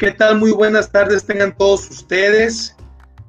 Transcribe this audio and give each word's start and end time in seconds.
¿Qué 0.00 0.12
tal? 0.12 0.38
Muy 0.38 0.50
buenas 0.52 0.90
tardes 0.90 1.26
tengan 1.26 1.54
todos 1.54 1.90
ustedes. 1.90 2.74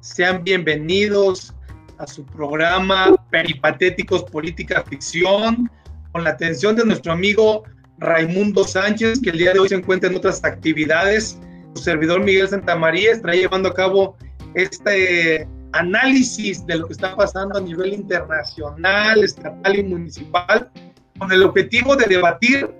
Sean 0.00 0.42
bienvenidos 0.42 1.52
a 1.98 2.06
su 2.06 2.24
programa 2.24 3.14
Peripatéticos 3.30 4.24
Política 4.24 4.82
Ficción, 4.88 5.70
con 6.12 6.24
la 6.24 6.30
atención 6.30 6.74
de 6.74 6.86
nuestro 6.86 7.12
amigo 7.12 7.64
Raimundo 7.98 8.64
Sánchez, 8.64 9.20
que 9.20 9.28
el 9.28 9.36
día 9.36 9.52
de 9.52 9.58
hoy 9.58 9.68
se 9.68 9.74
encuentra 9.74 10.08
en 10.08 10.16
otras 10.16 10.42
actividades. 10.44 11.38
Su 11.74 11.82
servidor 11.82 12.24
Miguel 12.24 12.48
Santamaría 12.48 13.12
está 13.12 13.32
llevando 13.32 13.68
a 13.68 13.74
cabo 13.74 14.16
este 14.54 15.46
análisis 15.72 16.64
de 16.64 16.76
lo 16.76 16.86
que 16.86 16.94
está 16.94 17.14
pasando 17.14 17.58
a 17.58 17.60
nivel 17.60 17.92
internacional, 17.92 19.22
estatal 19.22 19.78
y 19.78 19.82
municipal, 19.82 20.70
con 21.18 21.30
el 21.32 21.42
objetivo 21.42 21.96
de 21.96 22.06
debatir 22.06 22.70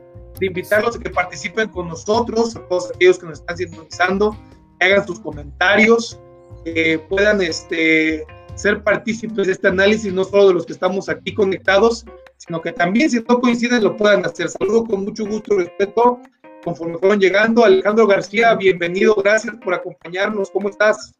invitarlos 0.47 0.97
a 0.97 0.99
que 0.99 1.11
participen 1.11 1.69
con 1.69 1.89
nosotros, 1.89 2.57
a 2.57 2.67
todos 2.69 2.91
aquellos 2.95 3.19
que 3.19 3.27
nos 3.27 3.41
están 3.41 3.57
sintonizando, 3.57 4.37
que 4.79 4.87
hagan 4.87 5.07
sus 5.07 5.21
comentarios, 5.21 6.21
que 6.65 6.99
puedan 7.09 7.43
este, 7.43 8.25
ser 8.55 8.83
partícipes 8.83 9.47
de 9.47 9.53
este 9.53 9.69
análisis, 9.69 10.13
no 10.13 10.25
solo 10.25 10.49
de 10.49 10.55
los 10.55 10.67
que 10.67 10.73
estamos 10.73 11.09
aquí 11.09 11.35
conectados, 11.35 12.05
sino 12.37 12.61
que 12.61 12.73
también 12.73 13.11
si 13.11 13.21
no 13.21 13.41
coinciden 13.41 13.85
lo 13.85 13.97
puedan 13.97 14.25
hacer. 14.25 14.49
Saludo 14.49 14.85
con 14.85 15.05
mucho 15.05 15.27
gusto 15.27 15.55
y 15.55 15.65
respeto 15.65 16.21
conforme 16.65 16.99
fueron 16.99 17.21
llegando. 17.21 17.65
Alejandro 17.65 18.07
García, 18.07 18.55
bienvenido, 18.55 19.15
gracias 19.15 19.57
por 19.57 19.75
acompañarnos. 19.75 20.51
¿Cómo 20.51 20.69
estás? 20.69 21.15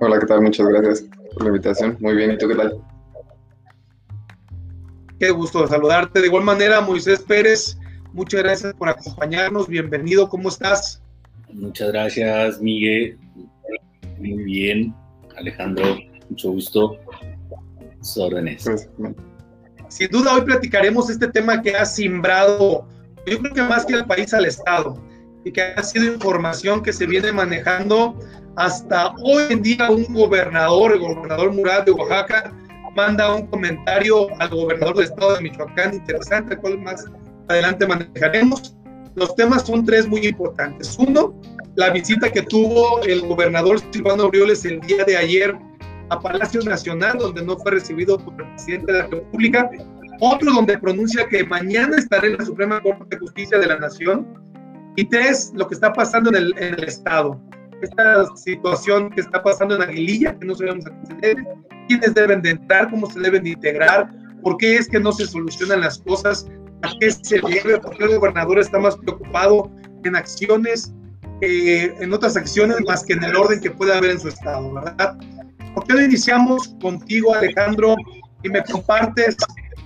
Hola, 0.00 0.18
¿qué 0.18 0.26
tal? 0.26 0.42
Muchas 0.42 0.66
gracias 0.66 1.04
por 1.32 1.42
la 1.42 1.48
invitación. 1.48 1.96
Muy 2.00 2.14
bien, 2.14 2.32
¿y 2.32 2.38
tú 2.38 2.48
qué 2.48 2.56
tal? 2.56 2.93
Qué 5.24 5.30
gusto 5.30 5.66
saludarte. 5.66 6.20
De 6.20 6.26
igual 6.26 6.44
manera, 6.44 6.82
Moisés 6.82 7.20
Pérez, 7.20 7.78
muchas 8.12 8.42
gracias 8.42 8.74
por 8.74 8.90
acompañarnos. 8.90 9.66
Bienvenido, 9.66 10.28
¿cómo 10.28 10.50
estás? 10.50 11.00
Muchas 11.50 11.92
gracias, 11.92 12.60
Miguel. 12.60 13.18
Muy 14.18 14.44
bien, 14.44 14.94
Alejandro, 15.38 15.96
mucho 16.28 16.50
gusto. 16.50 16.98
Sus 18.02 18.18
órdenes. 18.18 18.64
Pues, 18.64 18.90
Sin 19.88 20.10
duda, 20.10 20.34
hoy 20.34 20.42
platicaremos 20.42 21.08
este 21.08 21.28
tema 21.28 21.62
que 21.62 21.74
ha 21.74 21.86
simbrado, 21.86 22.86
yo 23.26 23.38
creo 23.38 23.54
que 23.54 23.62
más 23.62 23.86
que 23.86 23.94
al 23.94 24.06
país, 24.06 24.34
al 24.34 24.44
Estado, 24.44 25.02
y 25.42 25.52
que 25.52 25.62
ha 25.62 25.82
sido 25.82 26.12
información 26.12 26.82
que 26.82 26.92
se 26.92 27.06
viene 27.06 27.32
manejando 27.32 28.18
hasta 28.56 29.14
hoy 29.22 29.44
en 29.48 29.62
día. 29.62 29.90
Un 29.90 30.04
gobernador, 30.12 30.92
el 30.92 30.98
gobernador 30.98 31.50
Murat 31.50 31.86
de 31.86 31.92
Oaxaca, 31.92 32.52
manda 32.94 33.34
un 33.34 33.46
comentario 33.46 34.28
al 34.40 34.48
gobernador 34.50 34.96
del 34.96 35.04
estado 35.06 35.34
de 35.34 35.42
Michoacán, 35.42 35.94
interesante, 35.94 36.56
cual 36.56 36.78
más 36.78 37.04
adelante 37.48 37.86
manejaremos. 37.86 38.76
Los 39.14 39.34
temas 39.36 39.66
son 39.66 39.84
tres 39.84 40.08
muy 40.08 40.26
importantes. 40.26 40.96
Uno, 40.98 41.40
la 41.76 41.90
visita 41.90 42.30
que 42.30 42.42
tuvo 42.42 43.02
el 43.02 43.22
gobernador 43.22 43.80
Silvano 43.92 44.24
Aureoles 44.24 44.64
el 44.64 44.80
día 44.80 45.04
de 45.04 45.16
ayer 45.16 45.56
a 46.10 46.20
Palacio 46.20 46.62
Nacional, 46.62 47.18
donde 47.18 47.44
no 47.44 47.56
fue 47.58 47.72
recibido 47.72 48.18
por 48.18 48.34
el 48.40 48.48
presidente 48.50 48.92
de 48.92 48.98
la 48.98 49.06
República. 49.06 49.70
Otro, 50.20 50.52
donde 50.52 50.78
pronuncia 50.78 51.26
que 51.28 51.44
mañana 51.44 51.96
estará 51.96 52.26
en 52.26 52.36
la 52.36 52.44
Suprema 52.44 52.80
Corte 52.80 53.04
de 53.10 53.18
Justicia 53.18 53.58
de 53.58 53.66
la 53.66 53.78
Nación. 53.78 54.26
Y 54.96 55.04
tres, 55.06 55.52
lo 55.54 55.66
que 55.66 55.74
está 55.74 55.92
pasando 55.92 56.30
en 56.30 56.36
el, 56.36 56.54
en 56.58 56.74
el 56.74 56.84
Estado. 56.84 57.40
Esta 57.82 58.24
situación 58.36 59.10
que 59.10 59.20
está 59.20 59.42
pasando 59.42 59.74
en 59.76 59.82
Aguililla, 59.82 60.38
que 60.38 60.46
no 60.46 60.54
sabemos 60.54 60.86
a 60.86 60.90
qué 60.90 61.06
se 61.06 61.14
debe, 61.14 61.44
quiénes 61.88 62.14
deben 62.14 62.42
de 62.42 62.50
entrar, 62.50 62.90
cómo 62.90 63.10
se 63.10 63.20
deben 63.20 63.44
de 63.44 63.50
integrar, 63.50 64.10
por 64.42 64.56
qué 64.58 64.76
es 64.76 64.88
que 64.88 65.00
no 65.00 65.12
se 65.12 65.26
solucionan 65.26 65.80
las 65.80 65.98
cosas, 65.98 66.46
a 66.82 66.92
qué 67.00 67.10
se 67.10 67.40
debe, 67.40 67.78
por 67.78 67.96
qué 67.96 68.04
el 68.04 68.18
gobernador 68.18 68.58
está 68.58 68.78
más 68.78 68.96
preocupado 68.96 69.70
en 70.04 70.16
acciones, 70.16 70.92
eh, 71.40 71.94
en 71.98 72.12
otras 72.12 72.36
acciones 72.36 72.76
más 72.86 73.04
que 73.04 73.14
en 73.14 73.24
el 73.24 73.34
orden 73.34 73.60
que 73.60 73.70
puede 73.70 73.94
haber 73.94 74.10
en 74.12 74.20
su 74.20 74.28
estado, 74.28 74.72
¿verdad? 74.72 75.16
¿Por 75.74 75.84
qué 75.84 75.94
no 75.94 76.02
iniciamos 76.02 76.74
contigo, 76.80 77.34
Alejandro, 77.34 77.96
y 78.42 78.48
me 78.48 78.62
compartes 78.62 79.36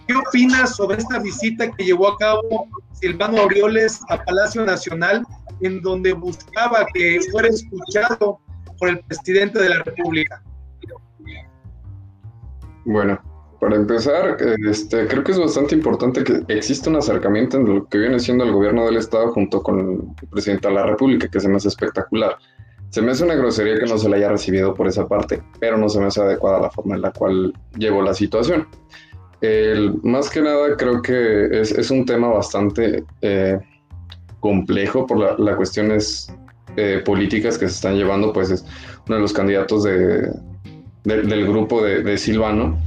qué 0.06 0.14
opinas 0.14 0.76
sobre 0.76 0.98
esta 0.98 1.19
visita 1.19 1.70
que 1.70 1.84
llevó 1.84 2.08
a 2.08 2.19
cabo 2.19 2.69
Silvano 2.92 3.42
Aureoles 3.42 4.00
a 4.08 4.22
Palacio 4.25 4.64
Nacional, 4.64 5.25
en 5.60 5.81
donde 5.81 6.12
buscaba 6.12 6.87
que 6.92 7.20
fuera 7.31 7.48
escuchado 7.48 8.41
por 8.78 8.88
el 8.88 9.00
presidente 9.00 9.60
de 9.60 9.69
la 9.70 9.82
República? 9.82 10.42
Bueno, 12.88 13.21
para 13.60 13.76
empezar, 13.76 14.38
este, 14.66 15.06
creo 15.09 15.22
que 15.22 15.32
es 15.32 15.38
bastante 15.38 15.75
importante 15.75 16.25
que 16.25 16.43
exista 16.49 16.88
un 16.88 16.97
acercamiento 16.97 17.59
en 17.59 17.66
lo 17.66 17.87
que 17.87 17.99
viene 17.99 18.19
siendo 18.19 18.44
el 18.44 18.53
gobierno 18.53 18.87
del 18.87 18.97
Estado 18.97 19.31
junto 19.32 19.62
con 19.62 19.78
el 19.78 20.28
presidente 20.31 20.69
de 20.69 20.75
la 20.75 20.87
República, 20.87 21.28
que 21.28 21.38
se 21.38 21.50
me 21.50 21.56
hace 21.56 21.69
espectacular. 21.69 22.38
Se 22.88 23.03
me 23.03 23.10
hace 23.10 23.25
una 23.25 23.34
grosería 23.34 23.78
que 23.78 23.84
no 23.84 23.99
se 23.99 24.09
le 24.09 24.16
haya 24.16 24.31
recibido 24.31 24.72
por 24.72 24.88
esa 24.88 25.06
parte, 25.06 25.43
pero 25.60 25.76
no 25.76 25.91
se 25.91 26.00
me 26.00 26.06
hace 26.06 26.22
adecuada 26.22 26.60
la 26.60 26.71
forma 26.71 26.94
en 26.94 27.03
la 27.03 27.12
cual 27.12 27.53
llevo 27.76 28.00
la 28.00 28.15
situación. 28.15 28.66
más 30.03 30.31
que 30.31 30.41
nada, 30.41 30.75
creo 30.78 31.03
que 31.03 31.60
es, 31.60 31.91
un 31.91 32.06
tema 32.06 32.28
bastante 32.28 33.05
eh, 33.20 33.59
complejo 34.41 35.06
por 35.06 35.19
las 35.19 35.38
la 35.38 35.56
cuestiones 35.56 36.34
eh, 36.76 37.03
políticas 37.05 37.59
que 37.59 37.69
se 37.69 37.75
están 37.75 37.97
llevando, 37.97 38.32
pues 38.32 38.50
es 38.50 38.65
uno 39.06 39.16
de 39.16 39.20
los 39.20 39.34
candidatos 39.34 39.82
de, 39.82 40.32
del 41.04 41.47
grupo 41.47 41.82
de, 41.82 42.19
Silvano 42.19 42.78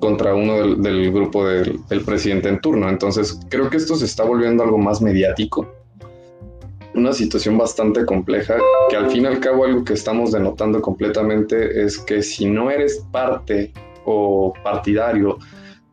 contra 0.00 0.34
uno 0.34 0.76
del, 0.76 1.12
grupo 1.12 1.46
del, 1.46 1.80
presidente 2.04 2.48
en 2.48 2.60
turno. 2.60 2.88
Entonces, 2.88 3.38
creo 3.48 3.70
que 3.70 3.76
esto 3.76 3.94
se 3.94 4.06
está 4.06 4.24
volviendo 4.24 4.62
algo 4.62 4.78
más 4.78 5.00
mediático. 5.00 5.72
Una 6.94 7.12
situación 7.12 7.56
bastante 7.56 8.04
compleja 8.04 8.56
que 8.88 8.96
al 8.96 9.10
fin 9.10 9.22
y 9.22 9.26
al 9.26 9.38
cabo 9.38 9.64
algo 9.64 9.84
que 9.84 9.92
estamos 9.92 10.32
denotando 10.32 10.82
completamente 10.82 11.84
es 11.84 11.98
que 11.98 12.20
si 12.20 12.46
no 12.46 12.68
eres 12.68 13.06
parte 13.12 13.72
o 14.04 14.52
partidario 14.64 15.38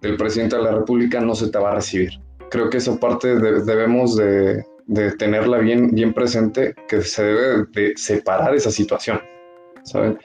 del 0.01 0.17
presidente 0.17 0.55
de 0.55 0.63
la 0.63 0.71
República 0.71 1.19
no 1.21 1.35
se 1.35 1.49
te 1.49 1.59
va 1.59 1.71
a 1.71 1.75
recibir. 1.75 2.11
Creo 2.49 2.69
que 2.69 2.77
esa 2.77 2.97
parte 2.97 3.35
debemos 3.35 4.15
de, 4.15 4.63
tenerla 5.17 5.57
bien, 5.57 5.93
bien 5.93 6.13
presente, 6.13 6.73
que 6.87 7.01
se 7.01 7.23
debe 7.23 7.65
de 7.73 7.93
separar 7.95 8.55
esa 8.55 8.71
situación, 8.71 9.21
¿saben? 9.83 10.17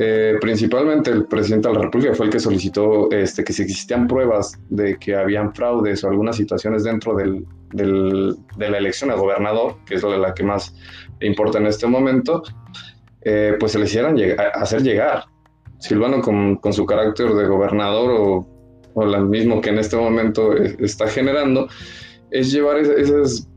Eh, 0.00 0.36
principalmente 0.40 1.10
el 1.10 1.26
presidente 1.26 1.66
de 1.66 1.74
la 1.74 1.80
República 1.80 2.14
fue 2.14 2.26
el 2.26 2.32
que 2.32 2.38
solicitó 2.38 3.10
este, 3.10 3.42
que 3.42 3.52
si 3.52 3.62
existían 3.62 4.06
pruebas 4.06 4.56
de 4.68 4.96
que 4.96 5.16
habían 5.16 5.52
fraudes 5.52 6.04
o 6.04 6.08
algunas 6.08 6.36
situaciones 6.36 6.84
dentro 6.84 7.16
del, 7.16 7.44
de 7.72 8.70
la 8.70 8.78
elección 8.78 9.10
a 9.10 9.14
gobernador, 9.14 9.74
que 9.84 9.96
es 9.96 10.04
la 10.04 10.32
que 10.34 10.44
más 10.44 10.72
importa 11.20 11.58
en 11.58 11.66
este 11.66 11.88
momento, 11.88 12.44
eh, 13.22 13.56
pues 13.58 13.72
se 13.72 13.80
le 13.80 13.86
hicieran 13.86 14.16
hacer 14.54 14.82
llegar. 14.82 15.24
Silvano 15.80 16.20
con, 16.20 16.72
su 16.72 16.86
carácter 16.86 17.34
de 17.34 17.48
gobernador 17.48 18.12
o, 18.12 18.46
o 18.94 19.04
lo 19.04 19.20
mismo 19.22 19.60
que 19.60 19.70
en 19.70 19.78
este 19.78 19.96
momento 19.96 20.56
eh, 20.56 20.76
está 20.78 21.08
generando, 21.08 21.66
es 22.30 22.52
llevar 22.52 22.78
esas 22.78 23.48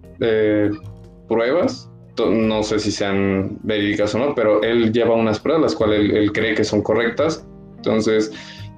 pruebas 1.28 1.91
no 2.30 2.64
sé 2.64 2.80
si 2.80 2.92
sean 2.92 3.58
verídicas 3.64 4.14
o 4.16 4.20
no, 4.20 4.36
pero 4.36 4.62
él 4.62 4.92
lleva 4.92 5.16
unas 5.16 5.40
pruebas 5.40 5.64
las 5.64 5.76
cuales 5.76 6.12
él, 6.14 6.32
cree 6.32 6.54
que 6.54 6.64
son 6.64 6.82
correctas. 6.82 7.46
Entonces, 7.78 8.32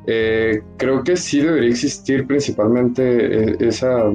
eh, 0.08 0.62
creo 0.78 1.04
que 1.04 1.18
sí 1.18 1.42
debería 1.42 1.70
existir 1.70 2.26
principalmente 2.26 3.04
eh, 3.52 3.58
esa, 3.59 4.06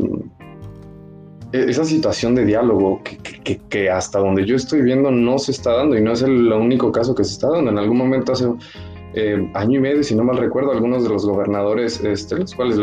esa 1.53 1.85
situación 1.85 2.35
de 2.35 2.45
diálogo 2.45 3.01
que, 3.69 3.91
hasta 3.91 4.19
donde 4.19 4.45
yo 4.45 4.57
estoy 4.57 4.83
viendo 4.83 5.11
no 5.11 5.39
se 5.39 5.53
está 5.53 5.73
dando 5.73 5.97
y 5.97 6.03
no 6.03 6.13
es 6.13 6.23
el 6.23 6.53
único 6.53 6.93
caso 6.93 7.15
que 7.15 7.25
se 7.25 7.33
está 7.33 7.51
dando. 7.51 7.71
En 7.71 7.79
algún 7.79 7.99
momento 7.99 8.33
hace 8.33 8.47
eh, 9.15 9.51
año 9.55 9.79
y 9.79 9.83
medio, 9.83 10.03
si 10.03 10.15
no 10.15 10.25
mal 10.25 10.37
recuerdo, 10.37 10.73
algunos 10.73 11.03
de 11.03 11.09
los 11.09 11.27
gobernadores, 11.27 12.03
este, 12.05 12.37
los 12.37 12.55
cuales 12.55 12.79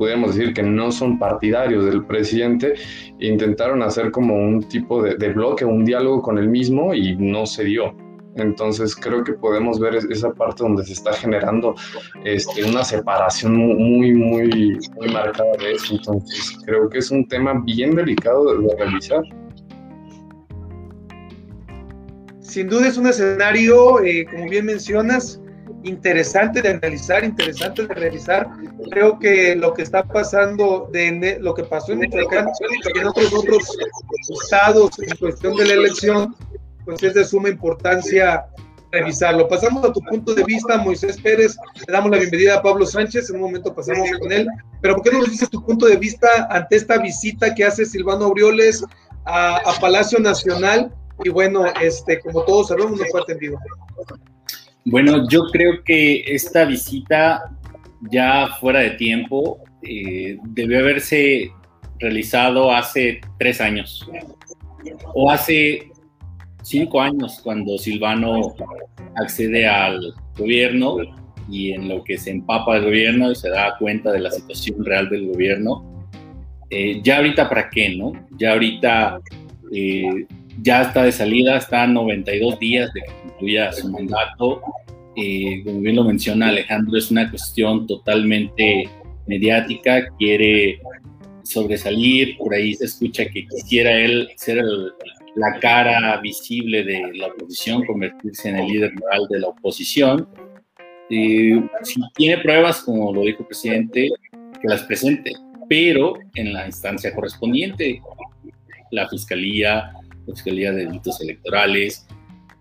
podríamos 0.00 0.34
decir 0.34 0.54
que 0.54 0.62
no 0.62 0.90
son 0.90 1.18
partidarios 1.18 1.84
del 1.84 2.06
presidente, 2.06 2.72
intentaron 3.18 3.82
hacer 3.82 4.10
como 4.10 4.34
un 4.34 4.62
tipo 4.62 5.02
de, 5.02 5.28
bloque, 5.28 5.66
un 5.66 5.84
diálogo 5.84 6.22
con 6.22 6.38
el 6.38 6.48
mismo 6.48 6.94
y 6.94 7.14
no 7.16 7.44
se 7.44 7.64
dio. 7.64 7.94
Entonces 8.36 8.96
creo 8.96 9.22
que 9.22 9.34
podemos 9.34 9.78
ver 9.78 9.96
esa 9.96 10.32
parte 10.32 10.62
donde 10.62 10.86
se 10.86 10.94
está 10.94 11.12
generando 11.12 11.74
este, 12.24 12.64
una 12.64 12.82
separación 12.82 13.54
muy, 13.54 14.14
muy, 14.14 14.78
muy 14.96 15.08
marcada 15.12 15.52
de 15.58 15.72
eso. 15.72 15.92
Entonces 15.92 16.56
creo 16.64 16.88
que 16.88 17.00
es 17.00 17.10
un 17.10 17.28
tema 17.28 17.60
bien 17.62 17.94
delicado 17.94 18.56
de, 18.56 18.68
de 18.68 18.76
realizar. 18.76 19.22
Sin 22.40 22.70
duda 22.70 22.88
es 22.88 22.96
un 22.96 23.06
escenario, 23.06 24.02
eh, 24.02 24.24
como 24.30 24.48
bien 24.48 24.64
mencionas, 24.64 25.42
interesante 25.84 26.62
de 26.62 26.70
analizar, 26.70 27.24
interesante 27.24 27.86
de 27.86 27.94
realizar. 27.94 28.48
Creo 28.90 29.18
que 29.18 29.54
lo 29.56 29.74
que 29.74 29.82
está 29.82 30.02
pasando, 30.04 30.88
de 30.92 31.38
lo 31.40 31.54
que 31.54 31.64
pasó 31.64 31.92
en 31.92 32.00
Michoacán 32.00 32.48
y 32.94 32.98
en 32.98 33.06
otros 33.06 33.32
otros 33.32 33.76
estados 34.42 34.90
en 34.98 35.16
cuestión 35.16 35.56
de 35.56 35.66
la 35.66 35.74
elección, 35.74 36.36
pues 36.84 37.02
es 37.02 37.14
de 37.14 37.24
suma 37.24 37.48
importancia 37.48 38.46
revisarlo. 38.92 39.48
Pasamos 39.48 39.84
a 39.84 39.92
tu 39.92 40.00
punto 40.00 40.34
de 40.34 40.44
vista, 40.44 40.78
Moisés 40.78 41.20
Pérez. 41.20 41.56
Le 41.86 41.92
damos 41.92 42.10
la 42.10 42.18
bienvenida 42.18 42.56
a 42.56 42.62
Pablo 42.62 42.86
Sánchez. 42.86 43.30
En 43.30 43.36
un 43.36 43.42
momento 43.42 43.74
pasamos 43.74 44.08
con 44.18 44.32
él. 44.32 44.46
Pero 44.80 44.96
¿por 44.96 45.04
qué 45.04 45.12
no 45.12 45.18
nos 45.20 45.30
dices 45.30 45.50
tu 45.50 45.64
punto 45.64 45.86
de 45.86 45.96
vista 45.96 46.48
ante 46.50 46.76
esta 46.76 46.98
visita 46.98 47.54
que 47.54 47.64
hace 47.64 47.84
Silvano 47.84 48.26
Aureoles 48.26 48.84
a, 49.24 49.60
Palacio 49.80 50.18
Nacional 50.18 50.92
y 51.22 51.28
bueno, 51.28 51.64
este, 51.80 52.20
como 52.20 52.42
todos 52.44 52.68
sabemos, 52.68 52.98
no 52.98 53.04
fue 53.10 53.20
atendido. 53.20 53.58
Bueno, 54.84 55.28
yo 55.28 55.44
creo 55.52 55.84
que 55.84 56.22
esta 56.26 56.64
visita 56.64 57.44
ya 58.10 58.48
fuera 58.60 58.80
de 58.80 58.90
tiempo 58.92 59.58
eh, 59.82 60.38
debió 60.48 60.78
haberse 60.80 61.52
realizado 61.98 62.72
hace 62.72 63.20
tres 63.38 63.60
años 63.60 64.08
o 65.14 65.30
hace 65.30 65.90
cinco 66.62 67.00
años 67.00 67.40
cuando 67.42 67.76
Silvano 67.76 68.54
accede 69.16 69.68
al 69.68 70.14
gobierno 70.36 70.96
y 71.50 71.72
en 71.72 71.88
lo 71.88 72.02
que 72.04 72.16
se 72.16 72.30
empapa 72.30 72.76
el 72.76 72.84
gobierno 72.84 73.30
y 73.30 73.34
se 73.34 73.50
da 73.50 73.76
cuenta 73.78 74.12
de 74.12 74.20
la 74.20 74.30
situación 74.30 74.84
real 74.84 75.08
del 75.10 75.26
gobierno. 75.26 76.06
Eh, 76.70 77.00
ya 77.02 77.16
ahorita 77.16 77.48
para 77.48 77.68
qué, 77.68 77.96
¿no? 77.96 78.12
Ya 78.38 78.52
ahorita 78.52 79.20
eh, 79.72 80.26
ya 80.62 80.82
está 80.82 81.04
de 81.04 81.12
salida, 81.12 81.56
está 81.56 81.84
a 81.84 81.86
92 81.86 82.58
días 82.58 82.92
de 82.92 83.00
que 83.02 83.12
concluya 83.28 83.72
su 83.72 83.88
mandato. 83.88 84.62
Eh, 85.16 85.62
como 85.64 85.80
bien 85.80 85.96
lo 85.96 86.04
menciona 86.04 86.48
Alejandro, 86.48 86.96
es 86.96 87.10
una 87.10 87.28
cuestión 87.28 87.86
totalmente 87.86 88.88
mediática, 89.26 90.08
quiere 90.18 90.80
sobresalir, 91.42 92.36
por 92.38 92.54
ahí 92.54 92.74
se 92.74 92.84
escucha 92.84 93.24
que 93.26 93.46
quisiera 93.46 93.98
él 93.98 94.28
ser 94.36 94.62
la 95.34 95.58
cara 95.60 96.20
visible 96.20 96.84
de 96.84 97.12
la 97.14 97.28
oposición, 97.28 97.84
convertirse 97.84 98.48
en 98.48 98.56
el 98.56 98.68
líder 98.68 98.92
moral 98.94 99.26
de 99.28 99.40
la 99.40 99.48
oposición. 99.48 100.28
Eh, 101.10 101.60
si 101.82 102.00
tiene 102.14 102.38
pruebas, 102.38 102.82
como 102.82 103.12
lo 103.12 103.22
dijo 103.22 103.40
el 103.40 103.46
presidente, 103.46 104.08
que 104.32 104.68
las 104.68 104.82
presente, 104.84 105.32
pero 105.68 106.14
en 106.34 106.52
la 106.52 106.66
instancia 106.66 107.14
correspondiente, 107.14 108.00
la 108.90 109.08
Fiscalía, 109.08 109.92
Fiscalía 110.26 110.72
de 110.72 110.86
Delitos 110.86 111.20
Electorales, 111.20 112.06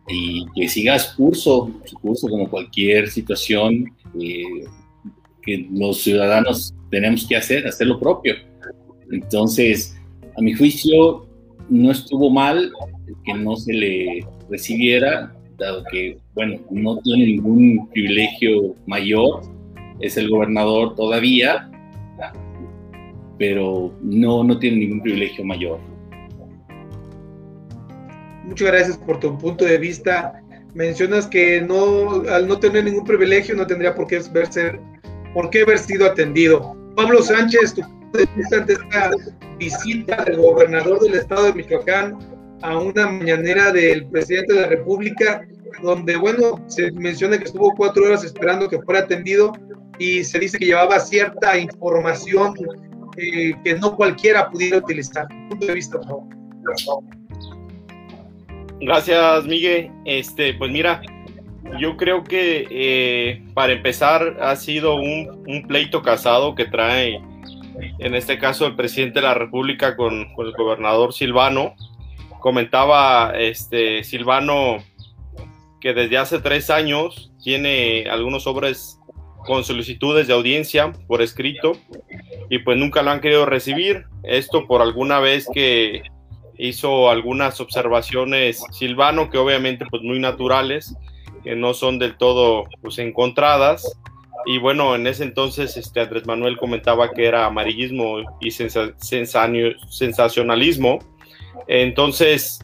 y 0.10 0.46
que 0.56 0.68
siga 0.68 0.98
su 0.98 1.16
curso, 1.16 1.72
su 1.86 1.98
curso 2.00 2.28
como 2.28 2.50
cualquier 2.50 3.10
situación 3.10 3.86
eh, 4.20 4.66
que 5.44 5.68
los 5.72 6.02
ciudadanos 6.02 6.74
tenemos 6.90 7.28
que 7.28 7.36
hacer, 7.36 7.68
hacer 7.68 7.88
lo 7.88 8.00
propio. 8.00 8.36
Entonces, 9.12 9.96
a 10.38 10.42
mi 10.42 10.54
juicio, 10.54 11.28
no 11.70 11.92
estuvo 11.92 12.30
mal 12.30 12.72
que 13.24 13.34
no 13.34 13.56
se 13.56 13.74
le 13.74 14.26
recibiera, 14.50 15.36
dado 15.58 15.84
que, 15.92 16.18
bueno, 16.34 16.60
no 16.72 16.98
tiene 17.00 17.26
ningún 17.28 17.88
privilegio 17.90 18.76
mayor, 18.88 19.42
es 20.00 20.18
el 20.18 20.30
gobernador 20.30 20.96
todavía, 20.96 21.70
pero 23.38 23.94
no, 24.02 24.44
no 24.44 24.58
tiene 24.58 24.78
ningún 24.78 25.02
privilegio 25.02 25.46
mayor. 25.46 25.80
Muchas 28.50 28.68
gracias 28.68 28.98
por 28.98 29.20
tu 29.20 29.38
punto 29.38 29.64
de 29.64 29.78
vista. 29.78 30.42
Mencionas 30.74 31.28
que 31.28 31.62
no, 31.62 32.24
al 32.28 32.48
no 32.48 32.60
tener 32.60 32.84
ningún 32.84 33.06
privilegio 33.06 33.56
no 33.56 33.68
tendría 33.68 33.94
por 33.94 34.08
qué 34.08 34.20
verse, 34.34 34.80
por 35.36 35.52
qué 35.52 35.62
haber 35.62 35.78
sido 35.78 36.08
atendido. 36.08 36.76
Pablo 36.96 37.22
Sánchez, 37.22 37.76
tu 37.76 37.82
punto 37.82 38.18
de 38.18 38.28
vista 38.36 38.58
ante 38.58 38.74
esta 38.74 39.12
visita 39.60 40.26
del 40.26 40.38
gobernador 40.38 41.00
del 41.00 41.14
estado 41.14 41.44
de 41.44 41.54
Michoacán 41.54 42.18
a 42.64 42.80
una 42.80 43.08
mañanera 43.08 43.72
del 43.72 44.08
presidente 44.08 44.54
de 44.54 44.62
la 44.62 44.68
República, 44.68 45.48
donde, 45.84 46.18
bueno, 46.18 46.60
se 46.68 46.92
menciona 46.94 47.38
que 47.38 47.44
estuvo 47.44 47.76
cuatro 47.78 48.06
horas 48.06 48.24
esperando 48.24 48.68
que 48.68 48.82
fuera 48.82 49.02
atendido 49.02 49.54
y 50.00 50.24
se 50.24 50.40
dice 50.40 50.58
que 50.58 50.66
llevaba 50.66 51.00
cierta 51.00 51.56
información 51.56 52.56
eh, 53.16 53.54
que 53.64 53.76
no 53.76 53.96
cualquiera 53.96 54.50
pudiera 54.50 54.80
utilizar. 54.80 55.28
Punto 55.50 55.68
de 55.68 55.74
vista, 55.76 56.00
por 56.00 56.08
favor. 56.82 57.20
Gracias, 58.82 59.46
Miguel. 59.46 59.92
Este, 60.06 60.54
pues 60.54 60.72
mira, 60.72 61.02
yo 61.80 61.98
creo 61.98 62.24
que 62.24 62.68
eh, 62.70 63.44
para 63.54 63.74
empezar 63.74 64.38
ha 64.42 64.56
sido 64.56 64.96
un, 64.96 65.44
un, 65.48 65.68
pleito 65.68 66.02
casado 66.02 66.56
que 66.56 66.66
trae, 66.66 67.22
en 68.00 68.16
este 68.16 68.40
caso, 68.40 68.66
el 68.66 68.76
presidente 68.76 69.20
de 69.20 69.28
la 69.28 69.34
República 69.34 69.96
con, 69.96 70.34
con 70.34 70.48
el 70.48 70.54
gobernador 70.54 71.14
Silvano. 71.14 71.76
Comentaba 72.40 73.34
este 73.38 74.04
Silvano 74.04 74.78
que 75.82 75.94
desde 75.94 76.18
hace 76.18 76.40
tres 76.40 76.70
años 76.70 77.32
tiene 77.44 78.06
algunos 78.10 78.44
sobres 78.44 79.00
con 79.46 79.64
solicitudes 79.64 80.28
de 80.28 80.34
audiencia 80.34 80.94
por 81.08 81.22
escrito 81.22 81.74
y 82.50 82.60
pues 82.60 82.78
nunca 82.78 83.02
lo 83.02 83.12
han 83.12 83.22
querido 83.22 83.46
recibir. 83.46 84.06
Esto 84.24 84.68
por 84.68 84.82
alguna 84.82 85.20
vez 85.20 85.48
que 85.54 86.04
hizo 86.60 87.10
algunas 87.10 87.60
observaciones 87.62 88.62
Silvano 88.72 89.30
que 89.30 89.38
obviamente 89.38 89.86
pues 89.90 90.04
muy 90.04 90.20
naturales, 90.20 90.94
que 91.44 91.56
no 91.56 91.74
son 91.74 91.98
del 91.98 92.18
todo 92.18 92.66
pues 92.82 93.00
encontradas. 93.00 93.98
Y 94.46 94.58
bueno, 94.58 94.96
en 94.96 95.08
ese 95.08 95.24
entonces 95.24 95.78
este 95.78 96.02
Andrés 96.02 96.26
Manuel 96.26 96.58
comentaba 96.58 97.12
que 97.12 97.26
era 97.26 97.46
amarillismo 97.46 98.18
y 98.42 98.52
sensacionalismo. 98.52 101.00
Entonces, 101.68 102.60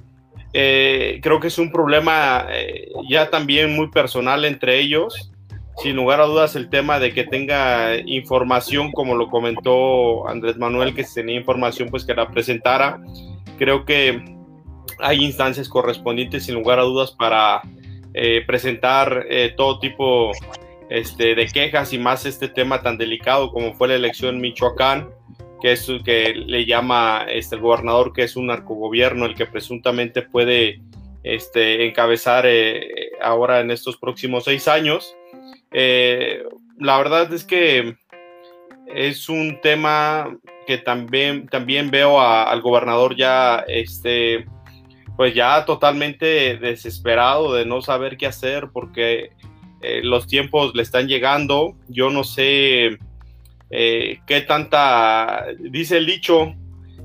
eh, 0.54 1.20
creo 1.22 1.40
que 1.40 1.48
es 1.48 1.58
un 1.58 1.72
problema 1.72 2.48
eh, 2.50 2.90
ya 3.10 3.30
también 3.30 3.76
muy 3.76 3.90
personal 3.90 4.46
entre 4.46 4.80
ellos. 4.80 5.32
Sin 5.78 5.98
lugar 5.98 6.22
a 6.22 6.26
dudas, 6.26 6.56
el 6.56 6.70
tema 6.70 7.00
de 7.00 7.14
que 7.14 7.26
tenga 7.26 7.98
información, 8.06 8.94
como 8.94 9.16
lo 9.16 9.30
comentó 9.30 10.26
Andrés 10.28 10.58
Manuel, 10.58 10.96
que 10.96 11.04
tenía 11.04 11.36
información, 11.36 11.90
pues 11.90 12.06
que 12.06 12.14
la 12.14 12.30
presentara 12.30 13.02
Creo 13.58 13.86
que 13.86 14.36
hay 15.00 15.24
instancias 15.24 15.70
correspondientes, 15.70 16.46
sin 16.46 16.56
lugar 16.56 16.80
a 16.80 16.84
dudas, 16.84 17.12
para 17.12 17.62
eh, 18.14 18.44
presentar 18.46 19.26
eh, 19.30 19.54
todo 19.56 19.80
tipo 19.80 20.32
este, 20.90 21.36
de 21.36 21.48
quejas 21.48 21.94
y 21.94 21.98
más 21.98 22.26
este 22.26 22.48
tema 22.48 22.82
tan 22.82 22.98
delicado 22.98 23.52
como 23.52 23.74
fue 23.74 23.90
la 23.90 23.96
elección 23.96 24.36
en 24.36 24.42
Michoacán, 24.42 25.10
que 25.62 25.74
es 25.74 25.92
que 26.04 26.34
le 26.34 26.66
llama 26.66 27.26
este, 27.30 27.56
el 27.56 27.62
gobernador 27.62 28.14
que 28.14 28.24
es 28.24 28.36
un 28.36 28.48
narcogobierno 28.48 29.26
el 29.26 29.36
que 29.36 29.46
presuntamente 29.46 30.22
puede 30.22 30.82
este, 31.24 31.88
encabezar 31.88 32.46
eh, 32.48 33.12
ahora 33.22 33.60
en 33.60 33.72
estos 33.72 33.98
próximos 33.98 34.46
seis 34.46 34.68
años. 34.68 35.16
la 35.72 36.98
verdad 36.98 37.34
es 37.34 37.44
que 37.44 37.98
es 38.94 39.28
un 39.28 39.60
tema 39.62 40.38
que 40.66 40.78
también, 40.78 41.48
también 41.48 41.92
veo 41.92 42.20
al 42.22 42.62
gobernador 42.62 43.16
ya, 43.16 43.64
este, 43.68 44.46
pues 45.16 45.34
ya 45.34 45.66
totalmente 45.66 46.58
desesperado 46.58 47.54
de 47.54 47.66
no 47.66 47.82
saber 47.82 48.18
qué 48.18 48.28
hacer 48.28 48.70
porque 48.74 49.32
eh, 49.82 50.02
los 50.04 50.28
tiempos 50.28 50.74
le 50.76 50.82
están 50.82 51.08
llegando. 51.08 51.76
Yo 51.88 52.10
no 52.10 52.24
sé 52.24 52.98
eh, 53.70 54.20
qué 54.26 54.42
tanta, 54.42 55.46
dice 55.60 55.98
el 55.98 56.06
dicho 56.06 56.54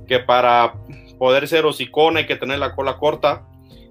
que 0.09 0.19
para 0.19 0.75
poder 1.19 1.47
ser 1.47 1.67
hocicón 1.67 2.17
hay 2.17 2.27
que 2.27 2.37
tener 2.37 2.59
la 2.59 2.75
cola 2.75 2.97
corta. 2.97 3.47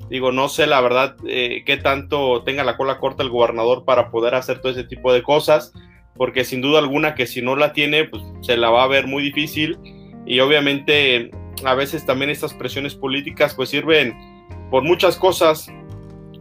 Digo, 0.10 0.32
no 0.32 0.50
sé 0.50 0.66
la 0.66 0.82
verdad 0.82 1.16
eh, 1.28 1.64
qué 1.66 1.78
tanto 1.78 2.42
tenga 2.44 2.64
la 2.64 2.78
cola 2.78 2.98
corta 2.98 3.22
el 3.22 3.30
gobernador 3.30 3.86
para 3.86 4.10
poder 4.10 4.34
hacer 4.34 4.60
todo 4.60 4.72
ese 4.72 4.84
tipo 4.84 5.14
de 5.14 5.22
cosas 5.22 5.72
porque 6.20 6.44
sin 6.44 6.60
duda 6.60 6.80
alguna 6.80 7.16
que 7.16 7.26
si 7.26 7.42
no 7.42 7.56
la 7.56 7.72
tiene, 7.72 8.04
pues 8.04 8.22
se 8.42 8.58
la 8.58 8.70
va 8.70 8.84
a 8.84 8.88
ver 8.88 9.08
muy 9.08 9.24
difícil. 9.24 9.80
Y 10.26 10.42
obviamente 10.42 11.32
a 11.64 11.74
veces 11.76 12.06
también 12.06 12.30
estas 12.30 12.54
presiones 12.54 12.94
políticas 12.94 13.56
pues 13.56 13.70
sirven 13.70 14.14
por 14.70 14.84
muchas 14.84 15.16
cosas, 15.16 15.72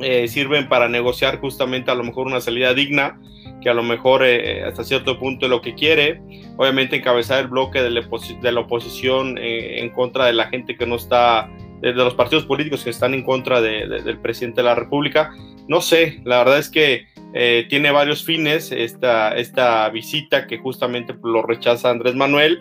eh, 0.01 0.27
sirven 0.27 0.69
para 0.69 0.89
negociar 0.89 1.39
justamente 1.39 1.93
a 1.93 1.95
lo 1.95 2.03
mejor 2.03 2.27
una 2.27 2.41
salida 2.41 2.75
digna, 2.75 3.21
que 3.63 3.71
a 3.71 3.75
lo 3.75 3.85
mejor 3.85 4.25
eh, 4.25 4.65
hasta 4.65 4.83
cierto 4.83 5.17
punto 5.21 5.47
es 5.47 5.51
lo 5.51 5.61
que 5.61 5.77
quiere, 5.77 6.21
obviamente 6.57 6.97
encabezar 6.97 7.39
el 7.39 7.47
bloque 7.47 7.81
de 7.81 7.91
la, 7.91 8.61
oposición 8.61 9.39
eh, 9.39 9.79
en 9.81 9.91
contra 9.91 10.27
de 10.27 10.33
la 10.33 10.49
gente 10.49 10.77
que 10.77 10.87
no 10.87 10.97
está, 10.97 11.49
de, 11.81 11.93
los 11.93 12.15
partidos 12.15 12.47
políticos 12.47 12.83
que 12.83 12.91
están 12.91 13.15
en 13.15 13.23
contra 13.23 13.61
del 13.61 14.19
presidente 14.19 14.61
de 14.61 14.65
la 14.65 14.75
República. 14.75 15.31
No 15.69 15.81
sé, 15.81 16.21
la 16.25 16.39
verdad 16.39 16.59
es 16.59 16.69
que 16.69 17.07
eh, 17.41 17.67
tiene 17.69 17.93
varios 17.93 18.25
fines 18.25 18.73
esta, 18.73 19.37
esta 19.37 19.89
visita 19.91 20.49
que 20.49 20.59
justamente 20.59 21.15
lo 21.23 21.41
rechaza 21.43 21.89
Andrés 21.89 22.17
Manuel, 22.17 22.59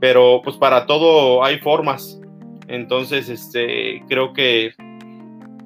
pero 0.00 0.40
pues 0.44 0.56
para 0.56 0.86
todo 0.86 1.42
hay 1.44 1.58
formas. 1.58 2.20
Entonces, 2.68 3.28
este, 3.28 4.04
creo 4.08 4.32
que 4.32 4.72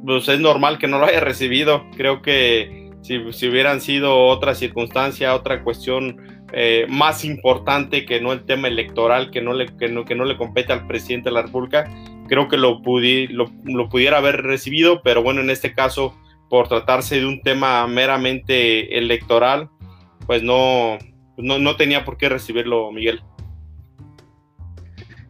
pues 0.03 0.29
es 0.29 0.41
normal 0.41 0.79
que 0.79 0.87
no 0.87 0.99
lo 0.99 1.05
haya 1.05 1.21
recibido. 1.21 1.85
Creo 1.95 2.23
que 2.23 2.91
si, 3.03 3.21
si 3.35 3.49
hubieran 3.49 3.83
sido 3.83 4.29
otra 4.29 4.55
circunstancia, 4.55 5.35
otra 5.35 5.63
cuestión 5.63 6.17
eh, 6.55 6.87
más 6.89 7.27
importante 7.27 8.07
que 8.07 8.23
no 8.23 8.33
el 8.33 8.47
tema 8.47 8.69
electoral, 8.69 9.31
que 9.31 9.43
no, 9.43 9.53
le, 9.53 9.77
que, 9.77 9.89
no, 9.89 10.07
que 10.07 10.15
no 10.15 10.25
le 10.25 10.39
compete 10.39 10.73
al 10.73 10.87
presidente 10.87 11.29
de 11.29 11.35
la 11.35 11.43
República, 11.43 11.85
creo 12.29 12.49
que 12.49 12.57
lo, 12.57 12.81
lo, 12.83 13.53
lo 13.65 13.89
pudiera 13.91 14.17
haber 14.17 14.41
recibido, 14.41 15.03
pero 15.03 15.23
bueno, 15.23 15.43
en 15.43 15.51
este 15.51 15.75
caso 15.75 16.17
por 16.55 16.69
tratarse 16.69 17.17
de 17.17 17.27
un 17.27 17.43
tema 17.43 17.85
meramente 17.89 18.97
electoral, 18.97 19.69
pues 20.25 20.41
no, 20.41 20.99
no, 21.37 21.77
tenía 21.77 22.05
por 22.05 22.17
qué 22.17 22.29
recibirlo, 22.29 22.93
Miguel. 22.93 23.21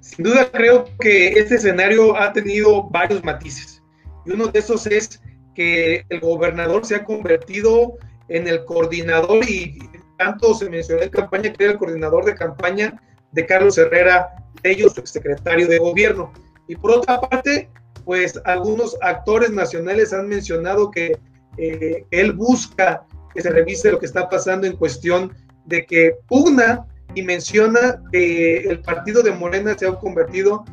sin 0.01 0.23
duda 0.23 0.51
creo 0.53 0.85
que 1.01 1.29
este 1.29 1.55
escenario 1.55 2.15
ha 2.15 2.31
tenido 2.35 2.91
varios 2.91 3.25
matices. 3.25 3.83
Y 4.27 4.33
uno 4.33 4.49
de 4.49 4.59
esos 4.59 4.87
es 4.87 5.23
que 5.55 6.05
el 6.11 6.21
gobernador 6.21 6.85
se 6.85 6.97
ha 6.97 7.05
convertido 7.05 7.97
en 8.29 8.47
el 8.47 8.63
coordinador 8.67 9.49
y 9.49 9.79
tanto 10.19 10.53
se 10.53 10.69
mencionó 10.69 11.05
en 11.05 11.09
campaña 11.09 11.55
que 11.55 11.65
era 11.65 11.73
el 11.73 11.79
coordinador 11.79 12.27
de 12.27 12.35
campaña 12.35 13.01
de 13.33 13.47
Carlos 13.47 13.79
Herrera 13.79 14.29
ellos, 14.63 14.93
secretario 15.05 15.69
de 15.69 15.79
gobierno. 15.79 16.35
Y 16.69 16.77
por 16.77 16.91
otra 16.91 17.19
parte, 17.19 17.71
pues 18.05 18.41
algunos 18.45 18.97
actores 19.01 19.51
nacionales 19.51 20.13
han 20.13 20.29
mencionado 20.29 20.91
que 20.91 21.19
eh, 21.57 22.05
él 22.11 22.33
busca 22.33 23.05
que 23.35 23.43
se 23.43 23.51
revise 23.51 23.91
lo 23.91 23.99
que 23.99 24.07
está 24.07 24.29
pasando 24.29 24.67
en 24.67 24.77
cuestión 24.77 25.33
de 25.67 25.87
que 25.87 26.17
pugna 26.29 26.87
y 27.15 27.23
menciona 27.23 28.03
que 28.13 28.59
el 28.59 28.81
partido 28.81 29.23
de 29.23 29.33
Morena 29.33 29.77
se 29.77 29.87
ha 29.87 29.95
convertido 29.95 30.65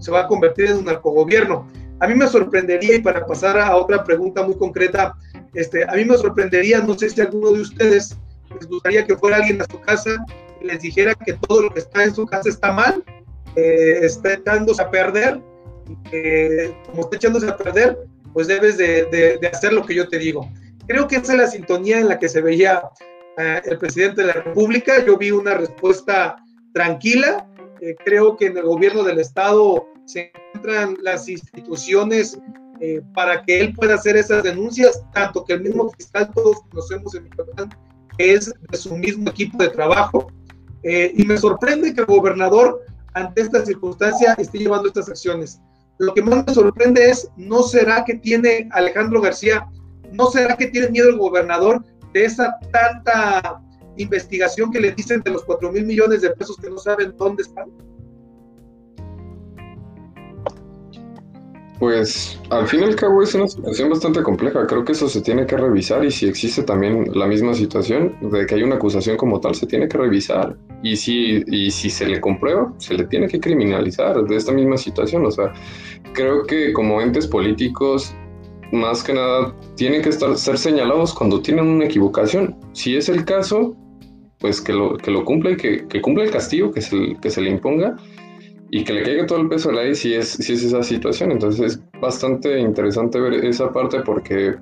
se 0.00 0.10
va 0.10 0.20
a 0.20 0.28
convertir 0.28 0.66
en 0.66 0.78
un 0.78 0.84
narcogobierno. 0.84 1.68
A 2.00 2.06
mí 2.06 2.14
me 2.14 2.26
sorprendería, 2.26 2.96
y 2.96 3.00
para 3.00 3.24
pasar 3.26 3.58
a 3.58 3.76
otra 3.76 4.04
pregunta 4.04 4.42
muy 4.42 4.56
concreta, 4.56 5.14
este, 5.54 5.84
a 5.84 5.92
mí 5.94 6.04
me 6.04 6.16
sorprendería, 6.18 6.80
no 6.80 6.98
sé 6.98 7.10
si 7.10 7.20
alguno 7.20 7.52
de 7.52 7.60
ustedes 7.60 8.16
les 8.54 8.68
gustaría 8.68 9.06
que 9.06 9.16
fuera 9.16 9.36
alguien 9.36 9.60
a 9.62 9.64
su 9.64 9.80
casa 9.80 10.10
y 10.60 10.66
les 10.66 10.80
dijera 10.80 11.14
que 11.14 11.34
todo 11.34 11.62
lo 11.62 11.70
que 11.70 11.80
está 11.80 12.04
en 12.04 12.14
su 12.14 12.26
casa 12.26 12.48
está 12.48 12.72
mal, 12.72 13.02
eh, 13.56 14.00
está 14.02 14.34
echándose 14.34 14.82
a 14.82 14.90
perder, 14.90 15.40
como 16.86 17.02
está 17.02 17.16
echándose 17.16 17.48
a 17.48 17.56
perder, 17.56 17.98
pues 18.32 18.46
debes 18.46 18.76
de, 18.76 19.06
de, 19.40 19.46
hacer 19.48 19.72
lo 19.72 19.84
que 19.84 19.94
yo 19.94 20.08
te 20.08 20.18
digo. 20.18 20.48
Creo 20.86 21.06
que 21.06 21.16
esa 21.16 21.32
es 21.32 21.38
la 21.38 21.46
sintonía 21.46 21.98
en 21.98 22.08
la 22.08 22.18
que 22.18 22.28
se 22.28 22.40
veía 22.40 22.82
eh, 23.38 23.62
el 23.64 23.78
presidente 23.78 24.22
de 24.22 24.28
la 24.28 24.34
República. 24.34 25.04
Yo 25.04 25.16
vi 25.16 25.30
una 25.30 25.54
respuesta 25.54 26.36
tranquila. 26.72 27.46
Eh, 27.80 27.94
creo 28.04 28.36
que 28.36 28.46
en 28.46 28.56
el 28.56 28.64
gobierno 28.64 29.02
del 29.02 29.18
Estado 29.18 29.86
se 30.04 30.32
encuentran 30.34 30.96
las 31.02 31.28
instituciones 31.28 32.38
eh, 32.80 33.00
para 33.14 33.42
que 33.42 33.60
él 33.60 33.74
pueda 33.74 33.94
hacer 33.94 34.16
esas 34.16 34.42
denuncias, 34.42 35.02
tanto 35.12 35.44
que 35.44 35.54
el 35.54 35.62
mismo 35.62 35.90
fiscal, 35.90 36.30
todos 36.34 36.62
conocemos 36.70 37.14
en 37.14 37.24
Michoacán, 37.24 37.70
es 38.18 38.52
de 38.70 38.76
su 38.76 38.96
mismo 38.96 39.30
equipo 39.30 39.62
de 39.62 39.70
trabajo. 39.70 40.26
Eh, 40.82 41.12
y 41.16 41.24
me 41.24 41.38
sorprende 41.38 41.94
que 41.94 42.00
el 42.00 42.06
gobernador, 42.06 42.84
ante 43.14 43.42
esta 43.42 43.64
circunstancia, 43.64 44.34
esté 44.34 44.58
llevando 44.58 44.88
estas 44.88 45.08
acciones. 45.08 45.60
Lo 45.98 46.12
que 46.12 46.22
más 46.22 46.44
me 46.46 46.54
sorprende 46.54 47.08
es, 47.08 47.30
¿no 47.36 47.62
será 47.62 48.04
que 48.04 48.14
tiene 48.14 48.68
Alejandro 48.72 49.20
García, 49.20 49.66
no 50.12 50.26
será 50.26 50.56
que 50.56 50.66
tiene 50.66 50.90
miedo 50.90 51.08
el 51.08 51.18
gobernador 51.18 51.84
de 52.12 52.24
esa 52.24 52.56
tanta 52.72 53.60
investigación 53.96 54.72
que 54.72 54.80
le 54.80 54.92
dicen 54.92 55.22
de 55.22 55.30
los 55.30 55.44
4 55.44 55.70
mil 55.72 55.84
millones 55.84 56.22
de 56.22 56.30
pesos 56.30 56.56
que 56.56 56.70
no 56.70 56.78
saben 56.78 57.16
dónde 57.16 57.42
están? 57.42 57.70
Pues 61.78 62.40
al 62.50 62.68
fin 62.68 62.80
y 62.80 62.84
al 62.84 62.94
cabo 62.94 63.22
es 63.22 63.34
una 63.34 63.48
situación 63.48 63.90
bastante 63.90 64.22
compleja. 64.22 64.66
Creo 64.66 64.84
que 64.84 64.92
eso 64.92 65.08
se 65.08 65.20
tiene 65.20 65.44
que 65.44 65.56
revisar 65.56 66.04
y 66.04 66.10
si 66.10 66.26
existe 66.26 66.62
también 66.62 67.10
la 67.14 67.26
misma 67.26 67.52
situación 67.52 68.16
de 68.20 68.46
que 68.46 68.54
hay 68.54 68.62
una 68.62 68.76
acusación 68.76 69.16
como 69.16 69.40
tal, 69.40 69.54
se 69.56 69.66
tiene 69.66 69.88
que 69.88 69.98
revisar. 69.98 70.56
Y 70.84 70.96
si, 70.96 71.42
y 71.46 71.70
si 71.70 71.90
se 71.90 72.06
le 72.06 72.20
comprueba, 72.20 72.72
se 72.78 72.94
le 72.94 73.04
tiene 73.04 73.26
que 73.26 73.40
criminalizar 73.40 74.22
de 74.22 74.36
esta 74.36 74.52
misma 74.52 74.76
situación. 74.76 75.26
O 75.26 75.30
sea, 75.32 75.52
creo 76.12 76.44
que 76.46 76.72
como 76.72 77.00
entes 77.00 77.26
políticos, 77.26 78.14
más 78.70 79.02
que 79.02 79.14
nada, 79.14 79.54
tienen 79.74 80.00
que 80.02 80.10
estar, 80.10 80.36
ser 80.36 80.58
señalados 80.58 81.12
cuando 81.12 81.42
tienen 81.42 81.66
una 81.66 81.86
equivocación. 81.86 82.56
Si 82.72 82.96
es 82.96 83.08
el 83.08 83.24
caso, 83.24 83.76
pues 84.38 84.60
que 84.60 84.72
lo, 84.72 84.96
que 84.96 85.10
lo 85.10 85.24
cumpla 85.24 85.50
y 85.50 85.56
que, 85.56 85.88
que 85.88 86.00
cumpla 86.00 86.22
el 86.22 86.30
castigo 86.30 86.70
que 86.70 86.80
se, 86.80 87.16
que 87.20 87.30
se 87.30 87.40
le 87.40 87.50
imponga 87.50 87.96
y 88.74 88.82
que 88.82 88.92
le 88.92 89.04
caiga 89.04 89.24
todo 89.24 89.38
el 89.38 89.48
peso 89.48 89.70
a 89.70 89.72
la 89.72 89.84
ley 89.84 89.94
si 89.94 90.14
es, 90.14 90.30
si 90.30 90.52
es 90.52 90.64
esa 90.64 90.82
situación. 90.82 91.30
Entonces 91.30 91.74
es 91.74 92.00
bastante 92.00 92.58
interesante 92.58 93.20
ver 93.20 93.34
esa 93.44 93.70
parte 93.70 94.00
porque 94.00 94.56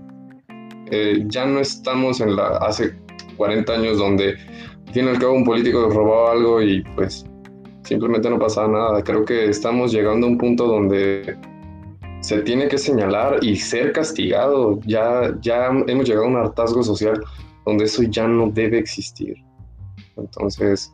eh, 0.90 1.24
ya 1.28 1.46
no 1.46 1.60
estamos 1.60 2.20
en 2.20 2.36
la 2.36 2.58
hace 2.58 2.94
40 3.38 3.72
años 3.72 3.96
donde 3.96 4.36
al 4.86 4.92
fin 4.92 5.06
y 5.06 5.08
al 5.08 5.18
cabo 5.18 5.32
un 5.32 5.44
político 5.44 5.88
robaba 5.88 6.32
algo 6.32 6.60
y 6.60 6.82
pues 6.94 7.24
simplemente 7.84 8.28
no 8.28 8.38
pasaba 8.38 8.68
nada. 8.68 9.02
Creo 9.02 9.24
que 9.24 9.46
estamos 9.46 9.92
llegando 9.92 10.26
a 10.26 10.30
un 10.30 10.36
punto 10.36 10.66
donde 10.66 11.34
se 12.20 12.42
tiene 12.42 12.68
que 12.68 12.76
señalar 12.76 13.42
y 13.42 13.56
ser 13.56 13.92
castigado. 13.92 14.78
Ya, 14.84 15.34
ya 15.40 15.68
hemos 15.86 16.06
llegado 16.06 16.26
a 16.26 16.28
un 16.28 16.36
hartazgo 16.36 16.82
social 16.82 17.18
donde 17.64 17.84
eso 17.84 18.02
ya 18.02 18.28
no 18.28 18.50
debe 18.50 18.76
existir. 18.76 19.36
Entonces, 20.18 20.92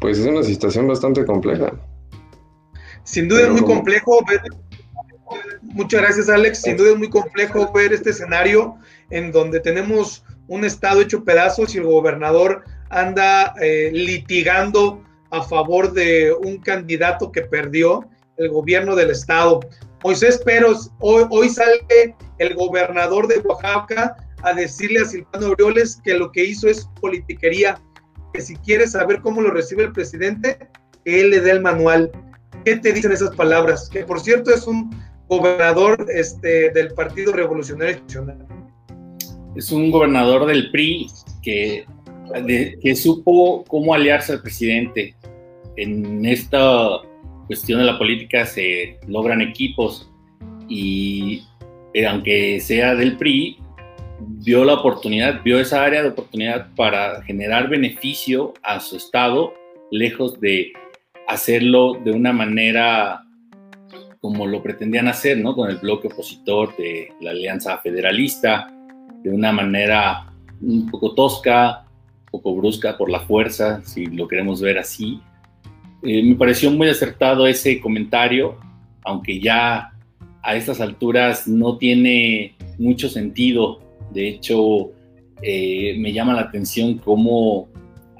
pues 0.00 0.18
es 0.18 0.26
una 0.26 0.42
situación 0.42 0.88
bastante 0.88 1.24
compleja. 1.24 1.72
Sin 3.04 3.28
duda 3.28 3.42
es 3.42 3.50
muy 3.50 3.62
complejo 3.62 4.24
ver, 4.28 4.40
muchas 5.62 6.02
gracias 6.02 6.28
Alex, 6.28 6.62
sin 6.62 6.76
duda 6.76 6.92
es 6.92 6.98
muy 6.98 7.10
complejo 7.10 7.72
ver 7.72 7.92
este 7.92 8.10
escenario 8.10 8.76
en 9.10 9.32
donde 9.32 9.60
tenemos 9.60 10.24
un 10.48 10.64
estado 10.64 11.00
hecho 11.00 11.24
pedazos 11.24 11.74
y 11.74 11.78
el 11.78 11.84
gobernador 11.84 12.64
anda 12.90 13.54
eh, 13.60 13.90
litigando 13.92 15.02
a 15.30 15.42
favor 15.42 15.92
de 15.92 16.32
un 16.32 16.58
candidato 16.58 17.30
que 17.30 17.42
perdió 17.42 18.08
el 18.36 18.48
gobierno 18.48 18.96
del 18.96 19.10
estado. 19.10 19.60
Moisés 20.02 20.38
Peros, 20.38 20.90
hoy, 20.98 21.24
hoy 21.30 21.48
sale 21.48 22.16
el 22.38 22.54
gobernador 22.54 23.28
de 23.28 23.38
Oaxaca 23.40 24.16
a 24.42 24.54
decirle 24.54 25.00
a 25.00 25.04
Silvano 25.04 25.48
Aureoles 25.48 26.00
que 26.02 26.14
lo 26.14 26.32
que 26.32 26.44
hizo 26.44 26.68
es 26.68 26.88
politiquería, 27.00 27.80
que 28.32 28.40
si 28.40 28.56
quiere 28.56 28.86
saber 28.86 29.20
cómo 29.20 29.40
lo 29.42 29.50
recibe 29.50 29.84
el 29.84 29.92
presidente, 29.92 30.58
que 31.04 31.20
él 31.20 31.30
le 31.30 31.40
dé 31.40 31.52
el 31.52 31.60
manual. 31.60 32.10
¿Qué 32.64 32.76
te 32.76 32.92
dicen 32.92 33.12
esas 33.12 33.34
palabras? 33.34 33.88
Que 33.88 34.04
por 34.04 34.20
cierto 34.20 34.52
es 34.52 34.66
un 34.66 34.90
gobernador 35.28 36.06
este, 36.12 36.70
del 36.70 36.92
Partido 36.94 37.32
Revolucionario 37.32 37.94
Institucional. 37.94 38.46
Es 39.56 39.70
un 39.72 39.90
gobernador 39.90 40.46
del 40.46 40.70
PRI 40.70 41.08
que, 41.42 41.86
que 42.82 42.96
supo 42.96 43.64
cómo 43.64 43.94
aliarse 43.94 44.32
al 44.32 44.42
presidente. 44.42 45.14
En 45.76 46.26
esta 46.26 47.00
cuestión 47.46 47.80
de 47.80 47.86
la 47.86 47.98
política 47.98 48.44
se 48.44 48.98
logran 49.06 49.40
equipos 49.40 50.10
y 50.68 51.44
eh, 51.94 52.06
aunque 52.06 52.60
sea 52.60 52.94
del 52.94 53.16
PRI, 53.16 53.58
vio 54.20 54.64
la 54.64 54.74
oportunidad, 54.74 55.42
vio 55.42 55.58
esa 55.58 55.82
área 55.82 56.02
de 56.02 56.10
oportunidad 56.10 56.68
para 56.76 57.22
generar 57.22 57.68
beneficio 57.68 58.54
a 58.62 58.78
su 58.80 58.96
estado, 58.96 59.52
lejos 59.90 60.40
de 60.40 60.72
hacerlo 61.30 61.94
de 62.04 62.12
una 62.12 62.32
manera 62.32 63.24
como 64.20 64.46
lo 64.46 64.62
pretendían 64.62 65.08
hacer, 65.08 65.38
¿no? 65.38 65.54
Con 65.54 65.70
el 65.70 65.78
bloque 65.78 66.08
opositor 66.08 66.76
de 66.76 67.08
la 67.20 67.30
Alianza 67.30 67.78
Federalista, 67.78 68.70
de 69.22 69.30
una 69.30 69.50
manera 69.50 70.26
un 70.60 70.90
poco 70.90 71.14
tosca, 71.14 71.86
un 72.24 72.30
poco 72.30 72.54
brusca 72.56 72.98
por 72.98 73.10
la 73.10 73.20
fuerza, 73.20 73.82
si 73.84 74.06
lo 74.06 74.28
queremos 74.28 74.60
ver 74.60 74.78
así. 74.78 75.20
Eh, 76.02 76.22
me 76.22 76.34
pareció 76.34 76.70
muy 76.70 76.88
acertado 76.88 77.46
ese 77.46 77.80
comentario, 77.80 78.58
aunque 79.04 79.40
ya 79.40 79.92
a 80.42 80.56
estas 80.56 80.80
alturas 80.80 81.48
no 81.48 81.78
tiene 81.78 82.56
mucho 82.78 83.08
sentido. 83.08 83.80
De 84.12 84.28
hecho, 84.28 84.90
eh, 85.42 85.96
me 85.98 86.12
llama 86.12 86.34
la 86.34 86.42
atención 86.42 86.98
cómo 86.98 87.68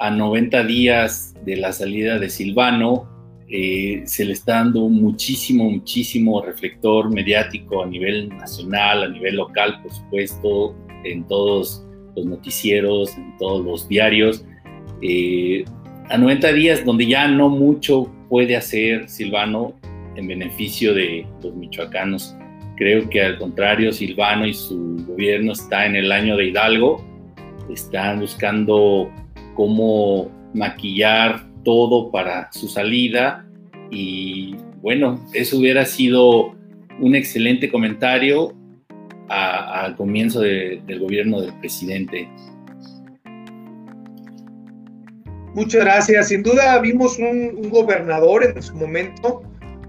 a 0.01 0.11
90 0.11 0.65
días 0.65 1.35
de 1.45 1.57
la 1.57 1.73
salida 1.73 2.19
de 2.19 2.31
Silvano, 2.31 3.09
eh, 3.49 4.03
se 4.07 4.25
le 4.25 4.33
está 4.33 4.55
dando 4.55 4.89
muchísimo, 4.89 5.71
muchísimo 5.71 6.41
reflector 6.41 7.13
mediático 7.13 7.83
a 7.83 7.87
nivel 7.87 8.29
nacional, 8.31 9.03
a 9.03 9.09
nivel 9.09 9.37
local, 9.37 9.81
por 9.83 9.93
supuesto, 9.93 10.75
en 11.05 11.27
todos 11.27 11.85
los 12.17 12.25
noticieros, 12.25 13.17
en 13.17 13.37
todos 13.39 13.65
los 13.65 13.89
diarios. 13.89 14.45
Eh, 15.03 15.65
a 16.09 16.17
90 16.17 16.53
días 16.53 16.85
donde 16.85 17.07
ya 17.07 17.29
no 17.29 17.49
mucho 17.49 18.11
puede 18.29 18.57
hacer 18.57 19.09
Silvano 19.09 19.75
en 20.17 20.29
beneficio 20.29 20.95
de 20.95 21.27
los 21.43 21.55
michoacanos. 21.55 22.35
Creo 22.77 23.09
que 23.11 23.21
al 23.21 23.39
contrario, 23.39 23.93
Silvano 23.93 24.47
y 24.47 24.55
su 24.55 25.05
gobierno 25.07 25.53
está 25.53 25.85
en 25.85 25.97
el 25.97 26.11
año 26.11 26.37
de 26.37 26.47
Hidalgo, 26.47 27.05
están 27.69 28.21
buscando 28.21 29.11
cómo 29.55 30.31
maquillar 30.55 31.47
todo 31.65 32.11
para 32.11 32.51
su 32.53 32.69
salida 32.69 33.47
y 33.91 34.57
bueno, 34.83 35.25
eso 35.35 35.59
hubiera 35.59 35.85
sido 35.85 36.55
un 37.01 37.15
excelente 37.15 37.71
comentario 37.71 38.55
al 39.29 39.95
comienzo 39.97 40.41
del 40.41 40.99
gobierno 40.99 41.41
del 41.41 41.53
presidente. 41.61 42.29
Muchas 45.55 45.85
gracias. 45.85 46.29
Sin 46.29 46.43
duda 46.43 46.79
vimos 46.81 47.19
un, 47.19 47.71
gobernador 47.71 48.45
en 48.45 48.63
su 48.63 48.75
momento 48.75 49.43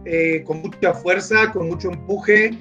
eh, 0.06 0.44
con 0.46 0.62
mucha 0.62 0.94
fuerza, 0.94 1.52
con 1.52 1.68
mucho 1.68 1.92
empuje, 1.92 2.52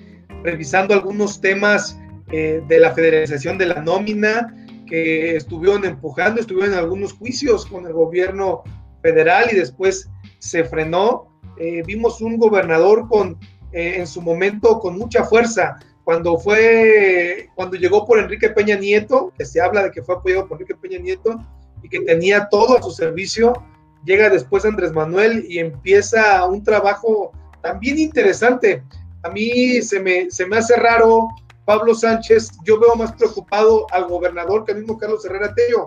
revisando 0.43 0.95
algunos 0.95 1.41
temas 1.41 1.99
eh, 2.33 2.63
de 2.69 2.79
la 2.79 2.93
federalización 2.93 3.59
de 3.59 3.67
la 3.67 3.83
nómina, 3.83 4.55
que 4.91 5.37
estuvieron 5.37 5.85
empujando, 5.85 6.41
estuvieron 6.41 6.75
en 6.75 6.81
algunos 6.81 7.13
juicios 7.13 7.65
con 7.65 7.87
el 7.87 7.93
gobierno 7.93 8.65
federal 9.03 9.49
y 9.53 9.57
después 9.57 10.11
se 10.41 10.65
frenó. 10.65 11.29
eh, 11.59 11.83
vimos 11.87 12.23
un 12.23 12.39
gobernador 12.39 13.07
con, 13.07 13.39
eh, 13.73 13.97
en 13.99 14.07
su 14.07 14.23
momento 14.23 14.81
con 14.81 14.99
mucha 14.99 15.25
fuerza. 15.25 15.77
Cuando 16.05 16.39
fue, 16.39 17.51
cuando 17.55 17.77
llegó 17.77 18.07
por 18.07 18.19
Enrique 18.19 18.49
Peña 18.49 18.77
Nieto, 18.77 19.33
que 19.37 19.45
se 19.45 19.61
habla 19.61 19.85
de 19.85 19.91
que 19.91 20.03
fue 20.03 20.15
apoyado 20.15 20.49
por 20.49 20.57
Enrique 20.57 20.75
Peña 20.81 20.99
Nieto 20.99 21.39
y 21.83 21.89
que 21.89 22.01
tenía 22.01 22.49
todo 22.51 22.79
a 22.79 22.83
su 22.83 22.91
servicio, 22.91 23.53
llega 24.05 24.31
después 24.31 24.65
Andrés 24.65 24.93
Manuel 24.93 25.45
y 25.49 25.59
empieza 25.59 26.45
un 26.47 26.65
trabajo 26.65 27.33
también 27.63 27.99
interesante. 27.99 28.83
A 29.23 29.29
mí 29.29 29.83
se 29.83 30.01
me, 30.01 30.31
se 30.31 30.47
me 30.47 30.57
hace 30.57 30.77
raro 30.77 31.29
Pablo 31.71 31.95
Sánchez, 31.95 32.51
yo 32.65 32.81
veo 32.81 32.97
más 32.97 33.13
preocupado 33.13 33.87
al 33.93 34.09
gobernador 34.09 34.65
que 34.65 34.73
al 34.73 34.79
mismo 34.79 34.99
Carlos 34.99 35.25
Herrera 35.25 35.55
Tello. 35.55 35.87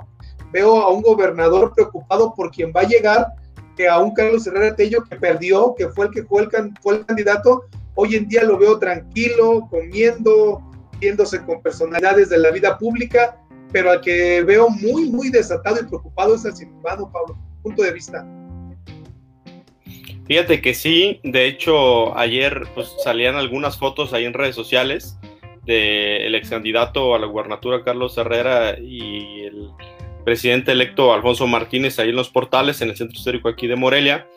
Veo 0.54 0.82
a 0.82 0.90
un 0.90 1.02
gobernador 1.02 1.74
preocupado 1.76 2.34
por 2.34 2.52
quien 2.52 2.72
va 2.74 2.80
a 2.80 2.88
llegar 2.88 3.28
que 3.76 3.90
a 3.90 4.00
un 4.00 4.14
Carlos 4.14 4.48
Herrera 4.48 4.78
Tello 4.78 5.04
que 5.04 5.18
perdió, 5.18 5.76
que 5.78 5.90
fue 5.90 6.06
el 6.06 6.14
que 6.14 6.24
fue 6.24 6.44
el, 6.44 7.06
candidato. 7.06 7.66
Hoy 7.96 8.16
en 8.16 8.30
día 8.30 8.46
lo 8.46 8.58
veo 8.58 8.80
tranquilo, 8.80 9.68
comiendo, 9.70 10.62
viéndose 11.02 11.44
con 11.44 11.62
personalidades 11.62 12.30
de 12.30 12.38
la 12.38 12.52
vida 12.52 12.78
pública, 12.78 13.38
pero 13.74 13.92
al 13.92 14.00
que 14.00 14.42
veo 14.42 14.70
muy, 14.70 15.12
muy 15.12 15.32
desatado 15.32 15.82
y 15.82 15.86
preocupado 15.86 16.36
es 16.36 16.46
al 16.46 16.56
Silvano, 16.56 17.12
Pablo. 17.12 17.38
Punto 17.62 17.84
de 17.84 17.92
vista. 17.92 18.26
Fíjate 20.28 20.62
que 20.62 20.74
sí, 20.74 21.20
de 21.26 21.46
hecho 21.46 22.18
ayer 22.18 22.70
pues, 22.74 22.90
salían 23.04 23.36
algunas 23.36 23.78
fotos 23.78 24.14
ahí 24.14 24.24
en 24.24 24.34
redes 24.34 24.56
sociales 24.56 25.18
del 25.66 26.36
ex 26.36 26.50
candidato 26.50 27.16
a 27.16 27.20
la 27.20 27.28
gubernatura 27.28 27.84
Carlos 27.84 28.18
Herrera 28.18 28.78
y 28.80 29.42
el 29.42 29.70
presidente 30.24 30.72
electo 30.72 31.14
Alfonso 31.14 31.48
Martínez 31.48 32.00
ahí 32.00 32.10
en 32.10 32.16
los 32.16 32.30
portales, 32.30 32.82
en 32.82 32.90
el 32.90 32.98
centro 32.98 33.18
histórico 33.18 33.50
aquí 33.50 33.68
de 33.68 33.76
Morelia, 33.76 34.28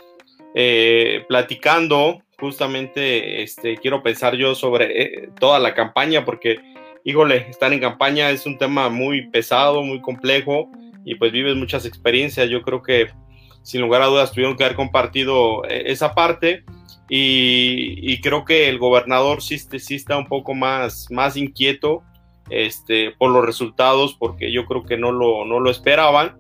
eh, 0.55 1.25
platicando 1.29 2.23
justamente, 2.39 3.43
este, 3.43 3.77
quiero 3.77 4.03
pensar 4.03 4.37
yo 4.37 4.55
sobre 4.55 5.03
eh, 5.03 5.29
toda 5.41 5.59
la 5.59 5.75
campaña, 5.75 6.25
porque, 6.25 6.59
híjole, 7.05 7.47
estar 7.49 7.73
en 7.73 7.81
campaña 7.81 8.31
es 8.31 8.47
un 8.47 8.59
tema 8.59 8.89
muy 8.89 9.29
pesado, 9.31 9.83
muy 9.83 10.01
complejo, 10.01 10.71
y 11.05 11.15
pues 11.15 11.33
vives 11.33 11.57
muchas 11.57 11.87
experiencias, 11.87 12.49
yo 12.51 12.63
creo 12.63 12.83
que 12.83 13.09
sin 13.63 13.81
lugar 13.81 14.03
a 14.03 14.07
dudas 14.07 14.33
tuvieron 14.33 14.57
que 14.57 14.65
haber 14.65 14.77
compartido 14.77 15.65
eh, 15.65 15.85
esa 15.87 16.15
parte, 16.15 16.65
y, 17.09 18.21
creo 18.21 18.45
que 18.45 18.69
el 18.69 18.79
gobernador 18.79 19.43
sí, 19.43 19.59
está 19.91 20.19
un 20.19 20.27
poco 20.27 20.55
más, 20.55 21.09
más 21.11 21.37
inquieto 21.37 22.03
este, 22.51 23.13
por 23.13 23.31
los 23.31 23.45
resultados, 23.45 24.17
porque 24.19 24.51
yo 24.53 24.67
creo 24.67 24.85
que 24.85 24.97
no 24.97 25.13
lo, 25.13 25.45
no 25.45 25.61
lo 25.61 25.71
esperaban, 25.71 26.37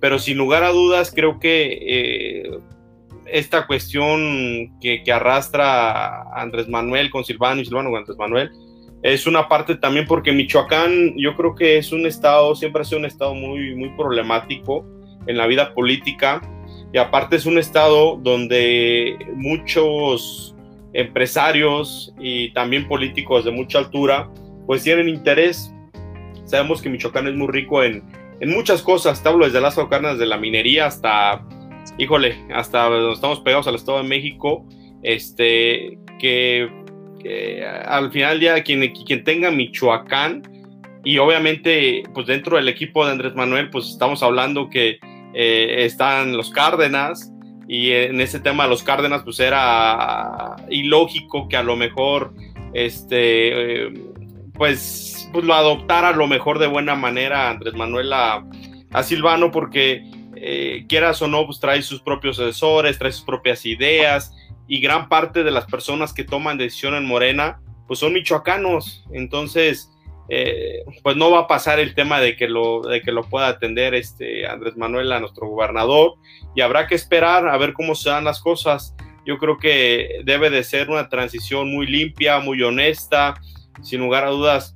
pero 0.00 0.18
sin 0.18 0.38
lugar 0.38 0.64
a 0.64 0.70
dudas 0.70 1.12
creo 1.14 1.38
que 1.38 1.78
eh, 1.80 2.58
esta 3.26 3.66
cuestión 3.66 4.78
que, 4.80 5.02
que, 5.02 5.12
arrastra 5.12 6.22
Andrés 6.34 6.68
Manuel 6.68 7.10
con 7.10 7.24
Silvano 7.24 7.60
y 7.60 7.64
Silvano 7.64 7.90
con 7.90 7.98
Andrés 7.98 8.18
Manuel 8.18 8.50
es 9.02 9.26
una 9.26 9.48
parte 9.48 9.76
también 9.76 10.06
porque 10.06 10.32
Michoacán 10.32 11.14
yo 11.16 11.34
creo 11.36 11.54
que 11.54 11.78
es 11.78 11.92
un 11.92 12.06
estado, 12.06 12.54
siempre 12.54 12.82
ha 12.82 12.84
sido 12.84 13.00
un 13.00 13.04
estado 13.04 13.34
muy, 13.34 13.74
muy 13.74 13.90
problemático 13.90 14.84
en 15.26 15.36
la 15.36 15.46
vida 15.46 15.74
política 15.74 16.40
y 16.96 16.98
aparte 16.98 17.36
es 17.36 17.44
un 17.44 17.58
estado 17.58 18.16
donde 18.16 19.18
muchos 19.34 20.56
empresarios 20.94 22.14
y 22.18 22.54
también 22.54 22.88
políticos 22.88 23.44
de 23.44 23.50
mucha 23.50 23.80
altura 23.80 24.30
pues 24.66 24.82
tienen 24.82 25.10
interés. 25.10 25.70
Sabemos 26.46 26.80
que 26.80 26.88
Michoacán 26.88 27.26
es 27.26 27.34
muy 27.34 27.48
rico 27.48 27.84
en, 27.84 28.02
en 28.40 28.50
muchas 28.50 28.80
cosas, 28.80 29.22
te 29.22 29.28
hablo 29.28 29.44
desde 29.44 29.60
las 29.60 29.74
carnes 29.90 30.16
de 30.16 30.24
la 30.24 30.38
minería 30.38 30.86
hasta, 30.86 31.46
híjole, 31.98 32.34
hasta 32.54 32.88
donde 32.88 33.12
estamos 33.12 33.40
pegados 33.40 33.68
al 33.68 33.74
Estado 33.74 33.98
de 33.98 34.08
México, 34.08 34.66
este, 35.02 35.98
que, 36.18 36.66
al 37.84 38.10
final 38.10 38.40
día 38.40 38.62
quien, 38.62 38.90
quien 39.04 39.22
tenga 39.22 39.50
Michoacán, 39.50 40.44
y 41.04 41.18
obviamente 41.18 42.04
pues 42.14 42.26
dentro 42.26 42.56
del 42.56 42.70
equipo 42.70 43.04
de 43.04 43.12
Andrés 43.12 43.34
Manuel, 43.34 43.68
pues 43.68 43.86
estamos 43.86 44.22
hablando 44.22 44.70
que 44.70 44.98
eh, 45.34 45.84
están 45.84 46.36
los 46.36 46.50
Cárdenas, 46.50 47.32
y 47.68 47.90
en 47.92 48.20
ese 48.20 48.40
tema 48.40 48.64
de 48.64 48.70
los 48.70 48.82
Cárdenas 48.82 49.22
pues 49.22 49.40
era 49.40 50.56
ilógico 50.70 51.48
que 51.48 51.56
a 51.56 51.62
lo 51.62 51.76
mejor 51.76 52.32
este 52.72 53.86
eh, 53.86 54.04
pues, 54.54 55.28
pues, 55.32 55.44
lo 55.44 55.54
adoptara 55.54 56.08
a 56.08 56.16
lo 56.16 56.26
mejor 56.26 56.58
de 56.58 56.66
buena 56.66 56.94
manera 56.94 57.50
Andrés 57.50 57.74
Manuel 57.74 58.12
a, 58.12 58.44
Silvano 59.02 59.50
porque 59.50 60.10
eh, 60.36 60.86
quieras 60.88 61.20
o 61.20 61.28
no, 61.28 61.44
pues 61.44 61.60
trae 61.60 61.82
sus 61.82 62.00
propios 62.00 62.38
asesores, 62.38 62.98
trae 62.98 63.12
sus 63.12 63.24
propias 63.24 63.66
ideas 63.66 64.32
y 64.66 64.80
gran 64.80 65.08
parte 65.08 65.44
de 65.44 65.50
las 65.50 65.66
personas 65.66 66.14
que 66.14 66.24
toman 66.24 66.56
decisión 66.56 66.94
en 66.94 67.04
Morena 67.04 67.60
pues 67.86 67.98
son 67.98 68.14
michoacanos, 68.14 69.04
entonces 69.12 69.90
eh, 70.28 70.84
pues 71.02 71.16
no 71.16 71.30
va 71.30 71.40
a 71.40 71.46
pasar 71.46 71.78
el 71.78 71.94
tema 71.94 72.20
de 72.20 72.36
que 72.36 72.48
lo, 72.48 72.82
de 72.82 73.00
que 73.00 73.12
lo 73.12 73.22
pueda 73.22 73.48
atender 73.48 73.94
este 73.94 74.46
Andrés 74.46 74.76
Manuel 74.76 75.12
a 75.12 75.20
nuestro 75.20 75.48
gobernador 75.48 76.14
y 76.54 76.60
habrá 76.60 76.86
que 76.86 76.94
esperar 76.94 77.48
a 77.48 77.56
ver 77.56 77.72
cómo 77.72 77.94
se 77.94 78.10
dan 78.10 78.24
las 78.24 78.40
cosas. 78.40 78.94
Yo 79.24 79.38
creo 79.38 79.58
que 79.58 80.20
debe 80.24 80.50
de 80.50 80.62
ser 80.62 80.90
una 80.90 81.08
transición 81.08 81.70
muy 81.72 81.86
limpia, 81.86 82.38
muy 82.38 82.62
honesta, 82.62 83.34
sin 83.82 84.00
lugar 84.00 84.24
a 84.24 84.30
dudas, 84.30 84.72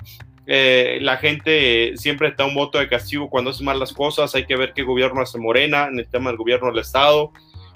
eh, 0.53 0.99
la 1.01 1.17
gente 1.17 1.97
siempre 1.97 2.27
está 2.27 2.45
un 2.45 2.57
voto 2.57 2.79
de 2.79 2.89
castigo 2.89 3.31
cuando 3.31 3.51
hace 3.51 3.63
mal 3.63 3.79
las 3.79 3.93
cosas. 3.93 4.35
Hay 4.35 4.47
que 4.47 4.57
ver 4.57 4.73
qué 4.75 4.83
gobierno 4.83 5.21
hace 5.21 5.39
Morena 5.39 5.87
en 5.87 6.01
el 6.01 6.09
tema 6.09 6.31
del 6.31 6.39
gobierno 6.39 6.73
del 6.73 6.81
Estado. 6.81 7.31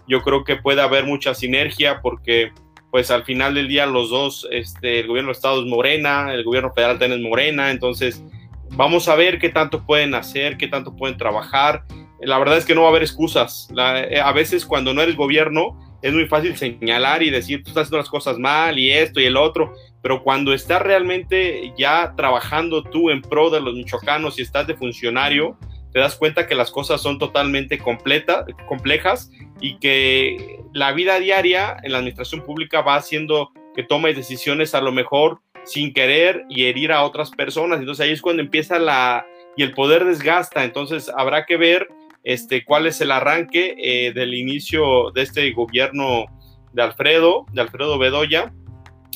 Yo 0.09 0.23
creo 0.23 0.43
que 0.43 0.57
puede 0.57 0.83
haber 0.83 1.05
mucha 1.05 1.35
sinergia 1.35 2.01
porque, 2.03 2.51
pues 2.95 3.11
al 3.11 3.25
final 3.25 3.55
del 3.55 3.67
día, 3.67 3.87
los 3.87 4.09
dos, 4.09 4.47
este, 4.53 5.01
el 5.01 5.09
gobierno 5.09 5.31
del 5.31 5.35
Estado 5.35 5.61
es 5.61 5.67
Morena, 5.67 6.33
el 6.33 6.45
gobierno 6.45 6.73
federal 6.73 6.97
también 6.97 7.21
es 7.21 7.29
Morena. 7.29 7.73
Entonces, 7.73 8.23
vamos 8.71 9.09
a 9.09 9.17
ver 9.17 9.41
qué 9.41 9.49
tanto 9.49 9.85
pueden 9.85 10.15
hacer, 10.15 10.57
qué 10.57 10.69
tanto 10.69 10.95
pueden 10.95 11.17
trabajar. 11.17 11.83
La 12.21 12.39
verdad 12.39 12.57
es 12.57 12.65
que 12.65 12.73
no 12.73 12.83
va 12.83 12.87
a 12.87 12.91
haber 12.91 13.03
excusas. 13.03 13.69
Eh, 13.77 14.21
a 14.25 14.31
veces, 14.31 14.65
cuando 14.65 14.95
no 14.95 15.03
eres 15.03 15.17
gobierno, 15.17 15.99
es 16.03 16.13
muy 16.13 16.29
fácil 16.29 16.57
señalar 16.57 17.25
y 17.25 17.31
decir, 17.31 17.65
tú 17.65 17.71
estás 17.71 17.89
haciendo 17.89 17.99
las 17.99 18.09
cosas 18.09 18.39
mal 18.39 18.79
y 18.79 18.93
esto 18.93 19.21
y 19.21 19.25
el 19.25 19.37
otro, 19.37 19.75
pero 20.01 20.23
cuando 20.23 20.55
estás 20.55 20.81
realmente 20.81 21.73
ya 21.77 22.15
trabajando 22.17 22.85
tú 22.85 23.11
en 23.11 23.23
pro 23.23 23.51
de 23.51 23.61
los 23.61 23.75
michoacanos 23.75 24.39
y 24.39 24.43
estás 24.43 24.69
de 24.69 24.77
funcionario, 24.77 25.59
te 25.95 26.01
das 26.01 26.17
cuenta 26.17 26.49
que 26.49 26.57
las 26.57 26.73
cosas 26.73 27.01
son 27.01 27.19
totalmente 27.19 27.79
completa, 27.79 28.45
complejas 28.67 29.31
y 29.61 29.79
que 29.79 30.59
la 30.73 30.91
vida 30.93 31.21
diaria 31.21 31.77
en 31.85 31.93
la 31.93 31.99
administración 31.99 32.43
pública 32.43 32.83
va 32.83 32.97
haciendo 32.97 33.53
que 33.77 33.85
tomes 33.85 34.17
decisiones 34.17 34.75
a 34.75 34.81
lo 34.81 34.91
mejor 34.91 35.41
sin 35.63 35.95
querer 35.95 36.45
y 36.51 36.65
herir 36.65 36.91
a 36.91 37.05
otras 37.05 37.31
personas. 37.31 37.79
Entonces 37.79 38.05
ahí 38.05 38.13
es 38.13 38.21
cuando 38.21 38.43
empieza 38.43 38.81
la... 38.81 39.25
y 39.57 39.63
el 39.63 39.73
poder 39.73 40.05
desgasta. 40.05 40.65
Entonces 40.65 41.11
habrá 41.17 41.47
que 41.47 41.57
ver 41.57 41.87
este, 42.25 42.65
cuál 42.65 42.89
es 42.89 43.01
el 43.01 43.13
arranque 43.13 43.77
eh, 43.79 44.13
del 44.13 44.35
inicio 44.35 45.13
de 45.13 45.23
este 45.23 45.49
gobierno 45.53 46.27
de 46.73 46.83
Alfredo, 46.83 47.47
de 47.53 47.61
Alfredo 47.61 47.99
Bedoya, 47.99 48.53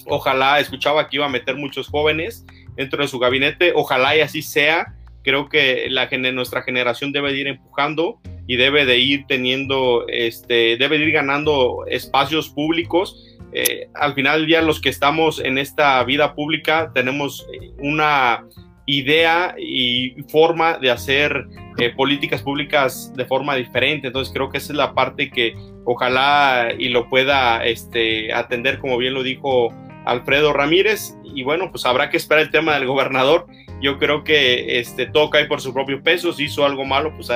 Ojalá, 0.09 0.59
escuchaba 0.59 1.09
que 1.09 1.17
iba 1.17 1.27
a 1.27 1.31
meter 1.31 1.57
muchos 1.57 1.88
jóvenes 1.88 2.47
dentro 2.77 3.03
de 3.03 3.09
su 3.09 3.19
gabinete. 3.19 3.73
Ojalá 3.75 4.17
y 4.17 4.21
así 4.21 4.43
sea. 4.43 4.95
Creo 5.22 5.48
que 5.48 5.87
la, 5.90 6.09
nuestra 6.33 6.62
generación 6.62 7.12
debe 7.12 7.33
de 7.33 7.38
ir 7.38 7.46
empujando 7.48 8.20
y 8.46 8.57
debe 8.57 8.87
de 8.87 8.98
ir 8.98 9.26
teniendo, 9.26 10.07
este, 10.09 10.76
debe 10.76 10.98
de 10.98 11.04
ir 11.04 11.12
ganando 11.12 11.85
espacios 11.87 12.48
públicos. 12.48 13.37
Eh, 13.52 13.88
al 13.94 14.14
final 14.14 14.40
del 14.40 14.46
día, 14.46 14.62
los 14.62 14.81
que 14.81 14.88
estamos 14.88 15.40
en 15.40 15.59
esta 15.59 16.02
vida 16.04 16.35
pública 16.35 16.90
tenemos 16.94 17.46
eh, 17.52 17.70
una 17.78 18.44
idea 18.87 19.54
y 19.59 20.14
forma 20.31 20.78
de 20.78 20.90
hacer 20.90 21.46
eh, 21.76 21.90
políticas 21.90 22.42
públicas 22.42 23.12
de 23.14 23.26
forma 23.26 23.54
diferente. 23.54 24.07
Entonces 24.07 24.33
creo 24.33 24.48
que 24.48 24.59
esa 24.59 24.72
es 24.72 24.78
la 24.78 24.94
parte 24.94 25.31
que 25.31 25.54
ojalá 25.85 26.72
y 26.76 26.88
lo 26.88 27.09
pueda 27.09 27.64
este, 27.66 28.33
atender, 28.33 28.78
como 28.78 28.96
bien 28.96 29.14
lo 29.14 29.22
dijo 29.22 29.72
Alfredo 30.04 30.52
Ramírez. 30.52 31.16
Y 31.24 31.42
bueno, 31.42 31.70
pues 31.70 31.84
habrá 31.87 32.11
que 32.11 32.16
esperar 32.16 32.42
el 32.42 32.50
tema 32.50 32.74
del 32.74 32.87
gobernador. 32.87 33.46
Yo 33.80 33.98
creo 33.98 34.24
que 34.24 34.80
este, 34.80 35.06
todo 35.06 35.30
cae 35.30 35.46
por 35.46 35.61
su 35.61 35.72
propio 35.72 36.02
peso. 36.02 36.32
Si 36.32 36.44
hizo 36.44 36.64
algo 36.64 36.84
malo, 36.84 37.14
pues 37.14 37.30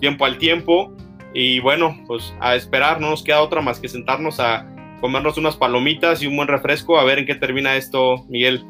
tiempo 0.00 0.24
al 0.24 0.38
tiempo. 0.38 0.92
Y 1.32 1.60
bueno, 1.60 1.96
pues 2.06 2.34
a 2.40 2.54
esperar, 2.54 3.00
no 3.00 3.10
nos 3.10 3.22
queda 3.22 3.42
otra 3.42 3.60
más 3.60 3.80
que 3.80 3.88
sentarnos 3.88 4.38
a 4.40 4.66
comernos 5.00 5.36
unas 5.36 5.56
palomitas 5.56 6.22
y 6.22 6.26
un 6.26 6.36
buen 6.36 6.48
refresco, 6.48 6.98
a 6.98 7.04
ver 7.04 7.18
en 7.18 7.26
qué 7.26 7.34
termina 7.34 7.76
esto, 7.76 8.24
Miguel. 8.28 8.64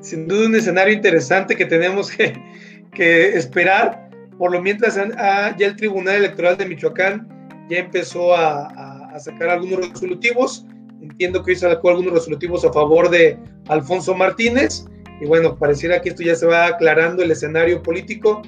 Sin 0.00 0.26
duda 0.26 0.46
un 0.46 0.54
escenario 0.54 0.94
interesante 0.94 1.56
que 1.56 1.66
tenemos 1.66 2.10
que, 2.10 3.36
esperar. 3.36 4.08
Por 4.38 4.52
lo 4.52 4.60
mientras 4.60 4.96
ya 4.96 5.54
el 5.58 5.76
Tribunal 5.76 6.16
Electoral 6.16 6.56
de 6.56 6.66
Michoacán 6.66 7.28
ya 7.68 7.78
empezó 7.78 8.34
a 8.34 9.18
sacar 9.18 9.48
algunos 9.48 9.88
resolutivos 9.88 10.66
Entiendo 11.00 11.42
que 11.42 11.52
hoy 11.52 11.56
sacó 11.56 11.90
algunos 11.90 12.12
resolutivos 12.12 12.64
a 12.64 12.72
favor 12.72 13.10
de 13.10 13.38
Alfonso 13.68 14.14
Martínez. 14.14 14.86
Y 15.20 15.26
bueno, 15.26 15.56
pareciera 15.56 16.00
que 16.00 16.10
esto 16.10 16.22
ya 16.22 16.34
se 16.34 16.46
va 16.46 16.66
aclarando 16.66 17.22
el 17.22 17.30
escenario 17.30 17.82
político. 17.82 18.42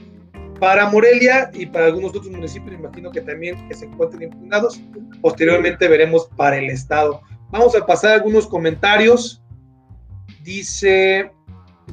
para 0.58 0.88
Morelia 0.90 1.50
y 1.54 1.66
para 1.66 1.86
algunos 1.86 2.10
otros 2.10 2.30
municipios, 2.30 2.74
imagino 2.74 3.12
que 3.12 3.20
también 3.20 3.56
se 3.72 3.84
encuentren 3.84 4.24
impugnados. 4.24 4.80
Posteriormente 5.20 5.86
veremos 5.86 6.28
para 6.36 6.58
el 6.58 6.68
Estado. 6.68 7.20
Vamos 7.50 7.76
a 7.76 7.86
pasar 7.86 8.12
algunos 8.12 8.46
comentarios. 8.46 9.40
Dice, 10.42 11.30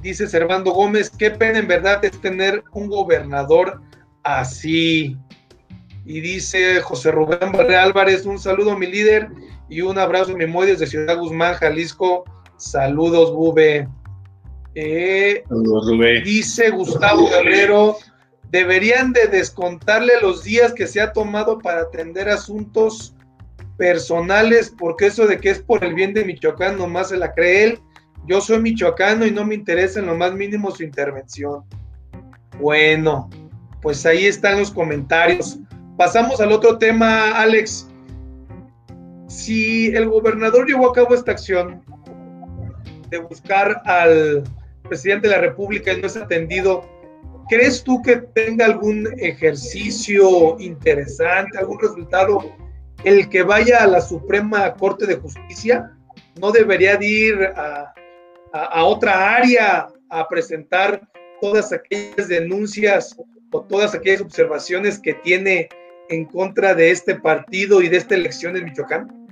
dice 0.02 0.28
Servando 0.28 0.72
Gómez, 0.72 1.12
qué 1.12 1.30
pena 1.30 1.60
en 1.60 1.68
verdad 1.68 2.04
es 2.04 2.20
tener 2.22 2.64
un 2.74 2.88
gobernador 2.88 3.82
así. 4.24 5.16
Y 6.06 6.22
dice 6.22 6.82
José 6.82 7.12
Rubén 7.12 7.52
Barre 7.52 7.76
Álvarez, 7.76 8.26
un 8.26 8.40
saludo 8.40 8.78
mi 8.78 8.88
líder 8.88 9.30
y 9.70 9.82
un 9.82 9.98
abrazo 9.98 10.36
mi 10.36 10.46
muy 10.46 10.68
desde 10.68 10.88
Ciudad 10.88 11.18
Guzmán, 11.18 11.56
Jalisco. 11.56 12.24
Saludos, 12.58 13.34
Bube. 13.34 13.88
Eh, 14.76 15.44
Saludos, 15.48 15.88
Bube. 15.88 16.22
Dice 16.22 16.70
Gustavo 16.70 17.30
Guerrero, 17.30 17.98
deberían 18.52 19.14
de 19.14 19.28
descontarle 19.28 20.14
los 20.22 20.44
días 20.44 20.74
que 20.74 20.88
se 20.88 21.02
ha 21.02 21.12
tomado 21.14 21.60
para 21.60 21.82
atender 21.82 22.30
asuntos 22.30 23.16
personales, 23.78 24.74
porque 24.78 25.08
eso 25.08 25.28
de 25.28 25.40
que 25.40 25.50
es 25.50 25.60
por 25.60 25.84
el 25.84 25.94
bien 25.94 26.14
de 26.14 26.24
Michoacán 26.24 26.78
nomás 26.78 27.10
se 27.10 27.18
la 27.18 27.34
cree 27.34 27.64
él. 27.64 27.80
Yo 28.28 28.42
soy 28.42 28.60
michoacano 28.60 29.26
y 29.26 29.32
no 29.32 29.46
me 29.46 29.54
interesa 29.54 30.00
en 30.00 30.08
lo 30.08 30.16
más 30.16 30.34
mínimo 30.34 30.72
su 30.72 30.84
intervención. 30.84 31.64
Bueno, 32.60 33.30
pues 33.82 34.04
ahí 34.06 34.26
están 34.26 34.58
los 34.58 34.72
comentarios. 34.72 35.60
Pasamos 35.96 36.42
al 36.42 36.52
otro 36.52 36.78
tema, 36.80 37.40
Alex. 37.40 37.88
Si 39.36 39.88
el 39.88 40.08
gobernador 40.08 40.66
llevó 40.66 40.90
a 40.90 40.94
cabo 40.94 41.14
esta 41.14 41.32
acción 41.32 41.84
de 43.10 43.18
buscar 43.18 43.82
al 43.84 44.46
presidente 44.88 45.28
de 45.28 45.36
la 45.36 45.42
República 45.42 45.92
y 45.92 46.00
no 46.00 46.08
es 46.08 46.16
atendido, 46.16 46.90
¿crees 47.50 47.84
tú 47.84 48.02
que 48.02 48.16
tenga 48.16 48.66
algún 48.66 49.10
ejercicio 49.20 50.58
interesante, 50.58 51.58
algún 51.58 51.80
resultado 51.82 52.56
el 53.04 53.28
que 53.28 53.44
vaya 53.44 53.84
a 53.84 53.88
la 53.88 54.00
Suprema 54.00 54.74
Corte 54.74 55.06
de 55.06 55.18
Justicia? 55.18 55.92
¿No 56.40 56.54
debería 56.54 56.96
de 56.96 57.06
ir 57.06 57.44
a, 57.58 57.94
a 58.54 58.86
otra 58.86 59.36
área 59.36 59.90
a 60.10 60.28
presentar 60.30 61.02
todas 61.42 61.74
aquellas 61.74 62.30
denuncias 62.30 63.18
o 63.52 63.62
todas 63.64 63.94
aquellas 63.94 64.22
observaciones 64.22 64.98
que 64.98 65.14
tiene 65.14 65.68
en 66.08 66.24
contra 66.24 66.74
de 66.74 66.92
este 66.92 67.16
partido 67.16 67.82
y 67.82 67.90
de 67.90 67.98
esta 67.98 68.16
elección 68.16 68.56
en 68.56 68.64
Michoacán? 68.64 69.25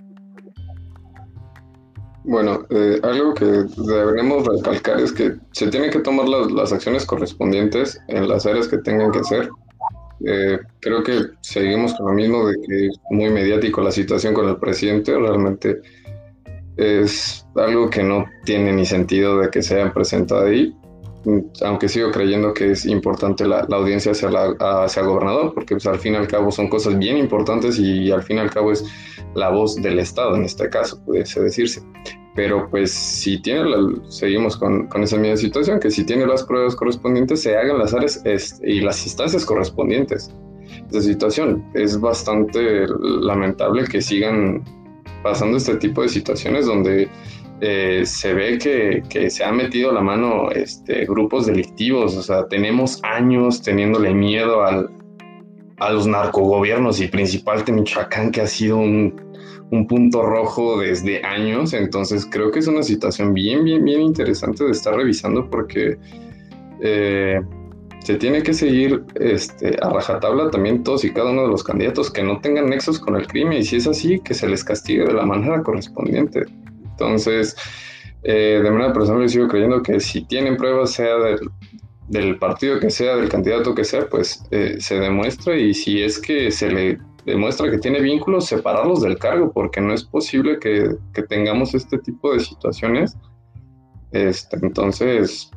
Bueno, 2.26 2.66
eh, 2.70 3.00
algo 3.04 3.34
que 3.34 3.46
deberemos 3.46 4.48
recalcar 4.48 5.00
es 5.00 5.12
que 5.12 5.36
se 5.52 5.68
tienen 5.68 5.92
que 5.92 6.00
tomar 6.00 6.28
las, 6.28 6.72
acciones 6.72 7.06
correspondientes 7.06 8.00
en 8.08 8.28
las 8.30 8.46
áreas 8.46 8.68
que 8.68 8.78
tengan 8.78 9.12
que 9.12 9.20
hacer. 9.20 9.50
Eh, 10.26 10.58
creo 10.80 11.04
que 11.04 11.20
seguimos 11.42 11.94
con 11.96 12.08
lo 12.08 12.14
mismo 12.14 12.48
de 12.48 12.56
que 12.66 12.88
es 12.88 13.00
muy 13.10 13.30
mediático 13.30 13.82
la 13.82 13.92
situación 13.92 14.34
con 14.34 14.48
el 14.48 14.58
presidente. 14.58 15.18
Realmente 15.18 15.82
es 16.78 17.46
algo 17.56 17.90
que 17.90 18.04
no 18.04 18.26
tiene 18.46 18.72
ni 18.72 18.86
sentido 18.86 19.40
de 19.40 19.50
que 19.50 19.62
se 19.62 19.76
hayan 19.76 19.94
presentado 19.94 20.46
ahí 20.46 20.74
aunque 21.62 21.88
sigo 21.88 22.12
creyendo 22.12 22.54
que 22.54 22.72
es 22.72 22.86
importante 22.86 23.48
la, 23.48 23.62
audiencia 23.72 24.12
hacia, 24.12 24.30
hacia 24.60 25.02
el 25.02 25.08
gobernador, 25.08 25.54
porque 25.54 25.76
pues, 25.76 25.86
al 25.88 26.00
fin 26.00 26.14
y 26.14 26.18
al 26.18 26.28
cabo 26.28 26.52
son 26.52 26.68
cosas 26.70 26.98
bien 26.98 27.18
importantes 27.18 27.80
y, 27.80 28.12
al 28.12 28.24
fin 28.24 28.38
y 28.38 28.40
al 28.42 28.50
cabo 28.50 28.72
es 28.72 28.86
la 29.36 29.50
voz 29.50 29.76
del 29.76 30.00
Estado 30.00 30.36
en 30.36 30.44
este 30.44 30.70
caso, 30.70 31.04
puede 31.06 31.24
decirse. 31.24 31.82
Pero 32.36 32.68
pues 32.70 32.92
si 32.92 33.40
tiene, 33.42 33.64
seguimos 34.10 34.58
con, 34.58 34.88
con, 34.88 35.04
esa 35.04 35.18
misma 35.18 35.38
situación, 35.38 35.80
que 35.80 35.92
si 35.92 36.04
tiene 36.04 36.26
las 36.26 36.44
pruebas 36.44 36.76
correspondientes, 36.76 37.42
se 37.42 37.56
hagan 37.56 37.78
las 37.78 37.94
áreas 37.94 38.24
y 38.64 38.82
las 38.82 39.06
instancias 39.06 39.46
correspondientes. 39.46 40.32
Esta 40.88 41.02
situación 41.02 41.64
es 41.76 42.00
bastante 42.00 42.88
lamentable 43.00 43.86
que 43.86 44.02
sigan 44.02 44.64
pasando 45.22 45.58
este 45.58 45.76
tipo 45.76 46.02
de 46.02 46.10
situaciones 46.10 46.66
donde 46.66 47.08
eh, 47.66 48.06
se 48.06 48.34
ve 48.34 48.58
que, 48.58 49.30
se 49.30 49.42
han 49.42 49.56
metido 49.56 49.94
la 49.94 50.02
mano 50.02 50.52
este, 50.52 51.06
grupos 51.06 51.46
delictivos, 51.46 52.14
o 52.18 52.22
sea, 52.22 52.46
tenemos 52.50 53.00
años 53.04 53.62
teniéndole 53.62 54.14
miedo 54.14 54.66
al, 54.66 54.90
a 55.78 55.94
los 55.94 56.06
narcogobiernos 56.06 57.00
y 57.00 57.08
principalmente 57.08 57.72
Michoacán, 57.72 58.32
que 58.32 58.42
ha 58.42 58.48
sido 58.48 58.76
un, 58.80 59.16
punto 59.88 60.22
rojo 60.24 60.82
desde 60.82 61.24
años, 61.24 61.74
entonces 61.74 62.28
creo 62.30 62.52
que 62.52 62.60
es 62.60 62.68
una 62.68 62.84
situación 62.84 63.34
bien, 63.34 63.64
bien, 63.64 63.84
bien 63.86 64.02
interesante 64.02 64.66
de 64.66 64.72
estar 64.72 64.94
revisando 64.94 65.50
porque 65.50 65.98
eh, 66.82 67.42
se 68.00 68.16
tiene 68.16 68.44
que 68.44 68.54
seguir 68.54 69.04
este, 69.16 69.78
a 69.82 69.90
rajatabla 69.90 70.52
también 70.52 70.84
todos 70.84 71.06
y 71.06 71.14
cada 71.14 71.32
uno 71.32 71.44
de 71.44 71.48
los 71.48 71.64
candidatos 71.64 72.12
que 72.12 72.24
no 72.24 72.40
tengan 72.42 72.70
nexos 72.70 73.00
con 73.00 73.16
el 73.16 73.26
crimen 73.26 73.60
y 73.60 73.64
si 73.64 73.78
es 73.78 73.88
así, 73.88 74.20
que 74.20 74.34
se 74.34 74.50
les 74.50 74.66
castigue 74.66 75.06
de 75.06 75.14
la 75.14 75.26
manera 75.26 75.64
correspondiente. 75.64 76.46
Entonces, 76.94 77.56
eh, 78.24 78.62
de 78.64 78.72
manera 78.72 78.94
personal, 78.94 79.24
yo 79.24 79.30
sigo 79.30 79.48
creyendo 79.48 79.82
que 79.82 80.00
si 80.00 80.26
tienen 80.26 80.58
pruebas, 80.58 80.92
sea 80.92 81.16
del, 82.08 82.38
partido 82.38 82.80
que 82.80 82.90
sea, 82.90 83.16
del 83.16 83.30
candidato 83.30 83.74
que 83.74 83.84
sea, 83.84 84.08
pues 84.08 84.44
eh, 84.52 84.78
se 84.80 85.00
demuestra 85.00 85.56
y 85.58 85.74
si 85.74 86.02
es 86.02 86.20
que 86.20 86.52
se 86.52 86.70
le 86.70 87.00
demuestra 87.26 87.72
que 87.72 87.80
tiene 87.80 88.00
vínculos, 88.00 88.46
separarlos 88.46 89.02
del 89.02 89.18
cargo, 89.18 89.52
porque 89.52 89.82
no 89.82 89.94
es 89.94 90.04
posible 90.04 90.60
que, 90.60 90.96
tengamos 91.28 91.74
este 91.74 91.98
tipo 91.98 92.34
de 92.34 92.40
situaciones. 92.40 93.18
Este, 94.12 94.58
entonces, 94.62 95.50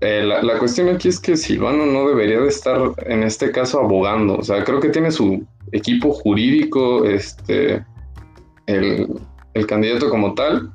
eh, 0.00 0.22
la, 0.24 0.42
la, 0.42 0.58
cuestión 0.58 0.88
aquí 0.88 1.08
es 1.08 1.20
que 1.20 1.36
Silvano 1.36 1.84
no 1.86 2.08
debería 2.08 2.40
de 2.40 2.48
estar 2.48 2.92
en 3.06 3.22
este 3.22 3.50
caso 3.50 3.80
abogando, 3.80 4.38
o 4.38 4.42
sea, 4.42 4.64
creo 4.64 4.80
que 4.80 4.88
tiene 4.88 5.10
su 5.10 5.46
equipo 5.72 6.12
jurídico, 6.12 7.04
este, 7.04 7.84
el, 8.66 9.08
el 9.54 9.66
candidato 9.66 10.10
como 10.10 10.34
tal. 10.34 10.70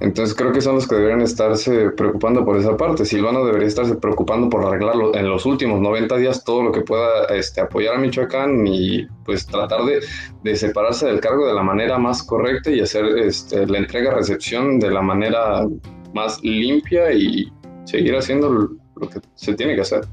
Entonces 0.00 0.34
creo 0.34 0.52
que 0.52 0.60
son 0.60 0.74
los 0.74 0.88
que 0.88 0.96
deberían 0.96 1.20
estarse 1.20 1.90
preocupando 1.90 2.44
por 2.44 2.56
esa 2.56 2.76
parte. 2.76 3.04
Silvano 3.04 3.44
debería 3.44 3.68
estarse 3.68 3.94
preocupando 3.94 4.48
por 4.50 4.64
arreglarlo 4.64 5.14
en 5.14 5.28
los 5.28 5.46
últimos 5.46 5.80
90 5.80 6.16
días 6.16 6.42
todo 6.42 6.64
lo 6.64 6.72
que 6.72 6.80
pueda 6.80 7.26
este, 7.26 7.60
apoyar 7.60 7.94
a 7.94 7.98
Michoacán 7.98 8.66
y 8.66 9.06
pues 9.24 9.46
tratar 9.46 9.82
de, 9.84 10.56
separarse 10.56 11.06
del 11.06 11.20
cargo 11.20 11.46
de 11.46 11.54
la 11.54 11.62
manera 11.62 11.98
más 11.98 12.24
correcta 12.24 12.70
y 12.70 12.80
hacer 12.80 13.04
este, 13.18 13.66
la 13.66 13.78
entrega-recepción 13.78 14.80
de 14.80 14.90
la 14.90 15.00
manera 15.00 15.64
más 16.12 16.42
limpia 16.42 17.12
y 17.12 17.52
seguir 17.84 18.16
haciendo 18.16 18.70
lo 18.96 19.08
que 19.08 19.20
se 19.36 19.54
tiene 19.54 19.76
que 19.76 19.82
hacer. 19.82 20.04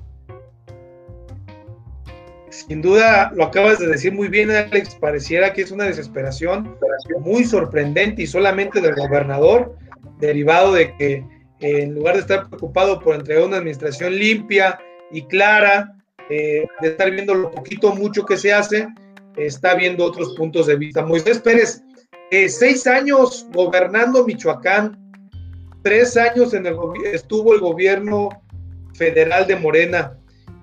Sin 2.52 2.82
duda, 2.82 3.32
lo 3.34 3.46
acabas 3.46 3.80
de 3.80 3.88
decir 3.88 4.12
muy 4.12 4.28
bien, 4.28 4.52
Alex, 4.52 4.96
pareciera 4.96 5.54
que 5.54 5.62
es 5.62 5.72
una 5.72 5.86
desesperación 5.86 6.78
muy 7.22 7.46
sorprendente 7.46 8.24
y 8.24 8.28
solamente 8.28 8.82
del 8.82 8.94
gobernador, 8.96 9.78
derivado 10.20 10.74
de 10.74 10.94
que 10.98 11.14
eh, 11.14 11.84
en 11.84 11.96
lugar 11.96 12.16
de 12.16 12.22
estar 12.22 12.50
preocupado 12.50 13.00
por 13.00 13.16
entregar 13.16 13.46
una 13.46 13.58
administración 13.58 14.16
limpia 14.16 14.78
y 15.12 15.22
clara, 15.24 15.96
eh, 16.30 16.66
de 16.82 16.88
estar 16.90 17.10
viendo 17.10 17.34
lo 17.34 17.52
poquito 17.52 17.96
mucho 17.96 18.26
que 18.26 18.36
se 18.36 18.52
hace, 18.52 18.86
está 19.38 19.76
viendo 19.76 20.04
otros 20.04 20.36
puntos 20.36 20.68
de 20.68 20.76
vista. 20.76 21.06
Moisés 21.06 21.40
Pérez, 21.40 21.82
eh, 22.32 22.50
seis 22.50 22.86
años 22.86 23.48
gobernando 23.54 24.26
Michoacán, 24.26 25.00
tres 25.84 26.18
años 26.18 26.54
en 26.54 26.66
el, 26.66 26.76
estuvo 27.14 27.54
el 27.54 27.62
gobierno 27.62 28.28
federal 28.94 29.48
de 29.48 29.56
Morena 29.56 30.18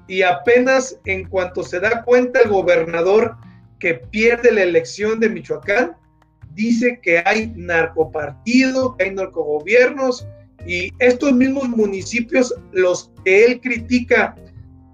y 0.09 0.23
apenas 0.23 0.99
en 1.05 1.29
cuanto 1.29 1.63
se 1.63 1.79
da 1.79 2.03
cuenta 2.03 2.41
el 2.41 2.49
gobernador 2.49 3.37
que 3.79 3.95
pierde 3.95 4.51
la 4.51 4.63
elección 4.63 5.21
de 5.21 5.29
Michoacán, 5.29 5.97
dice 6.55 6.99
que 7.03 7.23
hay 7.25 7.53
narcopartido, 7.55 8.97
que 8.97 9.05
hay 9.05 9.15
narcogobiernos 9.15 10.27
y 10.67 10.93
estos 10.99 11.33
mismos 11.33 11.69
municipios, 11.69 12.55
los 12.73 13.13
que 13.25 13.45
él 13.45 13.61
critica 13.61 14.35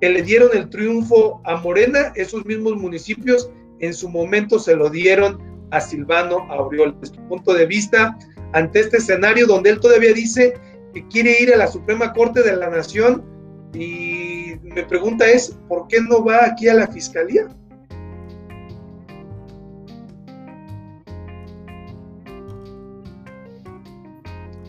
que 0.00 0.11
le 0.11 0.22
dieron 0.22 0.50
el 0.53 0.68
triunfo 0.68 1.40
a 1.44 1.57
Morena, 1.57 2.12
esos 2.16 2.44
mismos 2.44 2.77
municipios 2.77 3.50
en 3.81 3.94
su 3.94 4.09
momento 4.09 4.59
se 4.59 4.77
lo 4.77 4.90
dieron 4.90 5.38
a 5.70 5.81
Silvano 5.81 6.46
Aureol. 6.50 6.96
Desde 7.00 7.14
su 7.14 7.22
punto 7.29 7.55
de 7.55 7.66
vista, 7.66 8.18
ante 8.53 8.81
este 8.81 8.98
escenario 8.98 9.46
donde 9.46 9.70
él 9.70 9.81
todavía 9.81 10.12
dice 10.12 10.55
que 10.92 11.07
quiere 11.09 11.40
ir 11.40 11.53
a 11.55 11.57
la 11.57 11.66
Suprema 11.66 12.12
Corte 12.12 12.42
de 12.42 12.57
la 12.57 12.68
Nación 12.68 13.24
y 13.72 14.43
mi 14.74 14.82
pregunta 14.82 15.26
es, 15.26 15.56
¿por 15.68 15.87
qué 15.88 15.98
no 16.00 16.24
va 16.24 16.46
aquí 16.46 16.68
a 16.68 16.74
la 16.74 16.87
fiscalía? 16.88 17.46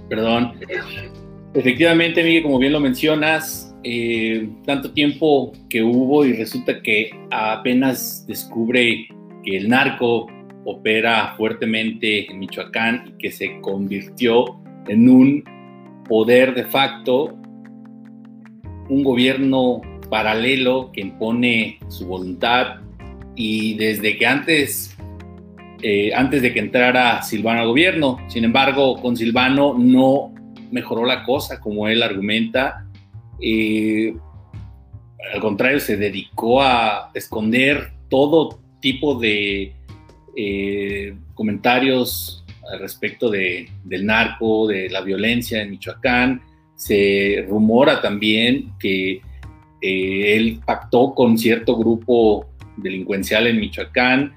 Perdón. 0.09 0.53
Efectivamente, 1.53 2.23
Miguel, 2.23 2.43
como 2.43 2.59
bien 2.59 2.73
lo 2.73 2.79
mencionas, 2.79 3.75
eh, 3.83 4.49
tanto 4.65 4.91
tiempo 4.91 5.53
que 5.69 5.81
hubo 5.81 6.25
y 6.25 6.33
resulta 6.33 6.81
que 6.81 7.09
apenas 7.31 8.25
descubre 8.27 9.07
que 9.43 9.57
el 9.57 9.69
narco 9.69 10.27
opera 10.65 11.33
fuertemente 11.37 12.29
en 12.29 12.39
Michoacán 12.39 13.05
y 13.07 13.11
que 13.17 13.31
se 13.31 13.59
convirtió 13.61 14.59
en 14.87 15.09
un 15.09 15.43
poder 16.07 16.53
de 16.53 16.65
facto 16.65 17.37
un 18.89 19.03
gobierno 19.03 19.81
paralelo 20.09 20.91
que 20.91 21.01
impone 21.01 21.79
su 21.87 22.05
voluntad 22.05 22.81
y 23.35 23.75
desde 23.75 24.17
que 24.17 24.25
antes, 24.25 24.95
eh, 25.81 26.11
antes 26.13 26.41
de 26.41 26.53
que 26.53 26.59
entrara 26.59 27.21
Silvano 27.21 27.61
al 27.61 27.67
gobierno, 27.67 28.17
sin 28.27 28.45
embargo, 28.45 29.01
con 29.01 29.17
Silvano 29.17 29.75
no 29.77 30.33
mejoró 30.71 31.05
la 31.05 31.23
cosa, 31.23 31.59
como 31.59 31.87
él 31.87 32.01
argumenta. 32.01 32.85
Eh, 33.41 34.15
al 35.33 35.41
contrario, 35.41 35.79
se 35.79 35.97
dedicó 35.97 36.61
a 36.61 37.11
esconder 37.13 37.91
todo 38.09 38.59
tipo 38.79 39.15
de 39.15 39.73
eh, 40.37 41.15
comentarios 41.33 42.45
al 42.71 42.79
respecto 42.79 43.29
de, 43.29 43.69
del 43.83 44.05
narco, 44.05 44.67
de 44.67 44.89
la 44.89 45.01
violencia 45.01 45.61
en 45.61 45.71
Michoacán. 45.71 46.41
Se 46.75 47.45
rumora 47.47 48.01
también 48.01 48.73
que 48.79 49.21
eh, 49.87 50.35
él 50.35 50.61
pactó 50.65 51.13
con 51.13 51.37
cierto 51.37 51.77
grupo 51.77 52.47
delincuencial 52.77 53.45
en 53.45 53.59
Michoacán 53.59 54.33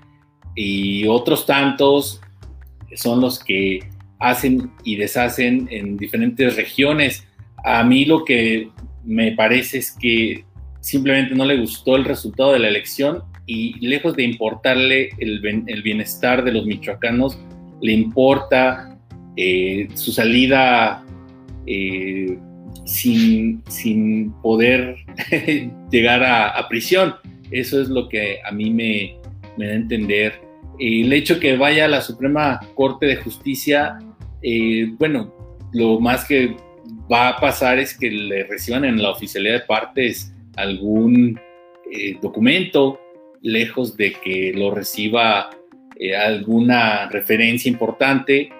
y 0.54 1.06
otros 1.06 1.46
tantos 1.46 2.20
son 2.94 3.22
los 3.22 3.42
que 3.42 3.80
hacen 4.18 4.70
y 4.84 4.96
deshacen 4.96 5.66
en 5.70 5.96
diferentes 5.96 6.54
regiones. 6.54 7.26
A 7.64 7.82
mí 7.82 8.04
lo 8.04 8.26
que 8.26 8.68
me 9.04 9.32
parece 9.32 9.78
es 9.78 9.92
que 9.92 10.44
simplemente 10.80 11.34
no 11.34 11.46
le 11.46 11.58
gustó 11.58 11.96
el 11.96 12.04
resultado 12.04 12.52
de 12.52 12.58
la 12.58 12.68
elección 12.68 13.22
y 13.46 13.86
lejos 13.86 14.16
de 14.16 14.24
importarle 14.24 15.08
el, 15.16 15.40
bienestar 15.82 16.44
de 16.44 16.52
los 16.52 16.66
michoacanos, 16.66 17.38
le 17.80 17.92
importa 17.92 18.98
eh, 19.34 19.88
su 19.94 20.12
salida 20.12 21.02
eh, 21.64 22.36
sin, 22.84 23.62
sin, 23.68 24.32
poder 24.42 24.96
llegar 25.90 26.22
a, 26.24 26.68
prisión. 26.68 27.14
Eso 27.50 27.80
es 27.80 27.88
lo 27.88 28.08
que 28.08 28.38
a 28.44 28.50
mí 28.50 28.70
me, 28.70 29.16
me 29.56 29.66
da 29.66 29.72
a 29.72 29.76
entender. 29.76 30.40
El 30.78 31.12
hecho 31.12 31.40
que 31.40 31.56
vaya 31.56 31.86
a 31.86 31.88
la 31.88 32.00
Suprema 32.00 32.60
Corte 32.74 33.06
de 33.06 33.16
Justicia, 33.16 33.98
eh, 34.42 34.92
bueno, 34.98 35.34
lo 35.72 35.98
más 36.00 36.24
que 36.24 36.56
va 37.10 37.28
a 37.28 37.36
pasar 37.36 37.78
es 37.78 37.96
que 37.96 38.10
le 38.10 38.44
reciban 38.44 38.84
en 38.84 39.02
la 39.02 39.10
oficialidad 39.10 39.60
de 39.60 39.66
partes 39.66 40.32
algún 40.56 41.38
documento 42.20 43.00
lejos 43.42 43.96
de 43.96 44.12
que 44.12 44.52
lo 44.54 44.70
reciba 44.70 45.50
eh, 45.98 46.16
alguna 46.16 47.08
referencia 47.08 47.70
importante, 47.70 48.50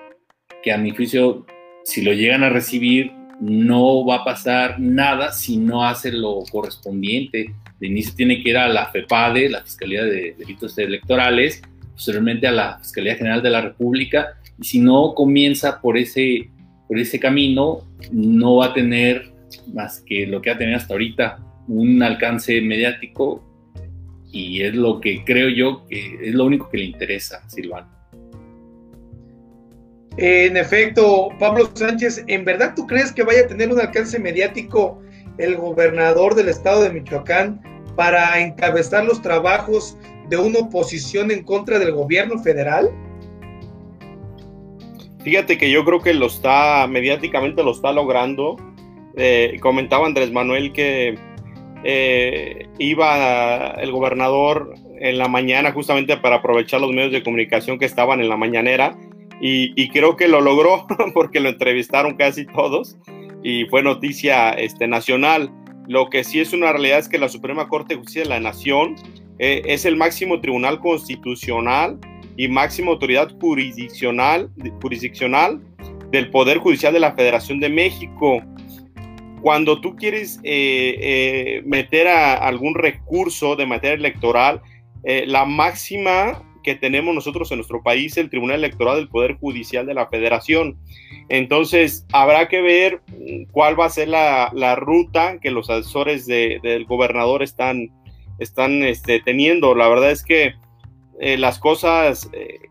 que 0.63 0.73
a 0.73 0.79
mi 0.79 0.91
juicio, 0.91 1.47
si 1.85 2.03
lo 2.03 2.13
llegan 2.13 2.43
a 2.43 2.49
recibir, 2.49 3.13
no 3.41 4.05
va 4.05 4.17
a 4.17 4.25
pasar 4.25 4.81
nada 4.81 5.33
si 5.33 5.57
no 5.57 5.85
hace 5.85 6.13
lo 6.13 6.43
correspondiente. 6.51 7.55
De 7.79 7.87
inicio 7.87 8.15
tiene 8.15 8.43
que 8.43 8.51
ir 8.51 8.59
a 8.59 8.69
la 8.69 8.87
FEPADE, 8.87 9.51
la 9.51 9.63
Fiscalía 9.63 10.05
de 10.05 10.35
Delitos 10.37 10.77
Electorales, 10.79 11.63
posteriormente 11.93 12.47
a 12.47 12.53
la 12.53 12.79
Fiscalía 12.79 13.17
General 13.17 13.43
de 13.43 13.51
la 13.51 13.61
República, 13.61 14.35
y 14.61 14.65
si 14.65 14.81
no 14.81 15.15
comienza 15.15 15.81
por 15.81 15.97
ese, 15.97 16.51
por 16.89 16.99
ese 16.99 17.21
camino, 17.21 17.83
no 18.11 18.57
va 18.57 18.67
a 18.67 18.75
tener 18.75 19.33
más 19.73 20.01
que 20.01 20.27
lo 20.27 20.43
que 20.43 20.51
ha 20.51 20.59
tenido 20.59 20.77
hasta 20.77 20.95
ahorita, 20.95 21.39
un 21.69 22.03
alcance 22.03 22.61
mediático 22.61 23.45
y 24.33 24.63
es 24.63 24.75
lo 24.75 25.01
que 25.01 25.25
creo 25.25 25.49
yo 25.49 25.87
que 25.87 26.19
es 26.23 26.35
lo 26.35 26.45
único 26.45 26.69
que 26.69 26.79
le 26.79 26.85
interesa 26.85 27.49
Silvano. 27.49 27.98
En 30.21 30.57
efecto, 30.57 31.29
Pablo 31.39 31.71
Sánchez, 31.73 32.25
¿en 32.27 32.45
verdad 32.45 32.73
tú 32.75 32.89
crees 32.89 33.13
que 33.13 33.23
vaya 33.23 33.43
a 33.43 33.47
tener 33.47 33.73
un 33.73 33.81
alcance 33.81 34.19
mediático 34.19 35.01
el 35.39 35.57
gobernador 35.57 36.35
del 36.35 36.49
estado 36.49 36.83
de 36.83 36.91
Michoacán 36.91 37.61
para 37.95 38.41
encabezar 38.41 39.05
los 39.05 39.23
trabajos 39.23 39.97
de 40.29 40.37
una 40.37 40.59
oposición 40.59 41.31
en 41.31 41.45
contra 41.45 41.79
del 41.79 41.93
gobierno 41.93 42.37
federal? 42.43 42.91
Fíjate 45.23 45.57
que 45.57 45.71
yo 45.71 45.85
creo 45.85 46.01
que 46.01 46.13
lo 46.15 46.27
está, 46.27 46.89
mediáticamente 46.89 47.63
lo 47.63 47.71
está 47.71 47.93
logrando. 47.93 48.57
Eh, 49.17 49.57
comentaba 49.61 50.07
Andrés 50.07 50.33
Manuel 50.33 50.73
que 50.73 51.17
eh, 51.85 52.67
iba 52.79 53.71
el 53.81 53.93
gobernador 53.93 54.75
en 54.99 55.17
la 55.17 55.29
mañana 55.29 55.71
justamente 55.71 56.17
para 56.17 56.37
aprovechar 56.37 56.81
los 56.81 56.91
medios 56.91 57.13
de 57.13 57.23
comunicación 57.23 57.79
que 57.79 57.85
estaban 57.85 58.21
en 58.21 58.29
la 58.29 58.37
mañanera 58.37 58.97
y, 59.41 59.89
creo 59.91 60.17
que 60.17 60.29
lo 60.29 60.41
logró 60.41 60.87
porque 61.15 61.41
lo 61.41 61.49
entrevistaron 61.49 62.17
casi 62.17 62.47
todos 62.47 62.99
y 63.43 63.67
fue 63.67 63.83
noticia 63.83 64.51
este, 64.51 64.89
nacional. 64.89 65.51
Lo 65.87 66.11
que 66.11 66.25
sí 66.25 66.41
es 66.41 66.53
una 66.53 66.73
realidad 66.73 66.99
es 66.99 67.09
que 67.09 67.19
la 67.19 67.29
Suprema 67.29 67.69
Corte 67.69 67.95
de 67.95 68.01
Justicia 68.01 68.23
de 68.23 68.29
la 68.29 68.41
Nación 68.41 68.97
eh, 69.39 69.63
es 69.65 69.85
el 69.85 69.97
máximo 69.97 70.41
tribunal 70.41 70.81
constitucional 70.81 71.99
y 72.37 72.49
máxima 72.49 72.91
autoridad 72.91 73.31
jurisdiccional, 73.41 74.51
jurisdiccional 74.83 75.61
del 76.11 76.31
Poder 76.31 76.59
Judicial 76.59 76.93
de 76.93 77.01
la 77.01 77.13
Federación 77.13 77.61
de 77.61 77.69
México 77.69 78.43
cuando 79.41 79.81
tú 79.81 79.95
quieres 79.95 80.41
eh, 80.43 80.99
eh, 81.01 81.63
meter 81.65 82.09
a 82.09 82.35
algún 82.35 82.75
recurso 82.75 83.55
de 83.55 83.67
materia 83.67 83.95
electoral, 83.95 84.61
la 85.05 85.47
máxima 85.47 86.43
que 86.69 86.81
tenemos 86.81 87.15
nosotros 87.15 87.51
en 87.51 87.59
nuestro 87.59 87.83
país 87.83 88.17
el 88.17 88.31
Tribunal 88.31 88.59
Electoral 88.59 88.97
del 88.97 89.09
Poder 89.09 89.37
Judicial 89.37 89.87
de 89.87 89.95
la 89.95 90.09
Federación. 90.09 90.77
Entonces, 91.29 92.07
habrá 92.13 92.49
que 92.49 92.61
ver 92.61 93.01
cuál 93.51 93.79
va 93.79 93.87
a 93.87 93.91
ser 93.91 94.09
la, 94.09 94.77
ruta 94.77 95.39
que 95.41 95.51
los 95.51 95.71
asesores 95.71 96.27
del 96.27 96.85
gobernador 96.85 97.43
están, 97.43 97.91
están 98.39 98.83
este, 98.83 99.21
teniendo. 99.21 99.75
La 99.75 99.89
verdad 99.89 100.11
es 100.11 100.23
que 100.23 100.55
las 101.21 101.59
cosas 101.59 102.31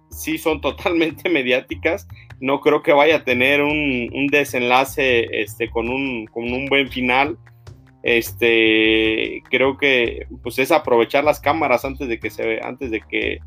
sí 0.10 0.38
son 0.38 0.62
totalmente 0.62 1.30
mediáticas 1.30 2.08
no 2.40 2.62
creo 2.62 2.84
que 2.84 2.94
vaya 2.94 3.18
a 3.18 3.24
tener 3.24 3.62
un, 3.62 4.28
desenlace 4.28 5.28
este, 5.32 5.70
con, 5.70 5.90
un, 5.90 6.28
con 6.28 6.44
un 6.52 6.66
buen 6.68 6.90
final. 6.90 7.38
Este, 8.04 9.42
creo 9.50 9.78
que 9.78 10.28
pues 10.44 10.60
es 10.60 10.72
aprovechar 10.72 11.24
las 11.24 11.40
cámaras 11.40 11.84
antes 11.84 12.08
de 12.08 12.20
que 12.20 12.30
se 12.30 12.62
antes 12.62 12.92
de 12.92 13.02
que 13.02 13.40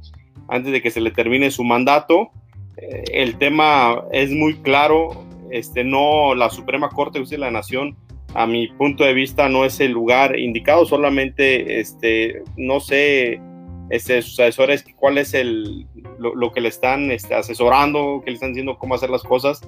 antes 0.51 0.73
de 0.73 0.83
que 0.83 0.91
se 0.91 1.01
le 1.01 1.11
termine 1.11 1.51
su 1.51 1.65
mandato. 1.65 2.31
Eh, 2.77 3.05
el 3.13 3.39
tema 3.39 4.05
es 4.13 4.31
muy 4.31 4.55
claro, 4.55 5.25
este, 5.51 5.85
no 5.85 6.35
la 6.35 6.51
Suprema 6.51 6.89
Corte 6.91 7.19
de 7.19 7.23
Justicia 7.23 7.45
de 7.45 7.51
la 7.53 7.59
Nación 7.59 7.97
a 8.35 8.47
mi 8.47 8.69
punto 8.69 9.05
de 9.05 9.15
vista 9.15 9.49
no 9.49 9.65
es 9.65 9.81
el 9.81 9.93
lugar 9.93 10.39
indicado, 10.39 10.87
solamente 10.87 11.81
este, 11.81 12.43
no 12.57 12.81
sé 12.81 13.41
este, 13.91 14.23
sus 14.23 14.39
asesores 14.39 14.85
cuál 14.97 15.19
es 15.19 15.35
el, 15.35 15.87
lo, 16.19 16.53
que 16.53 16.61
le 16.61 16.69
están 16.69 17.11
este, 17.11 17.35
asesorando, 17.35 18.23
que 18.25 18.31
le 18.31 18.35
están 18.35 18.51
diciendo 18.51 18.79
cómo 18.79 18.95
hacer 18.95 19.11
las 19.11 19.23
cosas. 19.23 19.61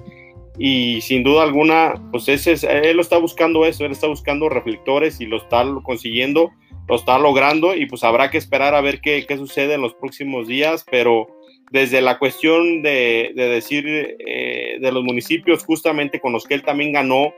Y 0.57 1.01
sin 1.01 1.23
duda 1.23 1.43
alguna, 1.43 1.95
pues 2.11 2.29
ese 2.29 2.53
él 2.87 2.95
lo 2.95 3.01
está 3.01 3.17
buscando 3.17 3.65
eso, 3.65 3.85
él 3.85 3.91
está 3.91 4.07
buscando 4.07 4.49
reflectores 4.49 5.19
y 5.19 5.25
lo 5.25 5.37
está 5.37 5.65
consiguiendo, 5.83 6.51
lo 6.87 6.95
está 6.95 7.17
logrando 7.17 7.75
y 7.75 7.85
pues 7.85 8.03
habrá 8.03 8.29
que 8.29 8.37
esperar 8.37 8.75
a 8.75 8.81
ver 8.81 9.01
qué, 9.01 9.25
qué 9.27 9.37
sucede 9.37 9.75
en 9.75 9.81
los 9.81 9.93
próximos 9.93 10.47
días, 10.47 10.85
pero 10.89 11.27
desde 11.71 12.01
la 12.01 12.19
cuestión 12.19 12.81
de, 12.81 13.31
de 13.35 13.47
decir 13.47 13.85
eh, 13.87 14.77
de 14.79 14.91
los 14.91 15.03
municipios 15.03 15.63
justamente 15.63 16.19
con 16.19 16.33
los 16.33 16.45
que 16.45 16.55
él 16.55 16.63
también 16.63 16.91
ganó 16.91 17.33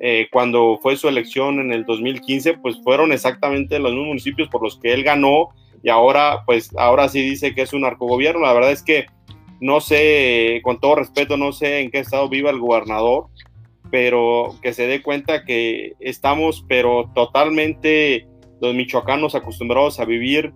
eh, 0.00 0.28
cuando 0.32 0.78
fue 0.82 0.96
su 0.96 1.08
elección 1.08 1.60
en 1.60 1.72
el 1.72 1.84
2015, 1.84 2.54
pues 2.58 2.80
fueron 2.82 3.12
exactamente 3.12 3.78
los 3.78 3.92
mismos 3.92 4.08
municipios 4.08 4.48
por 4.48 4.62
los 4.62 4.78
que 4.78 4.92
él 4.92 5.04
ganó 5.04 5.50
y 5.82 5.90
ahora, 5.90 6.44
pues, 6.46 6.70
ahora 6.76 7.08
sí 7.08 7.20
dice 7.20 7.54
que 7.54 7.62
es 7.62 7.74
un 7.74 7.82
narcogobierno. 7.82 8.40
La 8.40 8.54
verdad 8.54 8.72
es 8.72 8.82
que 8.82 9.06
no 9.60 9.80
sé, 9.80 10.60
con 10.62 10.80
todo 10.80 10.96
respeto, 10.96 11.36
no 11.36 11.52
sé 11.52 11.80
en 11.80 11.90
qué 11.90 12.00
estado 12.00 12.28
viva 12.28 12.50
el 12.50 12.58
gobernador, 12.58 13.28
pero 13.90 14.56
que 14.62 14.74
se 14.74 14.86
dé 14.86 15.02
cuenta 15.02 15.44
que 15.44 15.94
estamos, 16.00 16.64
pero 16.68 17.10
totalmente 17.14 18.26
los 18.64 18.74
michoacanos 18.74 19.34
acostumbrados 19.34 20.00
a 20.00 20.04
vivir 20.04 20.52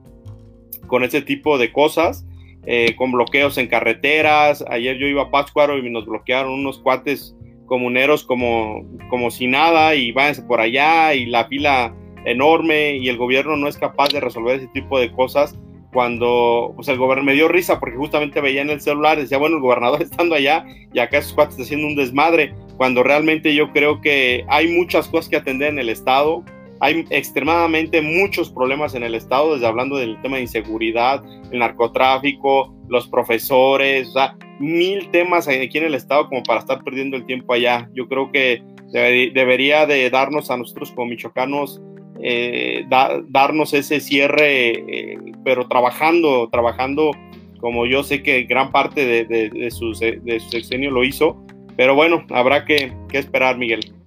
con 0.86 1.04
ese 1.04 1.22
tipo 1.22 1.58
de 1.58 1.72
cosas, 1.72 2.26
eh, 2.66 2.94
con 2.96 3.12
bloqueos 3.12 3.58
en 3.58 3.68
carreteras. 3.68 4.64
Ayer 4.68 4.98
yo 4.98 5.06
iba 5.06 5.22
a 5.22 5.30
Pátzcuaro 5.30 5.78
y 5.78 5.90
nos 5.90 6.06
bloquearon 6.06 6.52
unos 6.52 6.78
cuates 6.78 7.36
comuneros 7.66 8.24
como, 8.24 8.84
como 9.10 9.30
si 9.30 9.46
nada 9.46 9.94
y 9.94 10.12
váyanse 10.12 10.42
por 10.42 10.60
allá 10.60 11.14
y 11.14 11.26
la 11.26 11.46
fila 11.46 11.94
enorme 12.24 12.96
y 12.96 13.08
el 13.08 13.16
gobierno 13.16 13.56
no 13.56 13.68
es 13.68 13.76
capaz 13.76 14.08
de 14.08 14.20
resolver 14.20 14.56
ese 14.56 14.68
tipo 14.68 14.98
de 14.98 15.12
cosas 15.12 15.58
cuando 15.92 16.72
pues 16.76 16.88
el 16.88 16.98
gobierno 16.98 17.24
me 17.24 17.34
dio 17.34 17.48
risa 17.48 17.80
porque 17.80 17.96
justamente 17.96 18.40
veía 18.40 18.62
en 18.62 18.70
el 18.70 18.80
celular, 18.80 19.18
decía, 19.18 19.38
bueno, 19.38 19.56
el 19.56 19.62
gobernador 19.62 20.02
estando 20.02 20.34
allá 20.34 20.64
y 20.92 20.98
acá 20.98 21.18
esos 21.18 21.32
cuates 21.32 21.58
haciendo 21.60 21.86
un 21.86 21.96
desmadre, 21.96 22.54
cuando 22.76 23.02
realmente 23.02 23.54
yo 23.54 23.72
creo 23.72 24.00
que 24.00 24.44
hay 24.48 24.68
muchas 24.68 25.08
cosas 25.08 25.28
que 25.28 25.36
atender 25.36 25.70
en 25.70 25.78
el 25.78 25.88
Estado, 25.88 26.44
hay 26.80 27.04
extremadamente 27.10 28.00
muchos 28.00 28.50
problemas 28.50 28.94
en 28.94 29.02
el 29.02 29.14
Estado, 29.14 29.54
desde 29.54 29.66
hablando 29.66 29.96
del 29.96 30.20
tema 30.22 30.36
de 30.36 30.42
inseguridad, 30.42 31.22
el 31.50 31.58
narcotráfico, 31.58 32.74
los 32.88 33.08
profesores, 33.08 34.08
o 34.08 34.12
sea, 34.12 34.36
mil 34.60 35.10
temas 35.10 35.48
aquí 35.48 35.78
en 35.78 35.84
el 35.84 35.94
Estado 35.94 36.28
como 36.28 36.42
para 36.42 36.60
estar 36.60 36.82
perdiendo 36.84 37.16
el 37.16 37.26
tiempo 37.26 37.52
allá. 37.52 37.88
Yo 37.94 38.08
creo 38.08 38.30
que 38.32 38.62
debería 38.92 39.86
de 39.86 40.08
darnos 40.10 40.50
a 40.50 40.56
nosotros 40.56 40.90
como 40.92 41.10
michoacanos 41.10 41.80
eh, 42.20 42.84
darnos 43.28 43.74
ese 43.74 44.00
cierre, 44.00 44.70
eh, 44.70 45.18
pero 45.44 45.68
trabajando, 45.68 46.48
trabajando 46.50 47.12
como 47.60 47.86
yo 47.86 48.02
sé 48.02 48.22
que 48.22 48.42
gran 48.42 48.72
parte 48.72 49.04
de, 49.04 49.24
de, 49.24 49.50
de 49.50 49.70
su 49.70 49.94
sexenio 49.94 50.90
lo 50.90 51.04
hizo. 51.04 51.36
Pero 51.76 51.94
bueno, 51.94 52.24
habrá 52.30 52.64
que 52.64 52.92
esperar, 53.12 53.56
Miguel. 53.56 53.97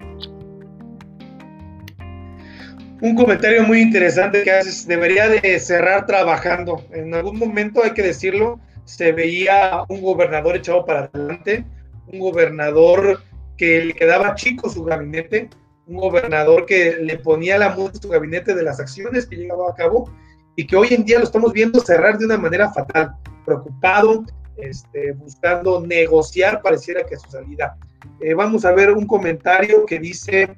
Un 3.02 3.16
comentario 3.16 3.64
muy 3.64 3.82
interesante 3.82 4.44
que 4.44 4.52
haces, 4.52 4.88
debería 4.88 5.28
de 5.28 5.60
cerrar 5.60 6.06
trabajando. 6.06 6.86
En 6.92 7.14
algún 7.14 7.40
momento, 7.40 7.84
hay 7.84 7.92
que 7.92 8.04
decirlo, 8.04 8.60
se 8.86 9.12
veía 9.12 9.84
un 9.90 10.02
gobernador 10.02 10.56
echado 10.56 10.86
para 10.86 11.10
adelante, 11.12 11.66
un 12.08 12.20
gobernador 12.20 13.22
que 13.58 13.86
le 13.86 13.94
quedaba 13.94 14.36
chico 14.36 14.70
su 14.70 14.84
gabinete, 14.84 15.50
un 15.88 15.98
gobernador 15.98 16.66
que 16.66 16.98
le 17.02 17.18
ponía 17.18 17.58
la 17.58 17.70
multa 17.70 17.98
a 17.98 18.02
su 18.02 18.10
gabinete 18.10 18.54
de 18.54 18.64
las 18.64 18.80
acciones 18.80 19.26
que 19.26 19.36
llevaba 19.36 19.72
a 19.72 19.76
cabo 19.76 20.12
y 20.56 20.68
que 20.68 20.76
hoy 20.76 20.90
en 20.92 21.04
día 21.04 21.18
lo 21.18 21.26
estamos 21.26 21.54
viendo 21.54 21.80
cerrar 21.80 22.18
de 22.20 22.26
una 22.26 22.38
manera 22.38 22.72
fatal, 22.72 23.16
preocupado, 23.46 24.24
este, 24.58 25.14
buscando 25.14 25.82
negociar, 25.82 26.62
pareciera 26.62 27.04
que 27.04 27.18
su 27.18 27.30
salida. 27.32 27.76
Eh, 28.20 28.36
vamos 28.36 28.64
a 28.64 28.72
ver 28.72 28.92
un 28.92 29.08
comentario 29.08 29.86
que 29.86 30.00
dice 30.00 30.56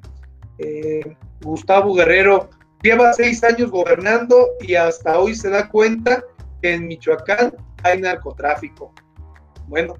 eh, 0.58 1.16
Gustavo 1.42 1.94
Guerrero, 1.94 2.50
lleva 2.82 3.14
seis 3.14 3.44
años 3.44 3.72
gobernando 3.72 4.50
y 4.62 4.76
hasta 4.76 5.20
hoy 5.20 5.36
se 5.36 5.50
da 5.50 5.70
cuenta 5.70 6.24
que 6.62 6.74
en 6.74 6.88
Michoacán 6.88 7.54
hay 7.84 8.02
narcotráfico. 8.02 8.94
Bueno, 9.68 9.96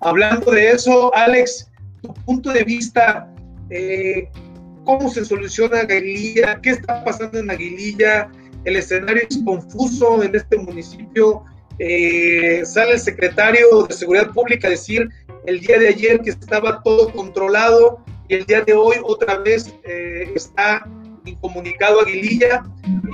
hablando 0.00 0.52
de 0.52 0.70
eso, 0.70 1.14
Alex, 1.14 1.70
tu 2.02 2.12
punto 2.24 2.52
de 2.52 2.64
vista, 2.64 3.32
eh, 3.70 4.28
¿cómo 4.84 5.08
se 5.08 5.24
soluciona 5.24 5.80
Aguililla? 5.80 6.60
¿Qué 6.60 6.70
está 6.70 7.04
pasando 7.04 7.38
en 7.38 7.50
Aguililla? 7.50 8.30
El 8.64 8.76
escenario 8.76 9.22
es 9.28 9.38
confuso 9.44 10.22
en 10.22 10.34
este 10.34 10.58
municipio. 10.58 11.44
Eh, 11.78 12.62
sale 12.64 12.92
el 12.92 13.00
secretario 13.00 13.84
de 13.86 13.94
Seguridad 13.94 14.32
Pública 14.32 14.68
a 14.68 14.70
decir 14.70 15.08
el 15.46 15.60
día 15.60 15.78
de 15.78 15.88
ayer 15.88 16.20
que 16.20 16.30
estaba 16.30 16.82
todo 16.82 17.12
controlado 17.12 18.04
y 18.28 18.34
el 18.34 18.46
día 18.46 18.62
de 18.62 18.74
hoy 18.74 18.96
otra 19.02 19.38
vez 19.38 19.74
eh, 19.84 20.32
está 20.34 20.86
incomunicado 21.24 22.00
Aguililla 22.00 22.64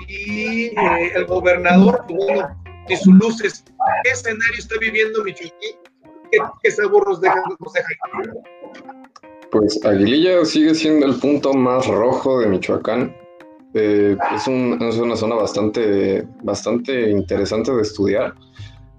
y 0.09 0.65
eh, 0.67 1.13
el 1.15 1.27
gobernador, 1.27 2.05
bueno, 2.09 2.57
de 2.89 2.97
sus 2.97 3.15
luces. 3.15 3.65
¿Qué 4.05 4.11
escenario 4.11 4.59
está 4.59 4.77
viviendo 4.81 5.23
Michoacán? 5.25 5.59
¿Qué, 6.63 6.71
sabor 6.71 7.07
nos 7.09 7.21
deja, 7.21 7.43
Pues 9.51 9.85
Aguililla 9.85 10.45
sigue 10.45 10.75
siendo 10.75 11.07
el 11.07 11.17
punto 11.17 11.53
más 11.53 11.87
rojo 11.87 12.41
de 12.41 12.47
Michoacán. 12.47 13.15
Eh, 13.75 14.17
es, 14.35 14.43
es, 14.43 14.99
una 14.99 15.17
zona 15.17 15.35
bastante, 15.35 16.27
bastante 16.43 17.11
interesante 17.11 17.73
de 17.73 17.83
estudiar 17.83 18.35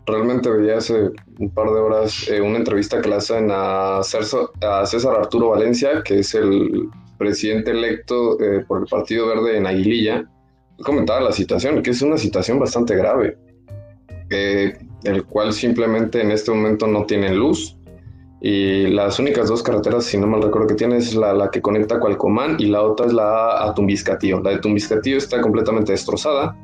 realmente 0.05 0.49
veía 0.49 0.77
hace 0.77 1.11
un 1.39 1.49
par 1.49 1.67
de 1.67 1.79
horas 1.79 2.27
eh, 2.29 2.41
una 2.41 2.57
entrevista 2.57 3.01
que 3.01 3.09
le 3.09 3.15
hacen 3.15 3.49
a 3.51 4.01
César, 4.03 4.49
a 4.61 4.85
César, 4.85 5.15
Arturo 5.15 5.49
Valencia, 5.49 6.01
que 6.03 6.19
es 6.19 6.33
el 6.35 6.89
presidente 7.17 7.71
electo 7.71 8.39
eh, 8.39 8.65
por 8.67 8.81
el 8.81 8.87
Partido 8.87 9.27
Verde 9.27 9.57
en 9.57 9.67
Aguililla. 9.67 10.25
Comentaba 10.83 11.21
la 11.21 11.31
situación, 11.31 11.81
que 11.81 11.91
es 11.91 12.01
una 12.01 12.17
situación 12.17 12.59
bastante 12.59 12.95
grave, 12.95 13.37
el 14.29 15.23
cual 15.25 15.53
simplemente 15.53 16.19
en 16.21 16.31
este 16.31 16.51
momento 16.51 16.87
no 16.87 17.05
tiene 17.05 17.33
luz. 17.33 17.77
Y 18.41 18.87
las 18.87 19.19
únicas 19.19 19.47
dos 19.47 19.63
carreteras, 19.63 20.03
si 20.03 20.17
no 20.17 20.27
mal 20.27 20.41
recuerdo 20.41 20.67
que 20.67 20.73
tiene, 20.73 20.97
es 20.97 21.15
la, 21.15 21.31
la 21.31 21.49
que 21.49 21.61
conecta 21.61 21.95
a 21.95 21.99
Cualcomán 21.99 22.57
y 22.59 22.65
la 22.65 22.81
otra 22.81 23.05
es 23.05 23.13
la 23.13 23.63
a 23.63 23.73
Tumbiscatío. 23.73 24.41
La 24.41 24.49
de 24.49 24.57
Tumbiscatío 24.57 25.17
está 25.17 25.39
completamente 25.39 25.93
destrozada. 25.93 26.57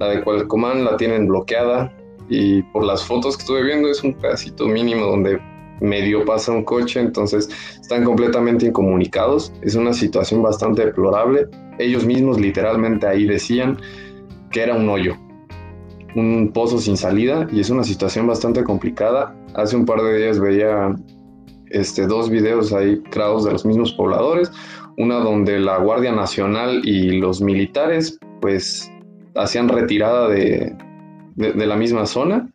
La 0.00 0.08
de 0.08 0.22
Cualcomán 0.22 0.84
la 0.84 0.98
tienen 0.98 1.26
bloqueada 1.26 1.90
y 2.28 2.62
por 2.62 2.84
las 2.84 3.04
fotos 3.04 3.36
que 3.36 3.42
estuve 3.42 3.62
viendo 3.62 3.88
es 3.88 4.02
un 4.02 4.14
pedacito 4.14 4.66
mínimo 4.66 5.06
donde 5.06 5.40
medio 5.80 6.24
pasa 6.24 6.52
un 6.52 6.64
coche, 6.64 7.00
entonces 7.00 7.48
están 7.80 8.04
completamente 8.04 8.66
incomunicados. 8.66 9.52
Es 9.62 9.74
una 9.74 9.92
situación 9.92 10.42
bastante 10.42 10.84
deplorable. 10.84 11.46
Ellos 11.78 12.04
mismos 12.04 12.40
literalmente 12.40 13.06
ahí 13.06 13.26
decían 13.26 13.78
que 14.50 14.62
era 14.62 14.74
un 14.74 14.88
hoyo, 14.88 15.16
un 16.14 16.52
pozo 16.52 16.78
sin 16.78 16.96
salida 16.96 17.46
y 17.52 17.60
es 17.60 17.70
una 17.70 17.84
situación 17.84 18.26
bastante 18.26 18.62
complicada. 18.64 19.36
Hace 19.54 19.76
un 19.76 19.84
par 19.84 20.00
de 20.00 20.16
días 20.16 20.40
veía 20.40 20.94
este, 21.70 22.06
dos 22.06 22.30
videos 22.30 22.72
ahí 22.72 23.00
creados 23.10 23.44
de 23.44 23.52
los 23.52 23.66
mismos 23.66 23.92
pobladores, 23.92 24.50
una 24.96 25.16
donde 25.16 25.58
la 25.58 25.78
Guardia 25.78 26.12
Nacional 26.12 26.82
y 26.84 27.18
los 27.18 27.40
militares 27.40 28.18
pues 28.40 28.90
hacían 29.34 29.68
retirada 29.68 30.28
de, 30.28 30.76
de, 31.36 31.66
la 31.66 31.76
misma 31.76 32.06
zona. 32.06 32.48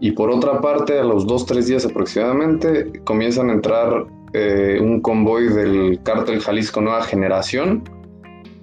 Y 0.00 0.12
por 0.12 0.30
otra 0.30 0.60
parte, 0.60 0.98
a 0.98 1.04
los 1.04 1.26
dos, 1.26 1.46
tres 1.46 1.66
días 1.66 1.86
aproximadamente, 1.86 2.92
comienzan 3.04 3.50
a 3.50 3.54
entrar 3.54 4.06
eh, 4.32 4.78
un 4.80 5.00
convoy 5.00 5.48
del 5.48 6.00
cártel 6.02 6.40
Jalisco 6.40 6.80
Nueva 6.80 7.02
Generación, 7.02 7.82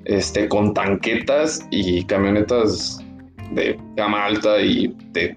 este, 0.05 0.47
con 0.47 0.73
tanquetas 0.73 1.65
y 1.71 2.03
camionetas 2.05 2.99
de 3.51 3.79
gama 3.95 4.25
alta 4.25 4.61
y 4.61 4.95
de... 5.11 5.35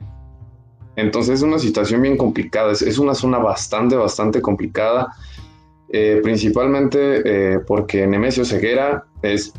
Entonces 0.96 1.36
es 1.36 1.42
una 1.42 1.58
situación 1.58 2.02
bien 2.02 2.16
complicada, 2.16 2.72
es, 2.72 2.98
una 2.98 3.14
zona 3.14 3.38
bastante, 3.38 3.96
bastante 3.96 4.40
complicada, 4.40 5.12
eh, 5.92 6.20
principalmente 6.22 7.22
eh, 7.24 7.58
porque 7.66 8.06
Nemesio 8.06 8.44
Ceguera 8.44 9.04
es 9.22 9.52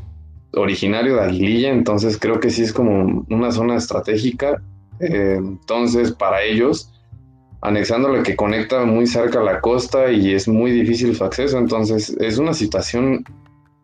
originario 0.57 1.15
de 1.15 1.21
Aguililla, 1.21 1.69
entonces 1.69 2.17
creo 2.19 2.39
que 2.39 2.49
sí 2.49 2.63
es 2.63 2.73
como 2.73 3.25
una 3.29 3.51
zona 3.51 3.75
estratégica. 3.75 4.61
Eh, 4.99 5.35
entonces, 5.37 6.11
para 6.11 6.43
ellos, 6.43 6.91
anexándole 7.61 8.23
que 8.23 8.35
conecta 8.35 8.85
muy 8.85 9.07
cerca 9.07 9.39
a 9.39 9.43
la 9.43 9.61
costa 9.61 10.11
y 10.11 10.33
es 10.33 10.47
muy 10.47 10.71
difícil 10.71 11.15
su 11.15 11.23
acceso, 11.23 11.57
entonces 11.57 12.15
es 12.19 12.37
una 12.37 12.53
situación 12.53 13.23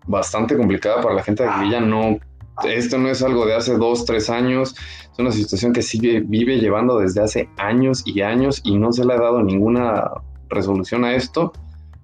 bastante 0.07 0.57
complicada 0.57 1.01
para 1.01 1.15
la 1.15 1.23
gente 1.23 1.43
de 1.43 1.49
Aguililla. 1.49 1.81
No, 1.81 2.17
esto 2.63 2.97
no 2.97 3.09
es 3.09 3.21
algo 3.21 3.45
de 3.45 3.55
hace 3.55 3.77
dos, 3.77 4.05
tres 4.05 4.29
años, 4.29 4.75
es 5.11 5.19
una 5.19 5.31
situación 5.31 5.73
que 5.73 5.81
sigue, 5.81 6.21
vive 6.21 6.59
llevando 6.59 6.99
desde 6.99 7.21
hace 7.21 7.49
años 7.57 8.03
y 8.05 8.21
años 8.21 8.61
y 8.63 8.77
no 8.77 8.91
se 8.91 9.05
le 9.05 9.13
ha 9.13 9.17
dado 9.17 9.41
ninguna 9.43 10.11
resolución 10.49 11.03
a 11.03 11.15
esto. 11.15 11.53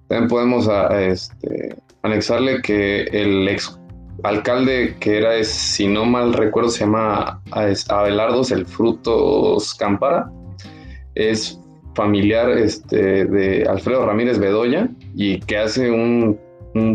También 0.08 0.28
podemos 0.28 0.68
este, 0.92 1.76
anexarle 2.02 2.62
que 2.62 3.02
el 3.04 3.48
ex 3.48 3.79
alcalde 4.22 4.96
que 5.00 5.18
era, 5.18 5.42
si 5.44 5.86
no 5.86 6.04
mal 6.04 6.32
recuerdo, 6.32 6.70
se 6.70 6.80
llama 6.80 7.42
Abelardos 7.88 8.50
el 8.50 8.66
Frutos 8.66 9.74
Cámpara. 9.74 10.30
Es 11.14 11.58
familiar 11.94 12.50
este, 12.50 13.24
de 13.26 13.64
Alfredo 13.68 14.06
Ramírez 14.06 14.38
Bedoya 14.38 14.88
y 15.14 15.40
que 15.40 15.58
hace 15.58 15.90
un, 15.90 16.38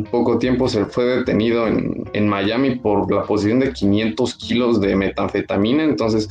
poco 0.10 0.40
tiempo 0.40 0.70
se 0.70 0.86
fue 0.86 1.04
detenido 1.04 1.68
en, 1.68 2.06
en, 2.14 2.30
Miami 2.30 2.76
por 2.76 3.12
la 3.12 3.24
posesión 3.24 3.60
de 3.60 3.74
500 3.74 4.36
kilos 4.36 4.80
de 4.80 4.96
metanfetamina. 4.96 5.84
Entonces, 5.84 6.30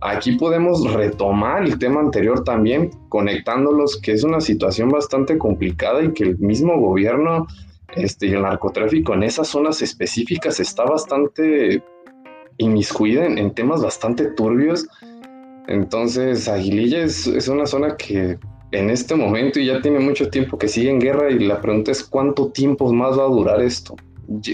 aquí 0.00 0.32
podemos 0.32 0.90
retomar 0.94 1.64
el 1.64 1.78
tema 1.78 2.00
anterior 2.00 2.44
también, 2.44 2.90
conectándolos, 3.10 4.00
que 4.00 4.12
es 4.12 4.24
una 4.24 4.40
situación 4.40 4.88
bastante 4.88 5.36
complicada 5.36 6.02
y 6.02 6.12
que 6.12 6.24
el 6.24 6.38
mismo 6.38 6.80
gobierno 6.80 7.46
este, 7.96 8.26
y 8.26 8.32
el 8.32 8.42
narcotráfico 8.42 9.14
en 9.14 9.22
esas 9.22 9.48
zonas 9.48 9.82
específicas 9.82 10.60
está 10.60 10.84
bastante 10.84 11.82
inmiscuida 12.58 13.26
en, 13.26 13.52
temas 13.52 13.82
bastante 13.82 14.26
turbios. 14.26 14.86
Entonces, 15.66 16.48
Aguililla 16.48 17.02
es, 17.02 17.26
es, 17.26 17.48
una 17.48 17.66
zona 17.66 17.96
que 17.96 18.38
en 18.72 18.90
este 18.90 19.14
momento 19.14 19.60
y 19.60 19.66
ya 19.66 19.80
tiene 19.80 19.98
mucho 19.98 20.28
tiempo 20.28 20.58
que 20.58 20.68
sigue 20.68 20.90
en 20.90 21.00
guerra 21.00 21.30
y 21.30 21.38
la 21.38 21.60
pregunta 21.60 21.90
es 21.90 22.04
cuánto 22.04 22.50
tiempo 22.50 22.92
más 22.92 23.18
va 23.18 23.24
a 23.24 23.28
durar 23.28 23.62
esto. 23.62 23.96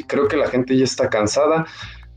Creo 0.07 0.29
que 0.29 0.37
la 0.37 0.49
gente 0.49 0.77
ya 0.77 0.85
está 0.85 1.11
cansada, 1.11 1.67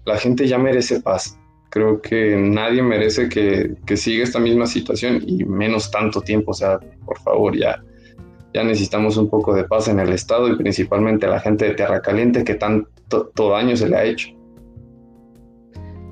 la 0.05 0.17
gente 0.17 0.47
ya 0.47 0.57
merece 0.57 1.01
paz. 1.01 1.39
Creo 1.69 2.01
que 2.01 2.37
nadie 2.37 2.81
merece 2.81 3.27
que, 3.27 3.75
que 3.85 3.97
siga 3.97 4.23
esta 4.23 4.39
misma 4.39 4.67
situación 4.67 5.21
y 5.25 5.43
menos 5.43 5.91
tanto 5.91 6.21
tiempo. 6.21 6.51
O 6.51 6.53
sea, 6.53 6.79
por 7.05 7.19
favor, 7.19 7.57
ya, 7.57 7.83
ya 8.53 8.63
necesitamos 8.63 9.17
un 9.17 9.29
poco 9.29 9.53
de 9.53 9.65
paz 9.65 9.87
en 9.87 9.99
el 9.99 10.11
Estado 10.13 10.47
y 10.47 10.55
principalmente 10.55 11.25
a 11.25 11.29
la 11.29 11.39
gente 11.39 11.65
de 11.65 11.75
Tierra 11.75 12.01
Caliente 12.01 12.43
que 12.43 12.55
tanto 12.55 13.49
daño 13.49 13.75
se 13.75 13.89
le 13.89 13.97
ha 13.97 14.03
hecho. 14.03 14.29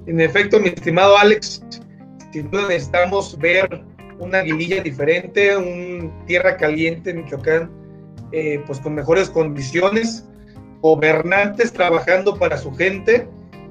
En 0.07 0.19
efecto, 0.19 0.59
mi 0.59 0.69
estimado 0.69 1.17
Alex, 1.17 1.63
sin 2.31 2.51
duda 2.51 2.67
necesitamos 2.67 3.37
ver 3.39 3.83
una 4.19 4.39
aguililla 4.39 4.81
diferente, 4.81 5.57
un 5.57 6.13
Tierra 6.25 6.57
Caliente 6.57 7.09
en 7.09 7.23
Michoacán, 7.23 7.71
eh, 8.31 8.61
pues 8.67 8.79
con 8.79 8.95
mejores 8.95 9.29
condiciones, 9.29 10.27
gobernantes 10.81 11.73
trabajando 11.73 12.37
para 12.37 12.57
su 12.57 12.71
gente, 12.73 13.27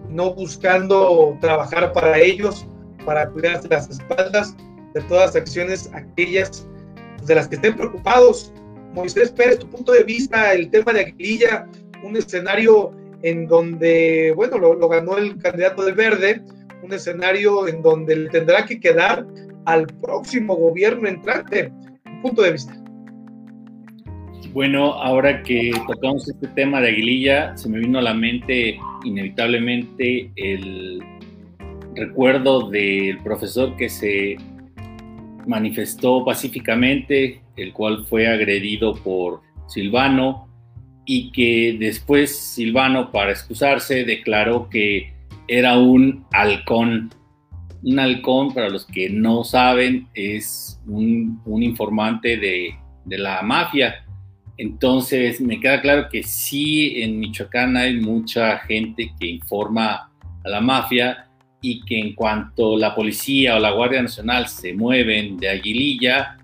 no 0.09 0.35
buscando 0.35 1.37
trabajar 1.41 1.93
para 1.93 2.19
ellos, 2.19 2.67
para 3.05 3.29
cuidarse 3.29 3.69
las 3.69 3.89
espaldas 3.89 4.57
de 4.95 5.01
todas 5.03 5.27
las 5.27 5.37
acciones 5.37 5.91
aquellas 5.93 6.67
de 7.27 7.35
las 7.35 7.49
que 7.49 7.57
estén 7.57 7.77
preocupados. 7.77 8.53
Moisés 8.93 9.33
Pérez, 9.33 9.59
tu 9.59 9.69
punto 9.69 9.93
de 9.93 10.05
vista, 10.05 10.53
el 10.53 10.71
tema 10.71 10.93
de 10.93 11.01
Aguililla, 11.01 11.67
un 12.03 12.17
escenario 12.17 12.93
en 13.23 13.47
donde, 13.49 14.33
bueno, 14.37 14.59
lo, 14.59 14.89
ganó 14.89 15.17
el 15.17 15.39
candidato 15.39 15.85
de 15.85 15.93
verde, 15.93 16.43
un 16.83 16.93
escenario 16.93 17.67
en 17.67 17.83
donde 17.83 18.17
le 18.17 18.29
tendrá 18.29 18.65
que 18.67 18.79
quedar 18.79 19.27
al 19.65 19.87
próximo 19.87 20.55
gobierno 20.55 21.09
entrante. 21.09 21.73
Un 22.05 22.23
punto 22.23 22.43
de 22.43 22.53
vista. 22.53 22.77
Bueno, 24.53 24.93
ahora 24.93 25.43
que 25.43 25.73
tocamos 25.89 26.29
este 26.29 26.47
tema 26.49 26.81
de 26.81 26.89
Aguililla, 26.89 27.57
se 27.57 27.69
me 27.69 27.79
vino 27.79 27.99
a 27.99 28.03
la 28.03 28.15
mente 28.15 28.79
inevitablemente 29.05 30.31
el 30.37 31.03
recuerdo 31.97 32.71
del 32.71 33.19
profesor 33.23 33.75
que 33.77 33.89
se 33.89 34.37
manifestó 35.47 36.25
pacíficamente, 36.25 37.41
el 37.57 37.73
cual 37.73 38.05
fue 38.07 38.29
agredido 38.29 38.95
por 38.95 39.43
Silvano 39.69 40.49
y 41.07 41.31
que 41.33 41.77
después 41.79 42.37
Silvano, 42.37 43.13
para 43.13 43.31
excusarse, 43.31 44.05
declaró 44.05 44.69
que 44.69 45.13
era 45.49 45.79
un 45.79 46.25
halcón. 46.33 47.11
Un 47.83 47.99
halcón, 47.99 48.55
para 48.55 48.71
los 48.71 48.87
que 48.87 49.11
no 49.11 49.45
saben, 49.45 50.09
es 50.15 50.81
un, 50.87 51.43
informante 51.63 52.39
de, 52.39 52.75
de 53.05 53.19
la 53.19 53.43
mafia. 53.43 54.07
Entonces, 54.57 55.41
me 55.41 55.61
queda 55.61 55.83
claro 55.83 56.09
que 56.11 56.23
sí, 56.23 57.03
en 57.03 57.19
Michoacán 57.19 57.77
hay 57.77 58.01
mucha 58.01 58.59
gente 58.61 59.13
que 59.21 59.27
informa 59.27 60.11
a 60.45 60.49
la 60.49 60.61
mafia 60.61 61.29
y 61.65 61.81
que 61.81 61.99
en 61.99 62.15
cuanto 62.15 62.77
la 62.77 62.95
policía 62.95 63.57
o 63.57 63.59
la 63.59 63.71
Guardia 63.71 64.03
Nacional 64.03 64.49
se 64.49 64.75
mueven 64.75 65.39
de 65.39 65.49
Aguililla, 65.49 66.37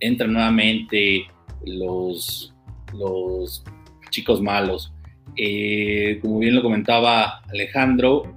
entran 0.00 0.32
nuevamente 0.32 1.26
los, 1.66 2.54
los 2.94 3.62
chicos 4.08 4.40
malos. 4.40 4.94
Eh, 5.36 6.20
como 6.22 6.38
bien 6.38 6.54
lo 6.54 6.62
comentaba 6.62 7.40
Alejandro, 7.50 8.34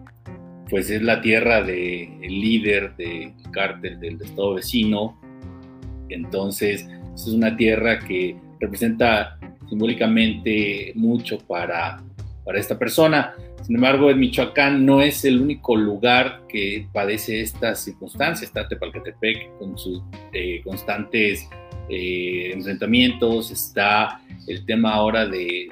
pues 0.69 0.89
es 0.89 1.01
la 1.01 1.21
tierra 1.21 1.63
del 1.63 2.19
líder 2.19 2.97
del 2.97 3.31
cártel 3.53 4.01
del 4.01 4.21
estado 4.21 4.55
vecino. 4.55 5.17
Entonces, 6.09 6.85
es 7.15 7.27
una 7.27 7.55
tierra 7.55 7.97
que 7.99 8.35
representa 8.59 9.39
simbólicamente 9.69 10.91
mucho 10.95 11.37
para, 11.47 12.03
para 12.49 12.59
esta 12.59 12.79
persona. 12.79 13.35
Sin 13.61 13.75
embargo, 13.75 14.09
en 14.09 14.17
Michoacán 14.17 14.83
no 14.83 15.03
es 15.03 15.23
el 15.23 15.39
único 15.39 15.75
lugar 15.75 16.41
que 16.49 16.87
padece 16.91 17.41
estas 17.41 17.83
circunstancias. 17.83 18.49
Está 18.49 18.67
Tepalcatepec 18.67 19.55
con 19.59 19.77
sus 19.77 20.01
eh, 20.33 20.59
constantes 20.63 21.47
eh, 21.89 22.49
enfrentamientos, 22.51 23.51
está 23.51 24.19
el 24.47 24.65
tema 24.65 24.95
ahora 24.95 25.27
de 25.27 25.69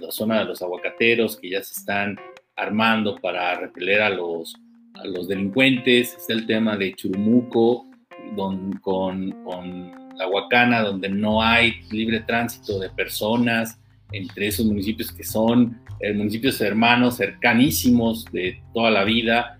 la 0.00 0.10
zona 0.10 0.40
de 0.40 0.46
los 0.46 0.60
aguacateros 0.60 1.36
que 1.36 1.50
ya 1.50 1.62
se 1.62 1.78
están 1.78 2.18
armando 2.56 3.14
para 3.14 3.54
repeler 3.54 4.02
a 4.02 4.10
los, 4.10 4.56
a 4.94 5.06
los 5.06 5.28
delincuentes, 5.28 6.16
está 6.16 6.32
el 6.32 6.46
tema 6.46 6.76
de 6.76 6.94
Churumuco 6.94 7.86
con, 8.34 8.72
con 8.80 9.92
la 10.16 10.28
Huacana, 10.28 10.82
donde 10.82 11.10
no 11.10 11.40
hay 11.40 11.74
libre 11.92 12.18
tránsito 12.26 12.80
de 12.80 12.90
personas 12.90 13.78
entre 14.10 14.48
esos 14.48 14.66
municipios 14.66 15.12
que 15.12 15.22
son 15.22 15.78
eh, 16.00 16.12
municipios 16.12 16.60
hermanos, 16.60 17.16
cercanísimos 17.16 18.24
de 18.32 18.60
toda 18.72 18.90
la 18.90 19.04
vida 19.04 19.58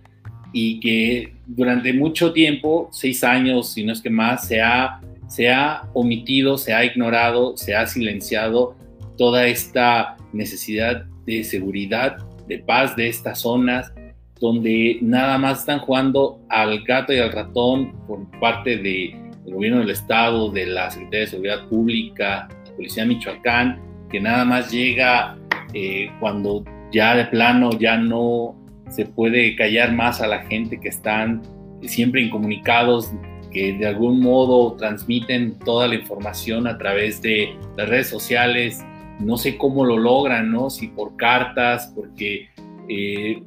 y 0.53 0.81
que 0.81 1.35
durante 1.47 1.93
mucho 1.93 2.33
tiempo, 2.33 2.89
seis 2.93 3.23
años, 3.25 3.73
si 3.73 3.85
no 3.85 3.93
es 3.93 4.01
que 4.01 4.11
más, 4.11 4.47
se 4.47 4.61
ha 4.61 5.01
se 5.29 5.51
ha 5.51 5.83
omitido, 5.93 6.59
se 6.59 6.75
ha 6.75 6.85
ignorado, 6.85 7.57
se 7.57 7.77
ha 7.77 7.87
silenciado 7.87 8.75
toda 9.17 9.47
esta 9.47 10.17
necesidad 10.33 11.05
de 11.27 11.45
seguridad, 11.45 12.17
de 12.49 12.59
paz 12.59 12.97
de 12.97 13.09
estas 13.09 13.41
zonas, 13.41 13.93
donde 14.41 14.99
nada 15.03 15.37
más 15.37 15.61
están 15.61 15.81
jugando 15.81 16.41
al 16.49 16.83
gato 16.85 17.13
y 17.13 17.19
al 17.19 17.33
ratón 17.33 17.93
por 18.07 18.29
parte 18.41 18.79
del 18.79 19.15
gobierno 19.45 19.81
del 19.81 19.91
Estado, 19.91 20.51
de 20.51 20.67
la 20.67 20.91
Secretaría 20.91 21.21
de 21.21 21.27
Seguridad 21.27 21.69
Pública, 21.69 22.49
la 22.67 22.73
Policía 22.77 23.03
de 23.03 23.09
Michoacán, 23.11 23.81
que 24.11 24.21
nada 24.21 24.45
más 24.45 24.71
llega 24.71 25.37
eh, 25.75 26.11
cuando 26.21 26.65
ya 26.93 27.15
de 27.15 27.27
plano 27.27 27.71
ya 27.79 27.97
no 27.97 28.57
se 28.89 29.05
puede 29.05 29.55
callar 29.57 29.93
más 29.93 30.21
a 30.21 30.27
la 30.27 30.41
gente 30.45 30.81
que 30.81 30.89
están 30.89 31.43
siempre 31.83 32.23
incomunicados 32.23 33.13
que 33.53 33.73
de 33.75 33.87
algún 33.87 34.21
modo 34.21 34.75
transmiten 34.77 35.59
toda 35.61 35.89
la 35.89 35.95
información 35.95 36.67
a 36.67 36.77
través 36.79 37.23
de 37.23 37.57
las 37.77 37.89
redes 37.89 38.09
sociales. 38.09 38.85
No 39.21 39.37
sé 39.37 39.57
cómo 39.57 39.85
lo 39.85 39.97
logran, 39.97 40.53
¿no? 40.53 40.71
Si 40.71 40.89
por 40.89 41.17
cartas, 41.17 41.93
porque 41.95 42.49
eh, 42.89 43.43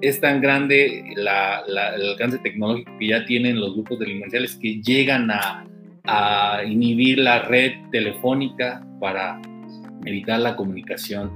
es 0.00 0.20
tan 0.20 0.40
grande 0.40 1.04
el 1.16 1.28
alcance 1.28 2.38
tecnológico 2.38 2.92
que 2.98 3.08
ya 3.08 3.24
tienen 3.24 3.58
los 3.58 3.74
grupos 3.74 3.98
delincuenciales 3.98 4.56
que 4.56 4.80
llegan 4.80 5.30
a, 5.30 5.64
a 6.04 6.62
inhibir 6.64 7.18
la 7.18 7.40
red 7.40 7.72
telefónica 7.90 8.84
para 9.00 9.40
evitar 10.04 10.40
la 10.40 10.56
comunicación, 10.56 11.30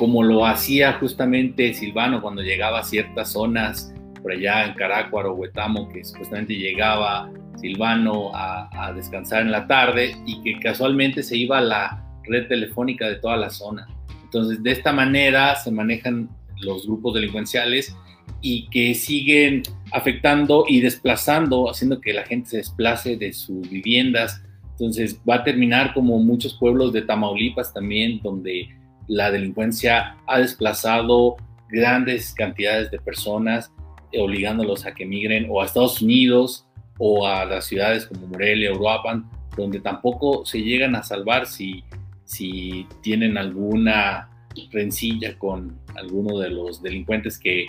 como 0.00 0.22
lo 0.22 0.46
hacía 0.46 0.94
justamente 0.94 1.74
Silvano 1.74 2.22
cuando 2.22 2.40
llegaba 2.40 2.78
a 2.78 2.82
ciertas 2.82 3.32
zonas 3.32 3.92
por 4.22 4.32
allá 4.32 4.64
en 4.64 4.72
Carácuaro, 4.72 5.34
Huetamo, 5.34 5.90
que 5.90 6.02
supuestamente 6.02 6.54
llegaba 6.54 7.30
Silvano 7.56 8.30
a, 8.34 8.94
descansar 8.94 9.42
en 9.42 9.52
la 9.52 9.66
tarde 9.66 10.16
y 10.24 10.40
que 10.40 10.58
casualmente 10.58 11.22
se 11.22 11.36
iba 11.36 11.58
a 11.58 11.60
la 11.60 12.02
red 12.24 12.48
telefónica 12.48 13.06
de 13.08 13.16
toda 13.16 13.36
la 13.36 13.50
zona. 13.50 13.88
Entonces, 14.24 14.62
de 14.62 14.70
esta 14.70 14.90
manera 14.90 15.54
se 15.56 15.70
manejan 15.70 16.30
los 16.62 16.86
grupos 16.86 17.12
delincuenciales 17.12 17.94
y 18.40 18.70
que 18.70 18.94
siguen 18.94 19.64
afectando 19.92 20.64
y 20.66 20.80
desplazando, 20.80 21.68
haciendo 21.68 22.00
que 22.00 22.14
la 22.14 22.24
gente 22.24 22.48
se 22.48 22.56
desplace 22.56 23.18
de 23.18 23.34
sus 23.34 23.68
viviendas. 23.68 24.42
Entonces, 24.70 25.20
va 25.28 25.34
a 25.34 25.44
terminar 25.44 25.92
como 25.92 26.18
muchos 26.20 26.54
pueblos 26.54 26.94
de 26.94 27.02
Tamaulipas 27.02 27.74
también, 27.74 28.18
donde 28.22 28.79
la 29.10 29.32
delincuencia 29.32 30.16
ha 30.28 30.38
desplazado 30.38 31.36
grandes 31.68 32.32
cantidades 32.32 32.92
de 32.92 33.00
personas 33.00 33.72
obligándolos 34.14 34.86
a 34.86 34.94
que 34.94 35.04
migren 35.04 35.46
o 35.50 35.60
a 35.60 35.66
Estados 35.66 36.00
Unidos 36.00 36.66
o 36.98 37.26
a 37.26 37.44
las 37.44 37.64
ciudades 37.64 38.06
como 38.06 38.28
Morelia, 38.28 38.72
Uruapan, 38.72 39.28
donde 39.56 39.80
tampoco 39.80 40.46
se 40.46 40.62
llegan 40.62 40.94
a 40.94 41.02
salvar 41.02 41.46
si, 41.46 41.82
si 42.24 42.86
tienen 43.02 43.36
alguna 43.36 44.28
rencilla 44.70 45.36
con 45.38 45.78
alguno 45.96 46.38
de 46.38 46.50
los 46.50 46.80
delincuentes 46.80 47.38
que 47.38 47.66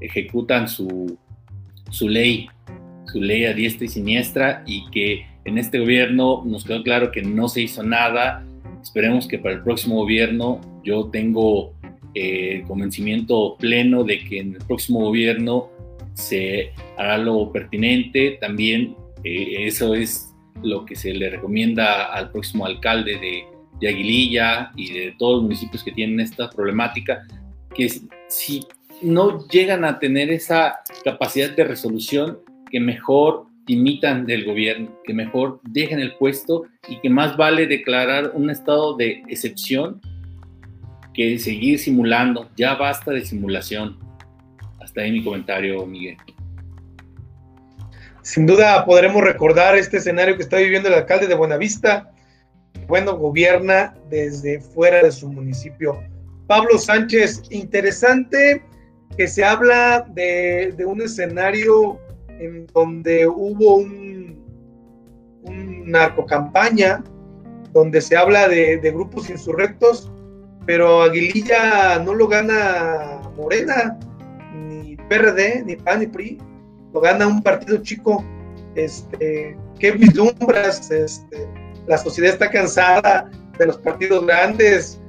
ejecutan 0.00 0.68
su, 0.68 1.18
su 1.90 2.08
ley, 2.08 2.48
su 3.06 3.20
ley 3.20 3.46
a 3.46 3.54
diestra 3.54 3.86
y 3.86 3.88
siniestra 3.88 4.62
y 4.66 4.90
que 4.90 5.26
en 5.44 5.56
este 5.56 5.78
gobierno 5.78 6.42
nos 6.44 6.64
quedó 6.64 6.82
claro 6.82 7.12
que 7.12 7.22
no 7.22 7.48
se 7.48 7.62
hizo 7.62 7.82
nada. 7.82 8.44
Esperemos 8.82 9.28
que 9.28 9.38
para 9.38 9.54
el 9.54 9.62
próximo 9.62 9.96
gobierno 9.96 10.60
yo 10.82 11.08
tengo 11.10 11.72
eh, 12.14 12.64
convencimiento 12.66 13.56
pleno 13.58 14.04
de 14.04 14.18
que 14.18 14.40
en 14.40 14.54
el 14.54 14.64
próximo 14.66 15.00
gobierno 15.00 15.70
se 16.14 16.72
hará 16.98 17.16
lo 17.16 17.50
pertinente. 17.52 18.38
También 18.40 18.96
eh, 19.24 19.66
eso 19.66 19.94
es 19.94 20.34
lo 20.62 20.84
que 20.84 20.96
se 20.96 21.14
le 21.14 21.30
recomienda 21.30 22.12
al 22.12 22.30
próximo 22.30 22.66
alcalde 22.66 23.18
de, 23.18 23.52
Aguililla 23.84 24.70
y 24.76 24.92
de 24.92 25.14
todos 25.18 25.38
los 25.38 25.42
municipios 25.42 25.82
que 25.82 25.90
tienen 25.90 26.20
esta 26.20 26.48
problemática, 26.48 27.26
que 27.74 27.90
si 28.28 28.64
no 29.02 29.44
llegan 29.48 29.84
a 29.84 29.98
tener 29.98 30.30
esa 30.30 30.76
capacidad 31.02 31.50
de 31.50 31.64
resolución, 31.64 32.38
que 32.70 32.78
mejor 32.78 33.46
imitan 33.66 34.26
del 34.26 34.44
gobierno, 34.44 34.98
que 35.04 35.14
mejor 35.14 35.60
dejen 35.64 36.00
el 36.00 36.14
puesto 36.16 36.64
y 36.88 37.00
que 37.00 37.10
más 37.10 37.36
vale 37.36 37.66
declarar 37.66 38.32
un 38.34 38.50
estado 38.50 38.96
de 38.96 39.22
excepción 39.28 40.00
que 41.14 41.38
seguir 41.38 41.78
simulando. 41.78 42.48
Ya 42.56 42.74
basta 42.74 43.10
de 43.10 43.24
simulación. 43.24 43.98
Hasta 44.80 45.02
ahí 45.02 45.12
mi 45.12 45.22
comentario, 45.22 45.84
Miguel. 45.86 46.16
Sin 48.22 48.46
duda 48.46 48.84
podremos 48.84 49.22
recordar 49.22 49.76
este 49.76 49.96
escenario 49.96 50.36
que 50.36 50.42
está 50.42 50.58
viviendo 50.58 50.88
el 50.88 50.94
alcalde 50.94 51.26
de 51.26 51.34
Buenavista. 51.34 52.12
Bueno, 52.86 53.16
gobierna 53.16 53.94
desde 54.08 54.60
fuera 54.60 55.02
de 55.02 55.12
su 55.12 55.30
municipio. 55.30 56.00
Pablo 56.46 56.78
Sánchez, 56.78 57.42
interesante 57.50 58.62
que 59.16 59.28
se 59.28 59.44
habla 59.44 60.06
de, 60.10 60.74
un 60.86 61.02
escenario 61.02 61.98
donde 62.72 63.26
hubo 63.26 63.76
un, 63.76 64.42
un 65.42 65.90
narcocampaña, 65.90 67.02
donde 67.72 68.00
se 68.00 68.16
habla 68.16 68.48
de, 68.48 68.78
grupos 68.92 69.30
insurrectos, 69.30 70.10
pero 70.66 71.02
Aguililla 71.02 71.98
no 71.98 72.14
lo 72.14 72.28
gana 72.28 73.20
Morena, 73.36 73.98
PRD, 75.08 75.64
ni 75.64 75.76
PAN, 75.76 76.00
ni 76.00 76.06
PRI, 76.06 76.38
lo 76.92 77.00
gana 77.00 77.26
un 77.26 77.42
partido 77.42 77.78
chico. 77.78 78.24
Este, 78.74 79.56
¿Qué 79.78 79.90
vislumbras? 79.92 80.90
Este, 80.90 81.48
la 81.86 81.98
sociedad 81.98 82.32
está 82.32 82.50
cansada 82.50 83.30
de 83.58 83.66
los 83.66 83.78
partidos 83.78 84.26
grandes. 84.26 85.00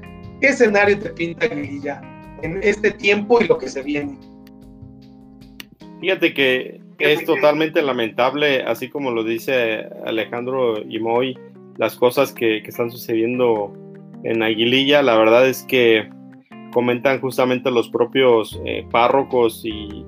¿Qué 0.41 0.47
escenario 0.47 0.99
te 0.99 1.09
pinta 1.09 1.47
Guilla? 1.47 2.01
en 2.43 2.59
este 2.61 2.91
tiempo 2.91 3.41
y 3.41 3.47
lo 3.47 3.57
que 3.57 3.69
se 3.69 3.81
viene. 3.81 4.17
Fíjate 5.99 6.33
que 6.33 6.81
es 7.03 7.25
totalmente 7.25 7.81
lamentable, 7.81 8.63
así 8.63 8.89
como 8.89 9.11
lo 9.11 9.23
dice 9.23 9.87
Alejandro 10.05 10.81
y 10.87 10.99
Moy, 10.99 11.37
las 11.77 11.95
cosas 11.95 12.31
que, 12.31 12.57
están 12.57 12.91
sucediendo 12.91 13.73
en 14.23 14.41
Aguililla. 14.41 15.01
La 15.01 15.17
verdad 15.17 15.47
es 15.47 15.63
que 15.63 16.09
comentan 16.71 17.19
justamente 17.19 17.71
los 17.71 17.89
propios 17.89 18.59
eh, 18.65 18.85
párrocos 18.89 19.63
y 19.65 20.05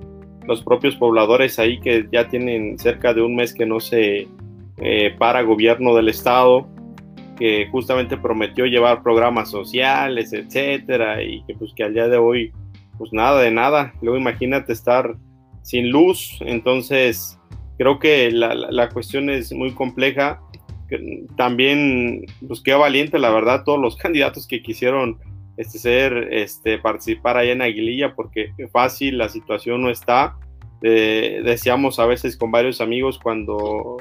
los 0.47 0.63
propios 0.63 0.95
pobladores 0.95 1.59
ahí 1.59 1.79
que 1.79 2.07
ya 2.11 2.27
tienen 2.27 2.77
cerca 2.77 3.13
de 3.13 3.21
un 3.21 3.35
mes 3.35 3.53
que 3.53 3.65
no 3.65 3.79
se 3.79 4.27
eh, 4.77 5.15
para 5.17 5.41
gobierno 5.41 5.95
del 5.95 6.09
estado, 6.09 6.67
que 7.37 7.67
justamente 7.71 8.17
prometió 8.17 8.65
llevar 8.65 9.03
programas 9.03 9.49
sociales, 9.49 10.33
etcétera, 10.33 11.23
y 11.23 11.43
que 11.43 11.55
pues 11.55 11.73
que 11.75 11.83
al 11.83 11.93
día 11.93 12.07
de 12.07 12.17
hoy, 12.17 12.53
pues 12.97 13.11
nada 13.11 13.41
de 13.41 13.51
nada. 13.51 13.93
Luego 14.01 14.17
imagínate 14.17 14.73
estar 14.73 15.15
sin 15.65 15.89
luz, 15.89 16.37
entonces 16.41 17.39
creo 17.79 17.97
que 17.97 18.29
la, 18.31 18.53
la 18.53 18.89
cuestión 18.89 19.31
es 19.31 19.51
muy 19.51 19.71
compleja. 19.71 20.39
También, 21.35 22.27
pues 22.47 22.61
qué 22.61 22.75
valiente, 22.75 23.17
la 23.17 23.31
verdad, 23.31 23.63
todos 23.63 23.79
los 23.79 23.95
candidatos 23.97 24.45
que 24.45 24.61
quisieron 24.61 25.17
este, 25.57 25.79
ser, 25.79 26.27
este, 26.31 26.77
participar 26.77 27.37
allá 27.37 27.53
en 27.53 27.63
Aguililla, 27.63 28.13
porque 28.13 28.51
fácil 28.71 29.17
la 29.17 29.27
situación 29.27 29.81
no 29.81 29.89
está. 29.89 30.37
Eh, 30.83 31.41
decíamos 31.43 31.97
a 31.97 32.05
veces 32.05 32.37
con 32.37 32.51
varios 32.51 32.79
amigos 32.79 33.17
cuando 33.17 33.97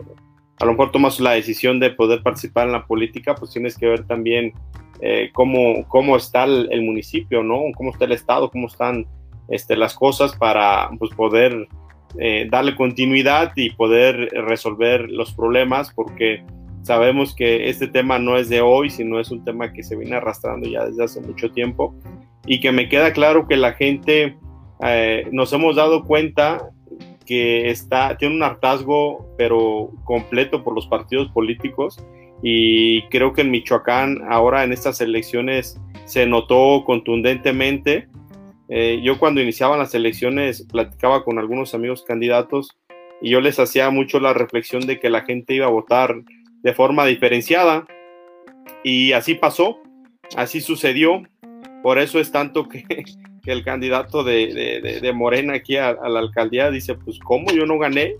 a 0.60 0.66
lo 0.66 0.72
mejor 0.72 0.92
tomas 0.92 1.18
la 1.18 1.32
decisión 1.32 1.80
de 1.80 1.90
poder 1.90 2.22
participar 2.22 2.66
en 2.66 2.72
la 2.72 2.86
política, 2.86 3.34
pues 3.34 3.52
tienes 3.52 3.78
que 3.78 3.86
ver 3.86 4.06
también 4.06 4.52
eh, 5.00 5.30
cómo, 5.32 5.88
cómo 5.88 6.16
está 6.16 6.44
el, 6.44 6.82
municipio, 6.82 7.42
¿no? 7.42 7.62
Cómo 7.74 7.90
está 7.90 8.04
el 8.04 8.12
estado, 8.12 8.50
cómo 8.50 8.66
están 8.66 9.06
este, 9.48 9.76
las 9.76 9.94
cosas 9.94 10.34
para 10.36 10.90
pues, 10.98 11.12
poder 11.14 11.68
eh, 12.18 12.46
darle 12.50 12.74
continuidad 12.76 13.52
y 13.56 13.70
poder 13.70 14.30
resolver 14.32 15.08
los 15.10 15.32
problemas, 15.32 15.92
porque 15.94 16.44
sabemos 16.82 17.34
que 17.34 17.68
este 17.68 17.88
tema 17.88 18.18
no 18.18 18.36
es 18.36 18.48
de 18.48 18.60
hoy, 18.60 18.90
sino 18.90 19.18
es 19.18 19.30
un 19.30 19.44
tema 19.44 19.72
que 19.72 19.82
se 19.82 19.96
viene 19.96 20.16
arrastrando 20.16 20.68
ya 20.68 20.84
desde 20.84 21.04
hace 21.04 21.20
mucho 21.20 21.50
tiempo 21.50 21.94
y 22.46 22.60
que 22.60 22.72
me 22.72 22.88
queda 22.88 23.12
claro 23.12 23.48
que 23.48 23.56
la 23.56 23.72
gente 23.72 24.36
eh, 24.84 25.26
nos 25.32 25.52
hemos 25.52 25.76
dado 25.76 26.04
cuenta 26.04 26.70
que 27.24 27.70
está, 27.70 28.16
tiene 28.16 28.34
un 28.34 28.42
hartazgo, 28.42 29.26
pero 29.38 29.90
completo 30.04 30.62
por 30.62 30.74
los 30.74 30.86
partidos 30.86 31.30
políticos. 31.30 32.04
Y 32.42 33.02
creo 33.08 33.32
que 33.32 33.40
en 33.40 33.50
Michoacán, 33.50 34.20
ahora 34.28 34.64
en 34.64 34.72
estas 34.72 35.00
elecciones, 35.00 35.80
se 36.04 36.26
notó 36.26 36.84
contundentemente. 36.84 38.08
Eh, 38.68 39.00
yo 39.02 39.18
cuando 39.18 39.42
iniciaban 39.42 39.78
las 39.78 39.94
elecciones 39.94 40.66
platicaba 40.70 41.22
con 41.22 41.38
algunos 41.38 41.74
amigos 41.74 42.02
candidatos 42.02 42.70
y 43.20 43.30
yo 43.30 43.40
les 43.40 43.58
hacía 43.58 43.90
mucho 43.90 44.20
la 44.20 44.32
reflexión 44.32 44.86
de 44.86 44.98
que 44.98 45.10
la 45.10 45.22
gente 45.22 45.54
iba 45.54 45.66
a 45.66 45.70
votar 45.70 46.14
de 46.62 46.74
forma 46.74 47.04
diferenciada. 47.06 47.86
Y 48.82 49.12
así 49.12 49.34
pasó, 49.34 49.78
así 50.36 50.60
sucedió. 50.60 51.22
Por 51.82 51.98
eso 51.98 52.18
es 52.18 52.32
tanto 52.32 52.68
que 52.68 52.84
el 53.46 53.64
candidato 53.64 54.24
de, 54.24 55.12
Morena 55.14 55.54
aquí 55.54 55.76
a, 55.76 55.92
la 55.92 56.20
alcaldía 56.20 56.70
dice, 56.70 56.94
pues 56.94 57.18
cómo 57.18 57.50
yo 57.52 57.66
no 57.66 57.78
gané, 57.78 58.16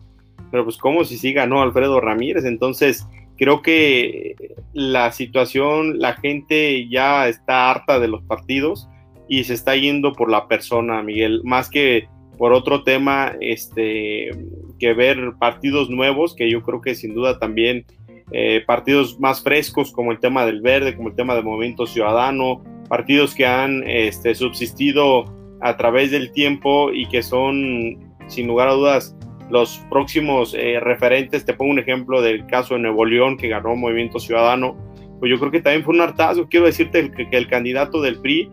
pero 0.50 0.64
pues 0.64 0.76
cómo 0.76 1.04
si 1.04 1.16
sí 1.16 1.32
ganó 1.32 1.62
Alfredo 1.62 2.00
Ramírez. 2.00 2.44
Entonces, 2.44 3.06
creo 3.36 3.62
que 3.62 4.36
la 4.72 5.10
situación, 5.12 5.98
la 5.98 6.14
gente 6.14 6.88
ya 6.88 7.28
está 7.28 7.70
harta 7.70 7.98
de 7.98 8.08
los 8.08 8.22
partidos 8.22 8.88
y 9.28 9.44
se 9.44 9.54
está 9.54 9.76
yendo 9.76 10.12
por 10.12 10.30
la 10.30 10.48
persona, 10.48 11.02
Miguel, 11.02 11.40
más 11.44 11.70
que 11.70 12.08
por 12.38 12.52
otro 12.52 12.82
tema, 12.82 13.32
este, 13.40 14.30
que 14.78 14.92
ver 14.92 15.34
partidos 15.38 15.88
nuevos, 15.88 16.34
que 16.34 16.50
yo 16.50 16.62
creo 16.62 16.80
que 16.80 16.94
sin 16.94 17.14
duda 17.14 17.38
también 17.38 17.86
eh, 18.32 18.62
partidos 18.66 19.20
más 19.20 19.42
frescos 19.42 19.92
como 19.92 20.10
el 20.10 20.18
tema 20.18 20.44
del 20.44 20.60
verde, 20.60 20.96
como 20.96 21.08
el 21.08 21.14
tema 21.14 21.34
del 21.34 21.44
movimiento 21.44 21.86
ciudadano, 21.86 22.64
partidos 22.88 23.34
que 23.34 23.46
han 23.46 23.84
este, 23.86 24.34
subsistido 24.34 25.24
a 25.60 25.76
través 25.76 26.10
del 26.10 26.32
tiempo 26.32 26.92
y 26.92 27.06
que 27.08 27.22
son, 27.22 27.98
sin 28.26 28.46
lugar 28.46 28.68
a 28.68 28.72
dudas, 28.72 29.16
los 29.50 29.78
próximos 29.90 30.54
eh, 30.54 30.80
referentes. 30.80 31.44
Te 31.44 31.54
pongo 31.54 31.70
un 31.70 31.78
ejemplo 31.78 32.22
del 32.22 32.46
caso 32.46 32.74
de 32.74 32.80
Nuevo 32.80 33.04
León, 33.04 33.36
que 33.36 33.48
ganó 33.48 33.74
Movimiento 33.76 34.18
Ciudadano. 34.18 34.76
Pues 35.20 35.30
yo 35.30 35.38
creo 35.38 35.50
que 35.50 35.60
también 35.60 35.84
fue 35.84 35.94
un 35.94 36.00
hartazgo. 36.00 36.48
Quiero 36.48 36.66
decirte 36.66 37.10
que, 37.10 37.28
el 37.30 37.48
candidato 37.48 38.00
del 38.00 38.20
PRI 38.20 38.50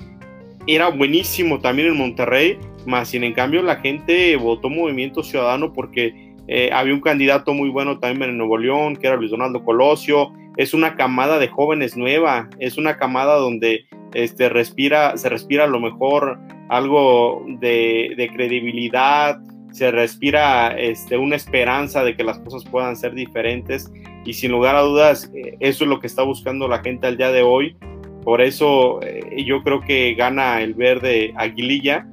era 0.67 0.89
buenísimo 0.89 1.59
también 1.59 1.89
en 1.89 1.97
Monterrey, 1.97 2.57
más 2.85 3.09
sin 3.09 3.23
en 3.23 3.33
cambio 3.33 3.61
la 3.61 3.77
gente 3.77 4.35
votó 4.35 4.69
Movimiento 4.69 5.23
Ciudadano 5.23 5.73
porque 5.73 6.31
eh, 6.47 6.69
había 6.73 6.93
un 6.93 7.01
candidato 7.01 7.53
muy 7.53 7.69
bueno 7.69 7.99
también 7.99 8.31
en 8.31 8.37
Nuevo 8.37 8.57
León, 8.57 8.95
que 8.95 9.07
era 9.07 9.15
Luis 9.15 9.31
Donaldo 9.31 9.63
Colosio. 9.63 10.33
Es 10.57 10.73
una 10.73 10.95
camada 10.95 11.39
de 11.39 11.47
jóvenes 11.47 11.95
nueva, 11.95 12.49
es 12.59 12.77
una 12.77 12.97
camada 12.97 13.35
donde 13.35 13.85
este, 14.13 14.49
respira, 14.49 15.15
se 15.17 15.29
respira 15.29 15.63
a 15.63 15.67
lo 15.67 15.79
mejor 15.79 16.39
algo 16.69 17.45
de, 17.59 18.29
credibilidad, 18.33 19.39
se 19.71 19.91
respira 19.91 20.77
este, 20.77 21.17
una 21.17 21.37
esperanza 21.37 22.03
de 22.03 22.15
que 22.15 22.23
las 22.23 22.39
cosas 22.39 22.65
puedan 22.65 22.97
ser 22.97 23.13
diferentes 23.13 23.91
y 24.25 24.33
sin 24.33 24.51
lugar 24.51 24.75
a 24.75 24.81
dudas 24.81 25.31
eh, 25.33 25.55
eso 25.61 25.85
es 25.85 25.89
lo 25.89 25.99
que 25.99 26.07
está 26.07 26.23
buscando 26.23 26.67
la 26.67 26.79
gente 26.79 27.07
al 27.07 27.17
día 27.17 27.31
de 27.31 27.43
hoy. 27.43 27.77
Por 28.23 28.41
eso 28.41 29.01
eh, 29.01 29.43
yo 29.45 29.63
creo 29.63 29.81
que 29.81 30.13
gana 30.13 30.61
el 30.61 30.73
verde 30.73 31.33
Aguililla. 31.35 32.07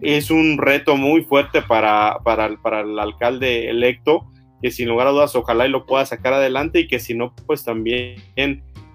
Es 0.00 0.30
un 0.30 0.58
reto 0.58 0.96
muy 0.96 1.22
fuerte 1.22 1.62
para, 1.62 2.18
para, 2.24 2.56
para 2.62 2.80
el 2.80 2.98
alcalde 2.98 3.70
electo, 3.70 4.30
que 4.62 4.70
sin 4.70 4.88
lugar 4.88 5.06
a 5.06 5.10
dudas 5.10 5.34
ojalá 5.36 5.66
y 5.66 5.70
lo 5.70 5.86
pueda 5.86 6.04
sacar 6.06 6.32
adelante 6.32 6.80
y 6.80 6.88
que 6.88 6.98
si 6.98 7.14
no, 7.14 7.34
pues 7.46 7.64
también, 7.64 8.16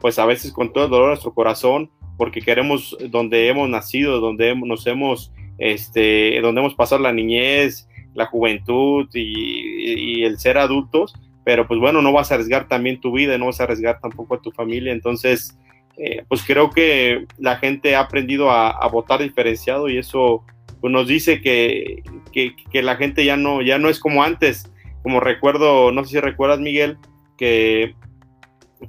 pues 0.01 0.19
a 0.19 0.25
veces 0.25 0.51
con 0.51 0.73
todo 0.73 0.85
el 0.85 0.89
dolor 0.89 1.05
de 1.05 1.11
nuestro 1.11 1.33
corazón, 1.33 1.91
porque 2.17 2.41
queremos 2.41 2.97
donde 3.09 3.47
hemos 3.47 3.69
nacido, 3.69 4.19
donde 4.19 4.55
nos 4.55 4.85
hemos, 4.87 5.31
este, 5.57 6.39
donde 6.41 6.61
hemos 6.61 6.75
pasado 6.75 7.01
la 7.01 7.13
niñez, 7.13 7.87
la 8.13 8.25
juventud 8.25 9.07
y, 9.13 10.23
el 10.23 10.37
ser 10.37 10.57
adultos, 10.57 11.13
pero 11.45 11.65
pues 11.65 11.79
bueno, 11.79 12.01
no 12.01 12.11
vas 12.11 12.31
a 12.31 12.35
arriesgar 12.35 12.67
también 12.67 12.99
tu 12.99 13.11
vida, 13.11 13.37
no 13.37 13.45
vas 13.45 13.59
a 13.59 13.63
arriesgar 13.63 13.99
tampoco 14.01 14.35
a 14.35 14.41
tu 14.41 14.51
familia, 14.51 14.91
entonces, 14.91 15.57
eh, 16.01 16.23
pues 16.29 16.43
creo 16.43 16.69
que 16.69 17.25
la 17.37 17.57
gente 17.57 17.95
ha 17.95 17.99
aprendido 17.99 18.49
a, 18.51 18.87
votar 18.87 19.21
diferenciado 19.21 19.89
y 19.89 19.97
eso 19.97 20.45
pues 20.79 20.93
nos 20.93 21.07
dice 21.07 21.41
que, 21.41 22.03
que, 22.31 22.81
la 22.81 22.95
gente 22.95 23.25
ya 23.25 23.35
no, 23.35 23.61
ya 23.61 23.77
no 23.79 23.89
es 23.89 23.99
como 23.99 24.23
antes, 24.23 24.71
como 25.03 25.19
recuerdo, 25.19 25.91
no 25.91 26.05
sé 26.05 26.11
si 26.11 26.19
recuerdas 26.21 26.61
Miguel, 26.61 26.97
que 27.37 27.95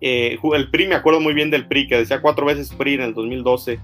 eh, 0.00 0.38
el 0.54 0.70
PRI, 0.70 0.86
me 0.86 0.94
acuerdo 0.94 1.20
muy 1.20 1.34
bien 1.34 1.50
del 1.50 1.66
PRI, 1.66 1.88
que 1.88 1.96
decía 1.96 2.20
cuatro 2.20 2.46
veces 2.46 2.72
PRI 2.72 2.94
en 2.94 3.00
el 3.00 3.14
2012. 3.14 3.80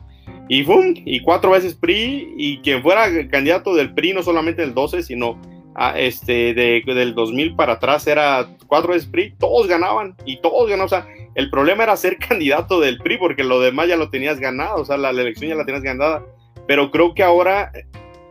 Y 0.48 0.62
¡bum! 0.62 0.94
Y 1.04 1.18
cuatro 1.20 1.50
veces 1.50 1.74
PRI, 1.74 2.32
y 2.36 2.58
quien 2.58 2.80
fuera 2.80 3.08
candidato 3.28 3.74
del 3.74 3.92
PRI, 3.92 4.12
no 4.12 4.22
solamente 4.22 4.62
del 4.62 4.72
12, 4.72 5.02
sino 5.02 5.40
a, 5.78 5.98
este, 5.98 6.54
de, 6.54 6.82
del 6.86 7.14
2000 7.14 7.54
para 7.54 7.74
atrás, 7.74 8.06
era 8.06 8.48
cuatro 8.66 8.94
veces 8.94 9.08
PRI, 9.08 9.34
todos 9.38 9.68
ganaban, 9.68 10.16
y 10.24 10.40
todos 10.40 10.68
ganaban. 10.68 10.86
O 10.86 10.88
sea, 10.88 11.06
el 11.34 11.50
problema 11.50 11.84
era 11.84 11.96
ser 11.96 12.16
candidato 12.28 12.80
del 12.80 12.98
PRI, 12.98 13.18
porque 13.18 13.44
lo 13.44 13.60
demás 13.60 13.88
ya 13.88 13.96
lo 13.96 14.08
tenías 14.08 14.40
ganado, 14.40 14.80
o 14.80 14.84
sea, 14.84 14.96
la, 14.96 15.10
elección 15.10 15.50
ya 15.50 15.54
la 15.54 15.66
tenías 15.66 15.84
ganada. 15.84 16.24
Pero 16.66 16.90
creo 16.90 17.14
que 17.14 17.22
ahora 17.22 17.70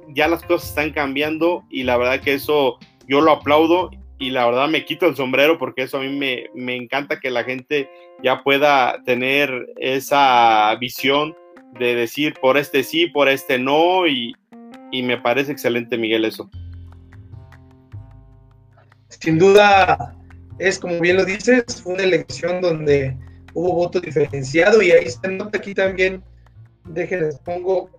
ya 0.09 0.27
las 0.27 0.43
cosas 0.43 0.69
están 0.69 0.91
cambiando, 0.91 1.63
y 1.69 1.83
la 1.83 1.97
verdad 1.97 2.19
que 2.19 2.33
eso 2.33 2.79
yo 3.07 3.21
lo 3.21 3.31
aplaudo 3.31 3.91
y 4.17 4.31
la 4.31 4.45
verdad 4.45 4.67
me 4.67 4.85
quito 4.85 5.05
el 5.05 5.15
sombrero 5.15 5.57
porque 5.57 5.83
eso 5.83 5.97
a 5.97 6.01
mí 6.01 6.09
me, 6.09 6.45
me, 6.55 6.75
encanta 6.75 7.19
que 7.19 7.29
la 7.29 7.43
gente 7.43 7.89
ya 8.23 8.41
pueda 8.43 9.03
tener 9.03 9.67
esa 9.75 10.73
visión 10.79 11.35
de 11.77 11.95
decir 11.95 12.33
por 12.41 12.57
este 12.57 12.83
sí, 12.83 13.07
por 13.07 13.27
este 13.27 13.59
no 13.59 14.07
y, 14.07 14.33
y 14.91 15.03
me 15.03 15.17
parece 15.17 15.51
excelente 15.51 15.97
Miguel 15.97 16.23
eso. 16.23 16.49
Sin 19.19 19.37
duda 19.37 20.15
es 20.59 20.79
como 20.79 20.99
bien 20.99 21.17
lo 21.17 21.25
dices, 21.25 21.83
una 21.85 22.03
elección 22.03 22.61
donde 22.61 23.17
hubo 23.53 23.73
voto 23.73 23.99
diferenciado 23.99 24.81
y 24.81 24.91
ahí 24.91 25.09
se 25.09 25.27
nota 25.29 25.57
aquí 25.57 25.73
también, 25.73 26.23
déjenles 26.85 27.39
pongo 27.39 27.89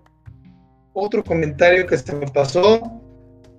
otro 0.93 1.23
comentario 1.25 1.87
que 1.87 1.99
se 1.99 2.15
me 2.15 2.27
pasó 2.27 2.81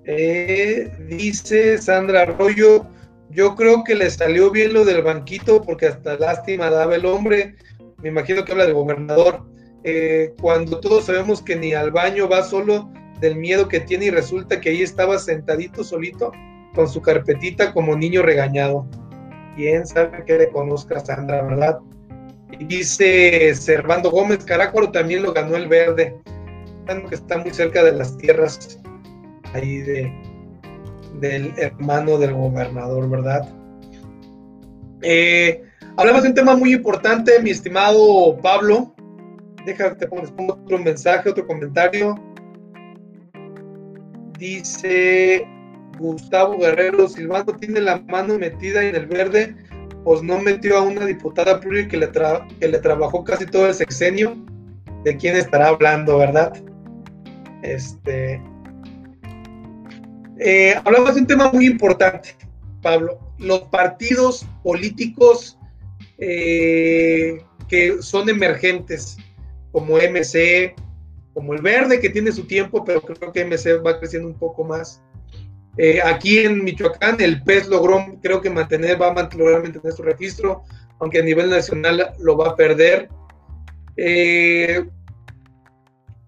eh, 0.10 0.90
dice 1.10 1.78
Sandra 1.78 2.22
Arroyo, 2.22 2.86
yo 3.30 3.56
creo 3.56 3.84
que 3.84 3.94
le 3.94 4.10
salió 4.10 4.50
bien 4.52 4.72
lo 4.72 4.86
del 4.86 5.02
banquito 5.02 5.62
porque 5.62 5.88
hasta 5.88 6.18
lástima 6.18 6.70
daba 6.70 6.96
el 6.96 7.06
hombre. 7.06 7.56
Me 8.02 8.10
imagino 8.10 8.46
que 8.46 8.54
habla 8.54 8.66
del 8.66 8.74
gobernador. 8.74 9.46
Eh, 9.84 10.34
cuando 10.42 10.80
todos 10.80 11.06
sabemos 11.06 11.42
que 11.42 11.58
ni 11.58 11.74
al 11.74 11.92
baño 11.92 12.30
va 12.30 12.44
solo 12.44 12.90
del 13.20 13.36
miedo 13.36 13.68
que 13.68 13.82
tiene 13.82 14.06
y 14.06 14.10
resulta 14.10 14.62
que 14.62 14.70
ahí 14.70 14.82
estaba 14.82 15.20
sentadito 15.20 15.84
solito 15.84 16.32
con 16.78 16.88
su 16.88 17.02
carpetita 17.02 17.74
como 17.74 17.96
niño 17.96 18.22
regañado. 18.22 18.88
¿Quién 19.56 19.88
sabe 19.88 20.24
que 20.26 20.38
le 20.38 20.50
conozca 20.52 20.98
a 20.98 21.00
Sandra, 21.00 21.42
verdad? 21.42 21.80
Y 22.52 22.66
dice 22.66 23.54
Servando 23.56 24.12
Gómez, 24.12 24.46
Carácuaro 24.46 24.92
también 24.92 25.24
lo 25.24 25.34
ganó 25.34 25.56
el 25.56 25.68
verde. 25.68 26.16
que 27.10 27.16
está 27.16 27.40
muy 27.40 27.52
cerca 27.52 27.84
de 27.84 27.94
las 27.94 28.16
tierras 28.18 28.80
ahí 29.54 29.80
de, 29.80 30.14
del 31.20 31.52
hermano 31.58 32.20
del 32.20 32.34
gobernador, 32.34 33.10
¿verdad? 33.10 33.50
Eh, 35.02 35.64
hablamos 35.98 36.22
de 36.22 36.30
un 36.30 36.36
tema 36.36 36.56
muy 36.56 36.74
importante, 36.74 37.42
mi 37.42 37.50
estimado 37.50 38.38
Pablo. 38.38 38.94
Déjate, 39.66 40.08
pongo 40.08 40.54
otro 40.54 40.78
mensaje, 40.78 41.30
otro 41.30 41.48
comentario. 41.48 42.16
Dice 44.38 45.57
Gustavo 45.98 46.58
Guerrero, 46.58 47.08
Silvano 47.08 47.56
tiene 47.56 47.82
la 47.82 48.00
mano 48.02 48.38
metida 48.38 48.84
en 48.84 48.96
el 48.96 49.06
verde, 49.08 49.56
pues 50.04 50.22
no 50.24 50.40
metió 50.40 50.78
a 50.78 50.82
una 50.82 51.06
diputada 51.06 51.60
pluri 51.60 51.88
que 51.88 51.98
le, 51.98 52.10
que 52.60 52.68
le 52.68 52.80
trabajó 52.80 53.24
casi 53.24 53.46
todo 53.46 53.68
el 53.68 53.74
sexenio. 53.74 54.36
¿De 55.04 55.16
quién 55.16 55.36
estará 55.36 55.68
hablando, 55.70 56.18
verdad? 56.18 56.54
Este. 57.62 58.42
Eh, 60.40 60.76
hablamos 60.84 61.16
de 61.16 61.22
un 61.22 61.28
tema 61.28 61.52
muy 61.52 61.66
importante, 61.66 62.36
Pablo. 62.82 63.20
Los 63.38 63.62
partidos 63.64 64.46
políticos 64.64 65.58
eh, 66.18 67.44
que 67.68 68.02
son 68.02 68.30
emergentes, 68.30 69.18
como 69.72 69.98
MC, 69.98 70.74
como 71.34 71.54
el 71.54 71.62
Verde, 71.62 72.00
que 72.00 72.10
tiene 72.10 72.32
su 72.32 72.46
tiempo, 72.46 72.84
pero 72.84 73.02
creo 73.02 73.32
que 73.32 73.46
MC 73.46 73.84
va 73.86 74.00
creciendo 74.00 74.28
un 74.28 74.38
poco 74.38 74.64
más. 74.64 75.04
Eh, 75.78 76.02
aquí 76.04 76.40
en 76.40 76.64
Michoacán, 76.64 77.18
el 77.20 77.44
PES 77.44 77.68
logró, 77.68 78.04
creo 78.22 78.42
que 78.42 78.50
mantener, 78.50 79.00
va 79.00 79.10
a 79.10 79.30
lograr 79.36 79.62
mantener 79.62 79.94
su 79.94 80.02
registro, 80.02 80.64
aunque 81.00 81.20
a 81.20 81.24
nivel 81.24 81.50
nacional 81.50 82.14
lo 82.20 82.36
va 82.38 82.50
a 82.50 82.56
perder. 82.56 83.10
Eh, 83.96 84.84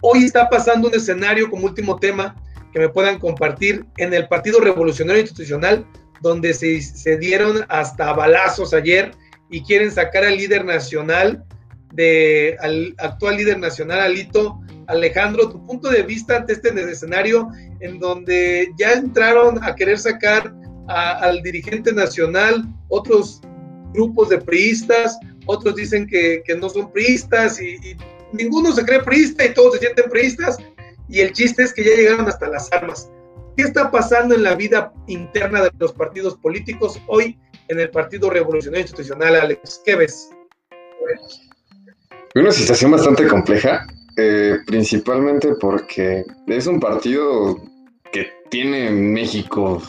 hoy 0.01 0.25
está 0.25 0.49
pasando 0.49 0.87
un 0.87 0.95
escenario 0.95 1.49
como 1.49 1.65
último 1.65 1.97
tema 1.99 2.35
que 2.71 2.79
me 2.79 2.89
puedan 2.89 3.17
compartir 3.17 3.85
en 3.97 4.13
el 4.13 4.27
Partido 4.27 4.59
Revolucionario 4.59 5.21
Institucional, 5.21 5.85
donde 6.21 6.53
se, 6.53 6.81
se 6.81 7.17
dieron 7.17 7.65
hasta 7.69 8.13
balazos 8.13 8.73
ayer 8.73 9.11
y 9.49 9.63
quieren 9.63 9.91
sacar 9.91 10.23
al 10.25 10.37
líder 10.37 10.63
nacional, 10.63 11.43
de, 11.93 12.55
al 12.59 12.93
actual 12.99 13.37
líder 13.37 13.57
nacional, 13.57 13.99
Alito, 13.99 14.59
Alejandro, 14.85 15.49
tu 15.49 15.65
punto 15.65 15.89
de 15.89 16.03
vista 16.03 16.37
ante 16.37 16.53
este 16.53 16.69
escenario 16.91 17.49
en 17.79 17.99
donde 17.99 18.71
ya 18.77 18.93
entraron 18.93 19.63
a 19.63 19.75
querer 19.75 19.99
sacar 19.99 20.53
al 20.87 21.41
dirigente 21.43 21.93
nacional 21.93 22.65
otros 22.87 23.41
grupos 23.93 24.29
de 24.29 24.39
priistas, 24.39 25.17
otros 25.45 25.75
dicen 25.75 26.07
que, 26.07 26.43
no 26.59 26.69
son 26.69 26.91
priistas 26.91 27.61
y, 27.61 27.75
y, 27.75 27.95
ninguno 28.33 28.71
se 28.73 28.85
cree 28.85 29.01
priista 29.01 29.45
y 29.45 29.53
todos 29.53 29.73
se 29.73 29.79
sienten 29.79 30.09
priistas 30.09 30.57
y 31.07 31.19
el 31.19 31.31
chiste 31.31 31.63
es 31.63 31.73
que 31.73 31.83
ya 31.83 31.95
llegaron 31.95 32.27
hasta 32.27 32.47
las 32.47 32.71
armas. 32.71 33.09
¿Qué 33.57 33.63
está 33.63 33.91
pasando 33.91 34.35
en 34.35 34.43
la 34.43 34.55
vida 34.55 34.93
interna 35.07 35.63
de 35.63 35.71
los 35.79 35.93
partidos 35.93 36.37
políticos 36.37 36.99
hoy 37.07 37.37
en 37.67 37.79
el 37.79 37.89
Partido 37.89 38.29
Revolucionario 38.29 38.83
Institucional, 38.83 39.35
Alex? 39.35 39.81
¿Qué 39.85 39.95
ves? 39.95 40.29
Una 42.35 42.51
situación 42.51 42.91
bastante 42.91 43.27
compleja 43.27 43.85
eh, 44.21 44.59
principalmente 44.65 45.55
porque 45.55 46.25
es 46.47 46.67
un 46.67 46.81
partido 46.81 47.57
que 48.11 48.27
tiene 48.49 48.87
en 48.87 49.13
México 49.13 49.81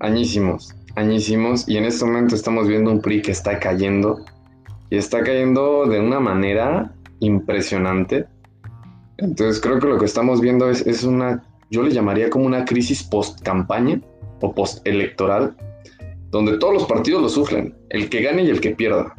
añísimos, 0.00 0.74
añísimos, 0.96 1.68
y 1.68 1.76
en 1.76 1.84
este 1.84 2.06
momento 2.06 2.34
estamos 2.34 2.66
viendo 2.66 2.90
un 2.90 3.02
PRI 3.02 3.20
que 3.20 3.32
está 3.32 3.58
cayendo, 3.58 4.24
y 4.88 4.96
está 4.96 5.22
cayendo 5.22 5.84
de 5.84 6.00
una 6.00 6.18
manera 6.18 6.94
impresionante. 7.20 8.26
Entonces 9.18 9.60
creo 9.60 9.78
que 9.80 9.86
lo 9.86 9.98
que 9.98 10.06
estamos 10.06 10.40
viendo 10.40 10.70
es, 10.70 10.86
es 10.86 11.04
una, 11.04 11.44
yo 11.70 11.82
le 11.82 11.92
llamaría 11.92 12.30
como 12.30 12.46
una 12.46 12.64
crisis 12.64 13.02
post-campaña 13.02 14.00
o 14.40 14.54
post-electoral, 14.54 15.54
donde 16.30 16.56
todos 16.56 16.72
los 16.72 16.86
partidos 16.86 17.20
lo 17.20 17.28
sufren, 17.28 17.76
el 17.90 18.08
que 18.08 18.22
gane 18.22 18.44
y 18.44 18.50
el 18.50 18.62
que 18.62 18.70
pierda, 18.70 19.14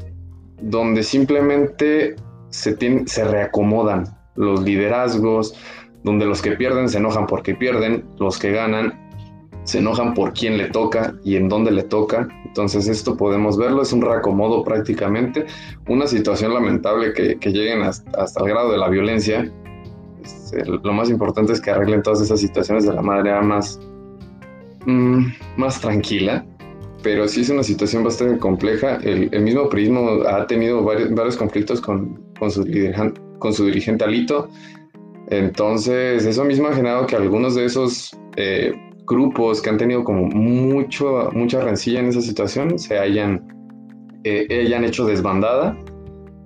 donde 0.59 1.03
simplemente 1.03 2.15
se, 2.55 3.23
reacomodan 3.23 4.05
los 4.35 4.61
liderazgos, 4.63 5.55
donde 6.03 6.25
los 6.25 6.41
que 6.41 6.51
pierden 6.51 6.89
se 6.89 6.97
enojan 6.97 7.27
porque 7.27 7.55
pierden, 7.55 8.05
los 8.19 8.37
que 8.37 8.51
ganan 8.51 9.01
se 9.63 9.79
enojan 9.79 10.13
por 10.13 10.33
quién 10.33 10.57
le 10.57 10.69
toca 10.69 11.15
y 11.23 11.37
en 11.37 11.49
dónde 11.49 11.71
le 11.71 11.83
toca. 11.83 12.27
Entonces 12.45 12.87
esto 12.87 13.17
podemos 13.17 13.57
verlo, 13.57 13.81
es 13.81 13.91
un 13.93 14.01
reacomodo 14.01 14.63
prácticamente, 14.63 15.47
una 15.87 16.05
situación 16.05 16.53
lamentable 16.53 17.13
que, 17.13 17.51
lleguen 17.51 17.81
hasta, 17.81 18.39
el 18.39 18.47
grado 18.47 18.71
de 18.71 18.77
la 18.77 18.89
violencia. 18.89 19.51
Lo 20.83 20.93
más 20.93 21.09
importante 21.09 21.53
es 21.53 21.61
que 21.61 21.71
arreglen 21.71 22.03
todas 22.03 22.21
esas 22.21 22.39
situaciones 22.39 22.85
de 22.85 22.93
la 22.93 23.01
manera 23.01 23.41
más, 23.41 23.79
mm, 24.85 25.25
más 25.57 25.81
tranquila 25.81 26.45
pero 27.05 27.27
sí 27.27 27.41
es 27.41 27.51
una 27.51 27.61
situación 27.61 28.03
bastante 28.03 28.39
compleja. 28.39 28.95
El, 29.03 29.29
mismo 29.41 29.69
Prismo 29.69 30.23
ha 30.27 30.47
tenido 30.47 30.83
varios, 30.83 31.13
varios 31.13 31.37
conflictos 31.37 31.79
con, 31.79 32.19
con, 32.39 32.49
su 32.49 32.65
con 33.37 33.53
su 33.53 33.65
dirigente 33.65 34.03
Alito. 34.03 34.49
Entonces, 35.29 36.25
eso 36.25 36.43
mismo 36.43 36.67
ha 36.67 36.73
generado 36.73 37.05
que 37.05 37.15
algunos 37.15 37.53
de 37.53 37.65
esos 37.65 38.17
eh, 38.37 38.73
grupos 39.05 39.61
que 39.61 39.69
han 39.69 39.77
tenido 39.77 40.03
como 40.03 40.25
mucho, 40.25 41.29
mucha 41.31 41.61
rencilla 41.61 41.99
en 41.99 42.07
esa 42.07 42.21
situación 42.21 42.79
se 42.79 42.97
hayan, 42.97 43.47
eh, 44.23 44.63
hayan 44.65 44.83
hecho 44.83 45.05
desbandada. 45.05 45.77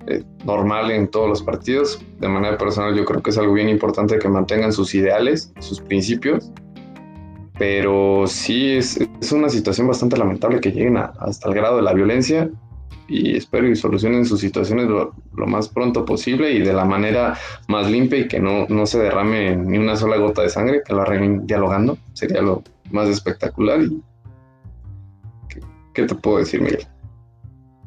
Eh, 0.07 0.23
normal 0.43 0.91
en 0.91 1.07
todos 1.07 1.29
los 1.29 1.41
partidos. 1.41 2.03
De 2.19 2.27
manera 2.27 2.57
personal, 2.57 2.93
yo 2.97 3.05
creo 3.05 3.21
que 3.21 3.29
es 3.29 3.37
algo 3.37 3.53
bien 3.53 3.69
importante 3.69 4.19
que 4.19 4.27
mantengan 4.27 4.73
sus 4.73 4.93
ideales, 4.93 5.53
sus 5.61 5.79
principios 5.79 6.51
pero 7.59 8.23
sí 8.25 8.77
es, 8.77 8.97
es, 9.21 9.31
una 9.33 9.49
situación 9.49 9.87
bastante 9.87 10.17
lamentable 10.17 10.61
que 10.61 10.71
lleguen 10.71 10.97
hasta 10.97 11.49
el 11.49 11.53
grado 11.53 11.75
de 11.75 11.83
la 11.83 11.93
violencia 11.93 12.49
y 13.09 13.35
espero 13.35 13.67
que 13.67 13.75
solucionen 13.75 14.25
sus 14.25 14.39
situaciones 14.39 14.87
lo, 14.87 15.13
más 15.45 15.67
pronto 15.67 16.05
posible 16.05 16.51
y 16.51 16.59
de 16.59 16.71
la 16.71 16.85
manera 16.85 17.37
más 17.67 17.91
limpia 17.91 18.19
y 18.19 18.27
que 18.29 18.39
no, 18.39 18.65
no 18.69 18.85
se 18.85 18.99
derrame 18.99 19.57
ni 19.57 19.77
una 19.77 19.97
sola 19.97 20.15
gota 20.15 20.41
de 20.41 20.49
sangre, 20.49 20.81
que 20.85 20.93
lo 20.93 21.01
arreglen 21.01 21.45
dialogando, 21.45 21.97
sería 22.13 22.41
lo 22.41 22.63
más 22.91 23.09
espectacular. 23.09 23.81
Y, 23.81 24.01
¿qué, 25.49 25.59
¿Qué 25.93 26.03
te 26.03 26.15
puedo 26.15 26.37
decir, 26.37 26.61
Miguel? 26.61 26.87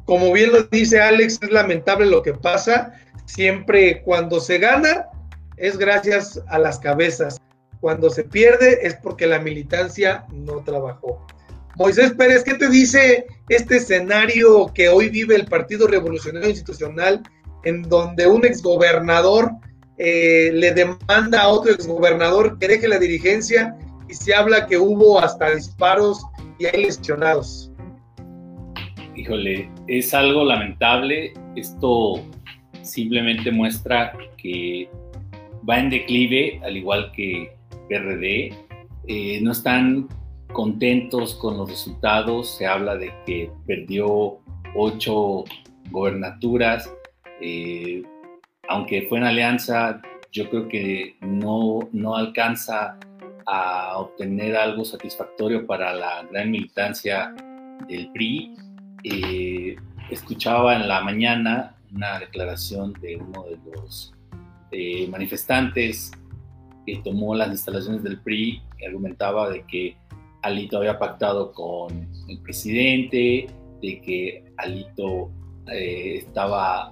Como 0.05 0.31
bien 0.33 0.51
lo 0.51 0.63
dice 0.63 1.01
Alex, 1.01 1.39
es 1.41 1.51
lamentable 1.51 2.05
lo 2.05 2.21
que 2.21 2.33
pasa. 2.33 2.93
Siempre 3.25 4.03
cuando 4.03 4.39
se 4.39 4.59
gana 4.59 5.07
es 5.57 5.77
gracias 5.77 6.39
a 6.47 6.59
las 6.59 6.77
cabezas 6.77 7.39
cuando 7.83 8.09
se 8.09 8.23
pierde 8.23 8.79
es 8.83 8.95
porque 8.95 9.27
la 9.27 9.39
militancia 9.39 10.23
no 10.31 10.63
trabajó. 10.63 11.27
Moisés 11.75 12.13
Pérez, 12.13 12.45
¿qué 12.45 12.53
te 12.53 12.69
dice 12.69 13.25
este 13.49 13.75
escenario 13.75 14.71
que 14.73 14.87
hoy 14.87 15.09
vive 15.09 15.35
el 15.35 15.47
Partido 15.47 15.85
Revolucionario 15.85 16.49
Institucional, 16.49 17.21
en 17.65 17.81
donde 17.81 18.25
un 18.25 18.45
exgobernador 18.45 19.51
eh, 19.97 20.51
le 20.53 20.71
demanda 20.71 21.41
a 21.41 21.49
otro 21.49 21.73
exgobernador 21.73 22.57
que 22.57 22.69
deje 22.69 22.87
la 22.87 22.99
dirigencia 22.99 23.75
y 24.07 24.13
se 24.13 24.33
habla 24.33 24.65
que 24.65 24.77
hubo 24.77 25.19
hasta 25.19 25.53
disparos 25.53 26.25
y 26.59 26.67
hay 26.67 26.85
lesionados? 26.85 27.69
Híjole, 29.13 29.69
es 29.89 30.13
algo 30.13 30.45
lamentable. 30.45 31.33
Esto 31.57 32.23
simplemente 32.81 33.51
muestra 33.51 34.13
que 34.37 34.87
va 35.69 35.79
en 35.79 35.89
declive, 35.89 36.61
al 36.63 36.77
igual 36.77 37.11
que 37.11 37.51
PRD, 37.87 38.53
eh, 39.07 39.39
no 39.41 39.51
están 39.51 40.07
contentos 40.51 41.35
con 41.35 41.57
los 41.57 41.69
resultados. 41.69 42.55
Se 42.57 42.65
habla 42.65 42.95
de 42.95 43.13
que 43.25 43.51
perdió 43.67 44.39
ocho 44.75 45.43
gobernaturas. 45.91 46.91
Eh, 47.41 48.03
aunque 48.69 49.03
fue 49.09 49.17
en 49.17 49.25
alianza, 49.25 50.01
yo 50.31 50.49
creo 50.49 50.67
que 50.67 51.15
no, 51.21 51.89
no 51.91 52.15
alcanza 52.15 52.97
a 53.45 53.97
obtener 53.97 54.55
algo 54.55 54.85
satisfactorio 54.85 55.67
para 55.67 55.93
la 55.93 56.23
gran 56.31 56.49
militancia 56.49 57.35
del 57.87 58.09
PRI. 58.13 58.55
Eh, 59.03 59.75
escuchaba 60.09 60.75
en 60.75 60.87
la 60.87 61.01
mañana 61.01 61.75
una 61.93 62.19
declaración 62.19 62.93
de 63.01 63.17
uno 63.17 63.43
de 63.43 63.59
los 63.75 64.13
manifestantes 65.09 66.11
que 66.85 66.97
tomó 67.03 67.35
las 67.35 67.49
instalaciones 67.49 68.03
del 68.03 68.19
PRI 68.21 68.61
y 68.79 68.85
argumentaba 68.85 69.49
de 69.49 69.63
que 69.65 69.95
Alito 70.41 70.77
había 70.77 70.99
pactado 70.99 71.51
con 71.53 72.07
el 72.27 72.39
presidente, 72.39 73.47
de 73.81 74.01
que 74.01 74.43
Alito 74.57 75.31
eh, 75.71 76.17
estaba 76.17 76.91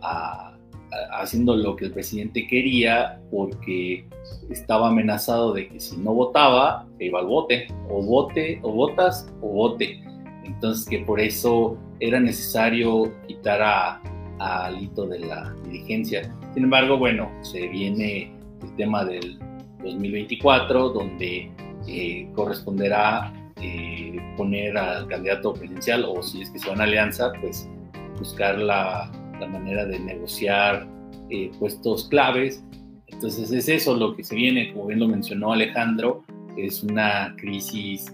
haciendo 1.14 1.56
lo 1.56 1.76
que 1.76 1.86
el 1.86 1.92
presidente 1.92 2.48
quería 2.48 3.22
porque 3.32 4.06
estaba 4.50 4.90
amenazado 4.90 5.54
de 5.54 5.70
que 5.70 5.80
si 5.80 5.98
no 5.98 6.14
votaba, 6.14 6.86
iba 7.00 7.20
al 7.20 7.28
bote, 7.28 7.68
o 7.90 8.02
vote, 8.04 8.60
o 8.62 8.72
votas, 8.72 9.32
o 9.42 9.48
vote. 9.48 10.02
Entonces 10.44 10.88
que 10.88 11.00
por 11.00 11.20
eso 11.20 11.78
era 12.00 12.20
necesario 12.20 13.12
quitar 13.28 13.62
a 13.62 14.02
Alito 14.40 15.06
de 15.06 15.20
la 15.20 15.54
dirigencia. 15.66 16.24
Sin 16.54 16.64
embargo, 16.64 16.98
bueno, 16.98 17.32
se 17.42 17.68
viene 17.68 18.34
el 18.62 18.76
tema 18.76 19.06
del 19.06 19.40
2024, 19.84 20.90
donde 20.90 21.52
eh, 21.88 22.30
corresponderá 22.36 23.34
eh, 23.62 24.18
poner 24.38 24.78
al 24.78 25.08
candidato 25.08 25.54
presidencial 25.54 26.06
o 26.06 26.22
si 26.22 26.42
es 26.42 26.50
que 26.50 26.60
se 26.60 26.70
van 26.70 26.82
a 26.82 26.86
alianza, 26.86 27.32
pues 27.42 27.70
buscar 28.18 28.58
la, 28.58 29.12
la 29.40 29.48
manera 29.48 29.86
de 29.86 30.00
negociar 30.00 30.88
eh, 31.30 31.52
puestos 31.60 32.08
claves. 32.10 32.64
Entonces 33.08 33.52
es 33.52 33.68
eso 33.68 33.96
lo 33.96 34.16
que 34.16 34.24
se 34.24 34.36
viene, 34.36 34.72
como 34.74 34.88
bien 34.88 35.00
lo 35.00 35.08
mencionó 35.08 35.54
Alejandro, 35.54 36.24
es 36.58 36.84
una 36.84 37.36
crisis 37.38 38.06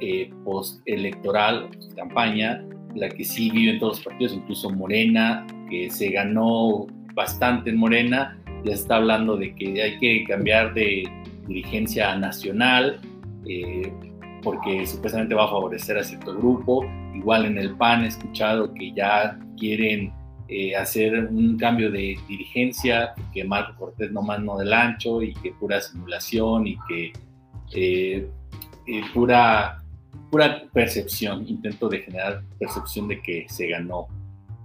eh, 0.00 0.30
post-electoral, 0.44 1.70
campaña, 1.96 2.64
la 2.94 3.08
que 3.08 3.24
sí 3.24 3.50
vive 3.50 3.72
en 3.72 3.78
todos 3.78 3.96
los 3.96 4.04
partidos, 4.04 4.32
incluso 4.34 4.70
Morena, 4.70 5.46
que 5.70 5.90
se 5.90 6.10
ganó 6.10 6.86
bastante 7.14 7.70
en 7.70 7.76
Morena, 7.76 8.38
ya 8.66 8.74
está 8.74 8.96
hablando 8.96 9.36
de 9.36 9.54
que 9.54 9.82
hay 9.82 9.98
que 9.98 10.24
cambiar 10.24 10.74
de 10.74 11.08
dirigencia 11.46 12.16
nacional, 12.16 13.00
eh, 13.48 13.92
porque 14.42 14.86
supuestamente 14.86 15.34
va 15.34 15.44
a 15.44 15.48
favorecer 15.48 15.96
a 15.98 16.04
cierto 16.04 16.36
grupo. 16.36 16.84
Igual 17.14 17.46
en 17.46 17.58
el 17.58 17.76
PAN 17.76 18.04
he 18.04 18.08
escuchado 18.08 18.72
que 18.74 18.92
ya 18.92 19.38
quieren 19.56 20.12
eh, 20.48 20.76
hacer 20.76 21.28
un 21.28 21.56
cambio 21.56 21.90
de 21.90 22.16
dirigencia, 22.28 23.14
que 23.32 23.44
Marco 23.44 23.74
Cortés 23.78 24.12
no 24.12 24.22
mano 24.22 24.58
del 24.58 24.72
ancho 24.72 25.22
y 25.22 25.32
que 25.34 25.52
pura 25.52 25.80
simulación 25.80 26.66
y 26.66 26.76
que 26.88 27.12
eh, 27.74 28.28
pura, 29.14 29.82
pura 30.30 30.64
percepción, 30.72 31.46
intento 31.48 31.88
de 31.88 32.00
generar 32.00 32.42
percepción 32.58 33.08
de 33.08 33.20
que 33.22 33.46
se 33.48 33.68
ganó. 33.68 34.08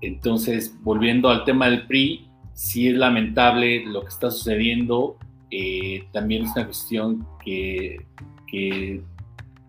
Entonces, 0.02 0.76
volviendo 0.82 1.30
al 1.30 1.43
tema 1.43 1.68
del 1.68 1.86
PRI, 1.88 2.31
sí 2.62 2.89
es 2.89 2.95
lamentable 2.95 3.84
lo 3.88 4.01
que 4.01 4.09
está 4.09 4.30
sucediendo. 4.30 5.18
Eh, 5.49 6.05
también 6.12 6.45
es 6.45 6.51
una 6.55 6.66
cuestión 6.66 7.28
que, 7.43 8.05
que 8.47 9.01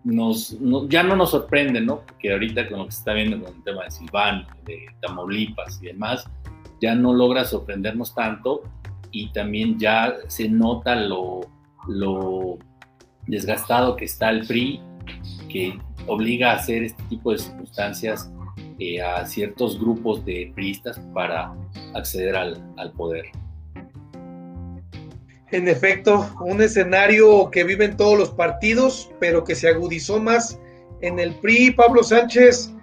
nos, 0.03 0.55
ya 0.89 1.01
no 1.01 1.15
nos 1.15 1.31
sorprende, 1.31 1.81
¿no? 1.81 2.01
Porque 2.01 2.31
ahorita 2.31 2.69
con 2.69 2.77
lo 2.77 2.85
que 2.85 2.91
se 2.91 2.99
está 2.99 3.13
viendo 3.13 3.43
con 3.43 3.55
el 3.55 3.63
tema 3.63 3.85
de 3.85 3.91
Silván, 3.91 4.45
de 4.65 4.85
Tamaulipas 5.01 5.81
y 5.81 5.87
demás, 5.87 6.29
ya 6.81 6.93
no 6.93 7.15
logra 7.15 7.45
sorprendernos 7.45 8.13
tanto 8.13 8.61
y 9.11 9.31
también 9.31 9.79
ya 9.79 10.13
se 10.27 10.47
nota 10.47 10.95
lo, 10.95 11.41
lo 11.87 12.59
desgastado 13.25 13.95
que 13.95 14.05
está 14.05 14.29
el 14.29 14.45
PRI, 14.45 14.79
que 15.49 15.79
obliga 16.05 16.51
a 16.51 16.57
hacer 16.57 16.83
este 16.83 17.01
tipo 17.05 17.31
de 17.31 17.39
circunstancias 17.39 18.31
eh, 18.83 19.01
a 19.01 19.25
ciertos 19.25 19.79
grupos 19.79 20.23
de 20.25 20.51
priistas 20.55 20.99
para 21.13 21.53
acceder 21.93 22.35
al, 22.35 22.63
al 22.77 22.91
poder. 22.93 23.25
En 25.51 25.67
efecto, 25.67 26.27
un 26.41 26.61
escenario 26.61 27.51
que 27.51 27.63
viven 27.63 27.95
todos 27.95 28.17
los 28.17 28.29
partidos, 28.31 29.11
pero 29.19 29.43
que 29.43 29.53
se 29.53 29.69
agudizó 29.69 30.19
más 30.19 30.59
en 31.01 31.19
el 31.19 31.35
PRI. 31.35 31.71
Pablo 31.71 32.01
Sánchez, 32.01 32.73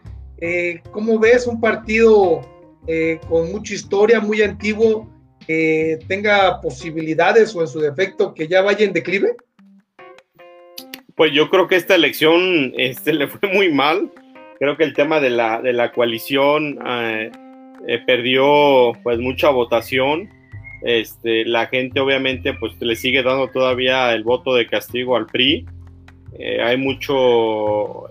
eh, 0.40 0.80
¿cómo 0.92 1.18
ves 1.18 1.46
un 1.46 1.60
partido 1.60 2.42
eh, 2.86 3.18
con 3.28 3.50
mucha 3.50 3.74
historia, 3.74 4.20
muy 4.20 4.42
antiguo, 4.42 5.10
que 5.46 5.98
tenga 6.06 6.60
posibilidades 6.60 7.56
o 7.56 7.62
en 7.62 7.66
su 7.66 7.80
defecto 7.80 8.34
que 8.34 8.46
ya 8.46 8.62
vaya 8.62 8.84
en 8.84 8.92
declive? 8.92 9.36
Pues 11.16 11.32
yo 11.32 11.50
creo 11.50 11.66
que 11.66 11.76
esta 11.76 11.94
elección 11.94 12.72
este, 12.76 13.12
le 13.14 13.26
fue 13.26 13.48
muy 13.52 13.72
mal. 13.72 14.12
Creo 14.60 14.76
que 14.76 14.84
el 14.84 14.92
tema 14.92 15.20
de 15.20 15.30
la, 15.30 15.62
de 15.62 15.72
la 15.72 15.90
coalición 15.90 16.78
eh, 16.86 17.32
eh 17.88 17.98
perdió 18.06 18.92
pues 19.02 19.18
mucha 19.18 19.48
votación 19.48 20.28
este, 20.82 21.46
la 21.46 21.66
gente 21.66 21.98
obviamente 22.00 22.52
pues 22.54 22.74
le 22.80 22.94
sigue 22.94 23.22
dando 23.22 23.48
todavía 23.48 24.14
el 24.14 24.22
voto 24.22 24.54
de 24.54 24.66
castigo 24.66 25.16
al 25.16 25.26
PRI. 25.26 25.66
Eh, 26.38 26.62
hay 26.62 26.76
mucho, 26.76 28.04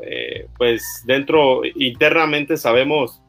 pues 0.57 0.83
dentro, 1.05 1.61
internamente 1.75 2.57
sabemos 2.57 3.21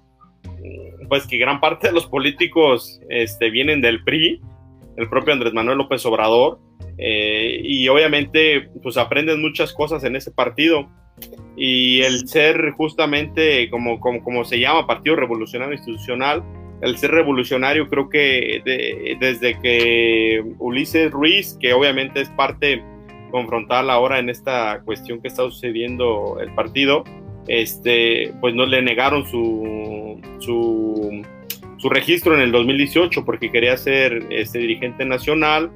pues 1.09 1.27
que 1.27 1.39
gran 1.39 1.61
parte 1.61 1.89
de 1.89 1.95
los 1.95 2.07
políticos 2.07 3.01
este, 3.09 3.51
vienen 3.51 3.81
del 3.81 4.03
PRI, 4.05 4.41
el 4.97 5.09
propio 5.09 5.33
Andrés 5.33 5.53
Manuel 5.53 5.79
López 5.79 6.05
Obrador, 6.07 6.59
y 6.99 7.89
obviamente 7.89 8.69
pues 8.83 8.99
aprenden 8.99 9.41
muchas 9.41 9.73
cosas 9.73 10.05
en 10.05 10.17
ese 10.17 10.31
partido. 10.31 10.91
Y 11.57 12.01
el 12.03 12.27
ser 12.29 12.73
justamente 12.73 13.69
como, 13.71 14.01
como, 14.01 14.23
como 14.23 14.45
se 14.45 14.59
llama 14.59 14.87
Partido 14.87 15.17
Revolucionario 15.17 15.75
Institucional, 15.75 16.43
el 16.83 16.97
ser 16.97 17.11
revolucionario, 17.11 17.89
creo 17.89 18.09
que 18.09 18.63
desde 19.21 19.59
que 19.61 20.43
Ulises 20.59 21.11
Ruiz, 21.11 21.57
que 21.61 21.75
obviamente 21.75 22.23
es 22.23 22.31
parte 22.31 22.83
confrontal 23.31 23.91
ahora 23.91 24.19
en 24.19 24.31
esta 24.31 24.81
cuestión 24.85 25.21
que 25.21 25.29
está 25.29 25.43
sucediendo 25.43 26.39
el 26.41 26.53
partido, 26.55 27.05
este, 27.49 28.33
pues 28.41 28.55
no 28.55 28.67
le 28.67 28.83
negaron 28.83 29.27
su, 29.27 30.21
su, 30.39 31.23
su 31.79 31.89
registro 31.89 32.35
en 32.35 32.41
el 32.41 32.53
2018 32.53 33.25
porque 33.25 33.51
quería 33.51 33.77
ser 33.77 34.27
este 34.31 34.59
dirigente 34.59 35.05
nacional, 35.05 35.71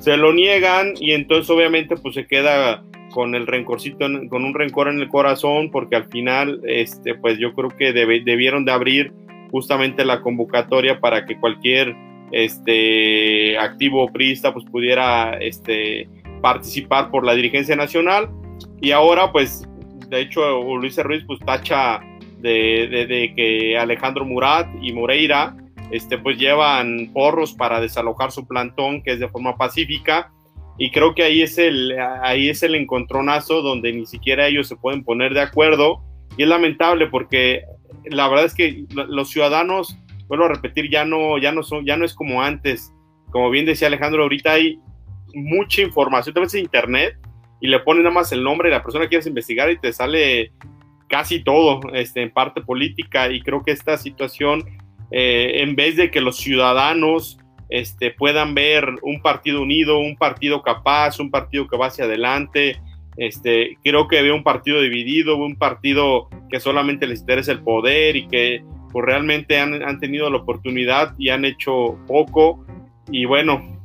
se 0.00 0.16
lo 0.16 0.32
niegan 0.32 0.94
y 1.00 1.12
entonces 1.12 1.50
obviamente 1.50 1.96
pues 1.96 2.14
se 2.14 2.26
queda 2.26 2.82
con 3.12 3.34
el 3.34 3.46
rencorcito, 3.46 4.06
con 4.28 4.44
un 4.44 4.54
rencor 4.54 4.88
en 4.88 5.00
el 5.00 5.08
corazón 5.08 5.70
porque 5.70 5.96
al 5.96 6.08
final, 6.08 6.60
este, 6.64 7.14
pues 7.14 7.38
yo 7.38 7.54
creo 7.54 7.70
que 7.70 7.92
debieron 7.92 8.64
de 8.64 8.72
abrir 8.72 9.12
justamente 9.50 10.04
la 10.04 10.20
convocatoria 10.20 11.00
para 11.00 11.24
que 11.24 11.38
cualquier 11.38 11.96
este, 12.32 13.56
activo 13.58 14.12
priista 14.12 14.52
pues 14.52 14.64
pudiera 14.66 15.38
este, 15.38 16.08
participar 16.40 17.10
por 17.10 17.24
la 17.24 17.34
dirigencia 17.34 17.76
nacional. 17.76 18.30
Y 18.80 18.90
ahora 18.90 19.32
pues 19.32 19.66
de 20.08 20.20
hecho 20.20 20.62
Luis 20.76 20.96
Ruiz 20.98 21.24
pues 21.26 21.40
tacha 21.40 22.00
de, 22.38 23.06
de, 23.08 23.32
que 23.34 23.78
Alejandro 23.78 24.24
Murat 24.24 24.68
y 24.80 24.92
Moreira 24.92 25.56
este, 25.90 26.18
pues 26.18 26.36
llevan 26.36 27.10
porros 27.12 27.54
para 27.54 27.80
desalojar 27.80 28.30
su 28.30 28.46
plantón 28.46 29.02
que 29.02 29.12
es 29.12 29.20
de 29.20 29.28
forma 29.28 29.56
pacífica 29.56 30.32
y 30.78 30.90
creo 30.90 31.14
que 31.14 31.22
ahí 31.22 31.42
es 31.42 31.58
el 31.58 31.96
ahí 32.22 32.48
es 32.48 32.62
el 32.62 32.74
encontronazo 32.74 33.62
donde 33.62 33.92
ni 33.92 34.06
siquiera 34.06 34.46
ellos 34.46 34.68
se 34.68 34.76
pueden 34.76 35.04
poner 35.04 35.32
de 35.32 35.40
acuerdo 35.40 36.02
y 36.36 36.42
es 36.42 36.48
lamentable 36.48 37.06
porque 37.06 37.62
la 38.04 38.28
verdad 38.28 38.46
es 38.46 38.54
que 38.54 38.84
los 38.90 39.30
ciudadanos, 39.30 39.98
vuelvo 40.28 40.44
a 40.44 40.48
repetir, 40.48 40.90
ya 40.90 41.04
no, 41.04 41.38
ya 41.38 41.52
no 41.52 41.62
son, 41.62 41.84
ya 41.84 41.96
no 41.96 42.04
es 42.04 42.14
como 42.14 42.42
antes. 42.42 42.92
Como 43.30 43.50
bien 43.50 43.66
decía 43.66 43.88
Alejandro, 43.88 44.22
ahorita 44.22 44.52
hay 44.52 44.78
mucha 45.34 45.82
información, 45.82 46.34
te 46.34 46.40
ves 46.40 46.54
en 46.54 46.60
internet 46.60 47.16
y 47.60 47.68
le 47.68 47.80
pones 47.80 48.04
nada 48.04 48.14
más 48.14 48.32
el 48.32 48.42
nombre 48.42 48.68
de 48.68 48.76
la 48.76 48.82
persona 48.82 49.04
que 49.04 49.10
quieres 49.10 49.26
investigar 49.26 49.70
y 49.70 49.78
te 49.78 49.92
sale 49.92 50.52
casi 51.08 51.42
todo 51.42 51.80
este, 51.94 52.22
en 52.22 52.30
parte 52.32 52.60
política 52.60 53.30
y 53.30 53.40
creo 53.40 53.62
que 53.62 53.72
esta 53.72 53.96
situación, 53.96 54.64
eh, 55.10 55.62
en 55.62 55.76
vez 55.76 55.96
de 55.96 56.10
que 56.10 56.20
los 56.20 56.36
ciudadanos 56.36 57.38
este, 57.68 58.10
puedan 58.10 58.54
ver 58.54 58.86
un 59.02 59.20
partido 59.20 59.62
unido, 59.62 59.98
un 59.98 60.16
partido 60.16 60.62
capaz, 60.62 61.18
un 61.18 61.30
partido 61.30 61.66
que 61.66 61.76
va 61.76 61.86
hacia 61.86 62.04
adelante, 62.04 62.78
este, 63.16 63.78
creo 63.82 64.08
que 64.08 64.22
veo 64.22 64.34
un 64.34 64.42
partido 64.42 64.80
dividido, 64.80 65.36
un 65.36 65.56
partido 65.56 66.28
que 66.50 66.60
solamente 66.60 67.06
les 67.06 67.20
interesa 67.20 67.52
el 67.52 67.60
poder 67.60 68.16
y 68.16 68.28
que 68.28 68.62
pues, 68.92 69.04
realmente 69.04 69.58
han, 69.58 70.00
tenido 70.00 70.28
la 70.30 70.38
oportunidad 70.38 71.14
y 71.18 71.30
han 71.30 71.44
hecho 71.44 71.98
poco. 72.06 72.64
Y 73.10 73.24
bueno, 73.24 73.82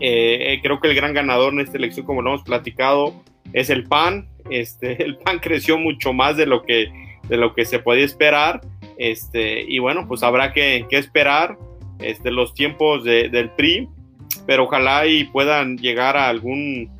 eh, 0.00 0.54
eh, 0.54 0.60
creo 0.62 0.80
que 0.80 0.88
el 0.88 0.96
gran 0.96 1.14
ganador 1.14 1.52
en 1.52 1.60
esta 1.60 1.78
elección, 1.78 2.04
como 2.04 2.22
lo 2.22 2.30
hemos 2.30 2.42
platicado, 2.42 3.14
es 3.52 3.70
el 3.70 3.84
PAN. 3.84 4.28
Este, 4.50 5.02
el 5.04 5.16
PAN 5.18 5.38
creció 5.38 5.78
mucho 5.78 6.12
más 6.12 6.36
de 6.36 6.46
lo 6.46 6.64
que, 6.64 6.88
de 7.28 7.36
lo 7.36 7.54
que 7.54 7.64
se 7.64 7.78
podía 7.78 8.04
esperar. 8.04 8.60
Este, 8.98 9.62
y 9.62 9.78
bueno, 9.78 10.08
pues 10.08 10.24
habrá 10.24 10.52
que, 10.52 10.84
esperar 10.90 11.56
este, 11.98 12.30
los 12.30 12.54
tiempos 12.54 13.04
del 13.04 13.50
PRI, 13.50 13.88
pero 14.46 14.64
ojalá 14.64 15.06
y 15.06 15.24
puedan 15.24 15.76
llegar 15.78 16.16
a 16.16 16.28
algún 16.28 16.90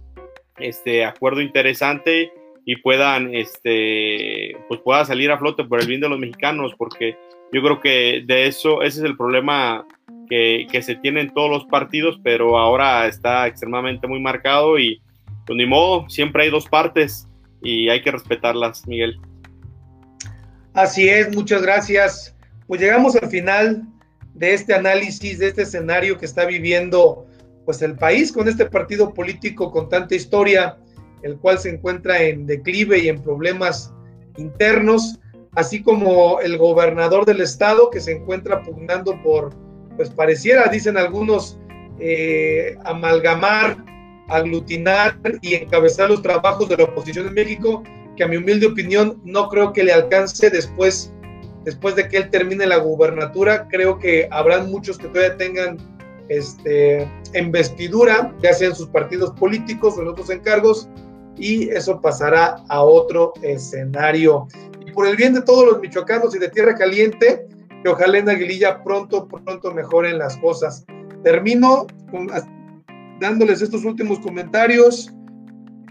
este 0.59 1.05
acuerdo 1.05 1.41
interesante 1.41 2.33
y 2.65 2.77
puedan 2.77 3.35
este 3.35 4.57
pues 4.69 4.81
pueda 4.81 5.05
salir 5.05 5.31
a 5.31 5.39
flote 5.39 5.65
por 5.65 5.81
el 5.81 5.87
bien 5.87 6.01
de 6.01 6.09
los 6.09 6.19
mexicanos 6.19 6.73
porque 6.77 7.17
yo 7.53 7.63
creo 7.63 7.81
que 7.81 8.25
de 8.27 8.47
eso 8.47 8.83
ese 8.83 8.99
es 8.99 9.05
el 9.05 9.17
problema 9.17 9.87
que, 10.29 10.67
se 10.83 10.97
tiene 10.97 11.23
en 11.23 11.33
todos 11.33 11.51
los 11.51 11.65
partidos 11.67 12.21
pero 12.23 12.59
ahora 12.59 13.07
está 13.07 13.47
extremadamente 13.47 14.07
muy 14.07 14.21
marcado 14.21 14.79
y 14.79 15.01
pues 15.47 15.57
ni 15.57 15.65
modo 15.65 16.09
siempre 16.11 16.45
hay 16.45 16.51
dos 16.51 16.69
partes 16.69 17.27
y 17.63 17.89
hay 17.89 18.03
que 18.03 18.11
respetarlas 18.11 18.87
Miguel. 18.87 19.19
Así 20.75 21.09
es 21.09 21.35
muchas 21.35 21.63
gracias. 21.63 22.37
Pues 22.67 22.81
llegamos 22.81 23.17
al 23.17 23.31
final 23.31 23.83
de 24.39 24.55
este 24.55 24.75
análisis 24.75 25.39
de 25.39 25.49
este 25.49 25.63
escenario 25.63 26.17
que 26.17 26.27
está 26.27 26.45
viviendo 26.45 27.27
pues 27.65 27.83
el 27.83 27.97
país 27.97 28.33
con 28.33 28.49
este 28.49 28.65
partido 28.67 29.13
político 29.13 29.71
con 29.71 29.89
tanta 29.89 30.15
historia, 30.15 30.79
el 31.23 31.37
cual 31.39 31.59
se 31.59 31.71
encuentra 31.71 32.23
en 32.23 32.47
declive 32.47 32.99
y 32.99 33.09
en 33.09 33.23
problemas 33.23 33.93
internos, 34.39 35.19
así 35.55 35.83
como 35.83 36.41
el 36.41 36.57
gobernador 36.57 37.27
del 37.27 37.41
estado 37.41 37.91
que 37.91 38.01
se 38.01 38.13
encuentra 38.13 38.63
pugnando 38.63 39.21
por, 39.23 39.55
pues 39.97 40.09
pareciera, 40.09 40.69
dicen 40.69 40.97
algunos, 40.97 41.59
eh, 41.99 42.77
amalgamar, 42.85 43.77
aglutinar 44.29 45.19
y 45.43 45.55
encabezar 45.55 46.09
los 46.09 46.23
trabajos 46.23 46.69
de 46.69 46.77
la 46.77 46.85
oposición 46.85 47.27
en 47.27 47.35
México, 47.35 47.83
que 48.17 48.25
a 48.25 48.29
mi 48.29 48.37
humilde 48.37 48.67
opinión 48.67 49.21
no 49.25 49.49
creo 49.49 49.73
que 49.73 49.83
le 49.83 49.93
alcance 49.93 50.49
después, 50.49 51.13
después 51.65 51.97
de 51.97 52.09
que 52.09 52.19
él 52.19 52.31
termine 52.31 52.67
la 52.67 52.79
gubernatura. 52.79 53.69
Creo 53.69 53.99
que 53.99 54.29
habrán 54.31 54.71
muchos 54.71 54.99
que 54.99 55.09
todavía 55.09 55.37
tengan 55.37 55.77
este, 56.29 57.11
investidura, 57.35 58.35
ya 58.43 58.53
sea 58.53 58.69
en 58.69 58.75
sus 58.75 58.89
partidos 58.89 59.33
políticos 59.33 59.97
o 59.97 60.03
en 60.03 60.09
otros 60.09 60.31
encargos, 60.31 60.89
y 61.37 61.69
eso 61.71 62.01
pasará 62.01 62.57
a 62.69 62.83
otro 62.83 63.33
escenario. 63.43 64.49
Y 64.87 64.91
por 64.93 65.07
el 65.07 65.17
bien 65.17 65.35
de 65.35 65.43
todos 65.43 65.67
los 65.67 65.81
michoacanos 65.81 66.35
y 66.35 66.39
de 66.39 66.49
Tierra 66.49 66.75
Caliente, 66.75 67.47
que 67.83 67.89
ojalá 67.89 68.19
en 68.19 68.29
Aguililla 68.29 68.83
pronto, 68.83 69.29
pronto 69.29 69.73
mejoren 69.73 70.19
las 70.19 70.37
cosas. 70.39 70.85
Termino 71.23 71.87
dándoles 73.21 73.63
estos 73.63 73.85
últimos 73.85 74.19
comentarios. 74.19 75.13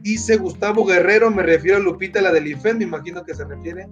Dice 0.02 0.38
Gustavo 0.38 0.86
Guerrero, 0.86 1.32
me 1.32 1.44
refiero 1.44 1.78
a 1.78 1.80
Lupita, 1.80 2.22
la 2.22 2.32
del 2.32 2.48
IFEN, 2.48 2.78
me 2.78 2.84
imagino 2.84 3.24
que 3.24 3.34
se 3.34 3.46
refiere 3.46 3.88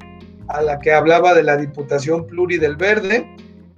a 0.48 0.62
la 0.62 0.80
que 0.80 0.94
hablaba 0.94 1.34
de 1.34 1.44
la 1.44 1.58
Diputación 1.58 2.26
Pluri 2.28 2.58
del 2.58 2.76
Verde. 2.76 3.28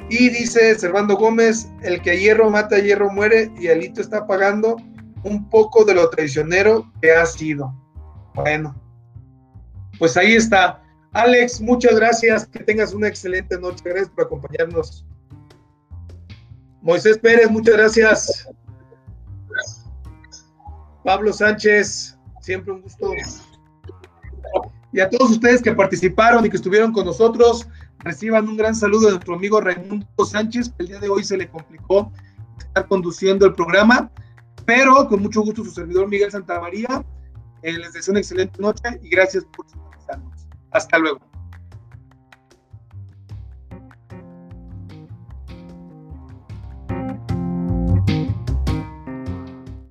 Y 0.10 0.30
dice 0.30 0.76
Servando 0.76 1.18
Gómez, 1.18 1.70
el 1.82 2.02
que 2.02 2.18
hierro 2.18 2.50
mata, 2.50 2.80
hierro 2.80 3.10
muere, 3.10 3.52
y 3.60 3.68
Alito 3.68 4.02
está 4.02 4.26
pagando 4.26 4.78
un 5.24 5.50
poco 5.50 5.84
de 5.84 5.96
lo 5.96 6.10
traicionero 6.10 6.90
que 7.02 7.12
ha 7.12 7.26
sido. 7.26 7.74
Bueno, 8.34 8.76
pues 10.00 10.16
ahí 10.16 10.36
está. 10.36 10.82
Alex, 11.12 11.60
muchas 11.60 11.96
gracias, 11.96 12.48
que 12.48 12.60
tengas 12.60 12.94
una 12.94 13.08
excelente 13.08 13.58
noche, 13.60 13.84
gracias 13.84 14.10
por 14.10 14.26
acompañarnos. 14.26 15.06
Moisés 16.82 17.18
Pérez, 17.18 17.50
muchas 17.50 17.76
gracias. 17.76 18.48
Pablo 21.04 21.34
Sánchez, 21.34 22.18
siempre 22.42 22.74
un 22.74 22.82
gusto. 22.82 23.12
Y 24.94 25.00
a 25.00 25.10
todos 25.10 25.32
ustedes 25.32 25.62
que 25.62 25.74
participaron 25.74 26.46
y 26.46 26.50
que 26.50 26.58
estuvieron 26.58 26.92
con 26.92 27.06
nosotros, 27.06 27.68
reciban 28.00 28.48
un 28.48 28.58
gran 28.58 28.74
saludo 28.74 29.08
de 29.08 29.12
nuestro 29.12 29.36
amigo 29.36 29.60
Raimundo 29.60 30.08
Sánchez, 30.26 30.70
que 30.70 30.84
el 30.84 30.88
día 30.88 31.00
de 31.00 31.10
hoy 31.10 31.24
se 31.24 31.38
le 31.38 31.50
complicó 31.50 32.12
estar 32.58 32.88
conduciendo 32.88 33.46
el 33.46 33.54
programa, 33.54 34.10
pero 34.66 35.08
con 35.08 35.22
mucho 35.22 35.42
gusto 35.42 35.64
su 35.64 35.72
servidor 35.72 36.08
Miguel 36.08 36.32
Santamaría. 36.32 37.04
Eh, 37.64 37.78
les 37.78 37.94
deseo 37.94 38.12
una 38.14 38.20
excelente 38.20 38.62
noche 38.62 39.00
y 39.02 39.10
gracias 39.10 39.46
por 39.46 39.66
escucharnos. 39.66 40.48
Hasta 40.72 40.98
luego. 41.00 41.20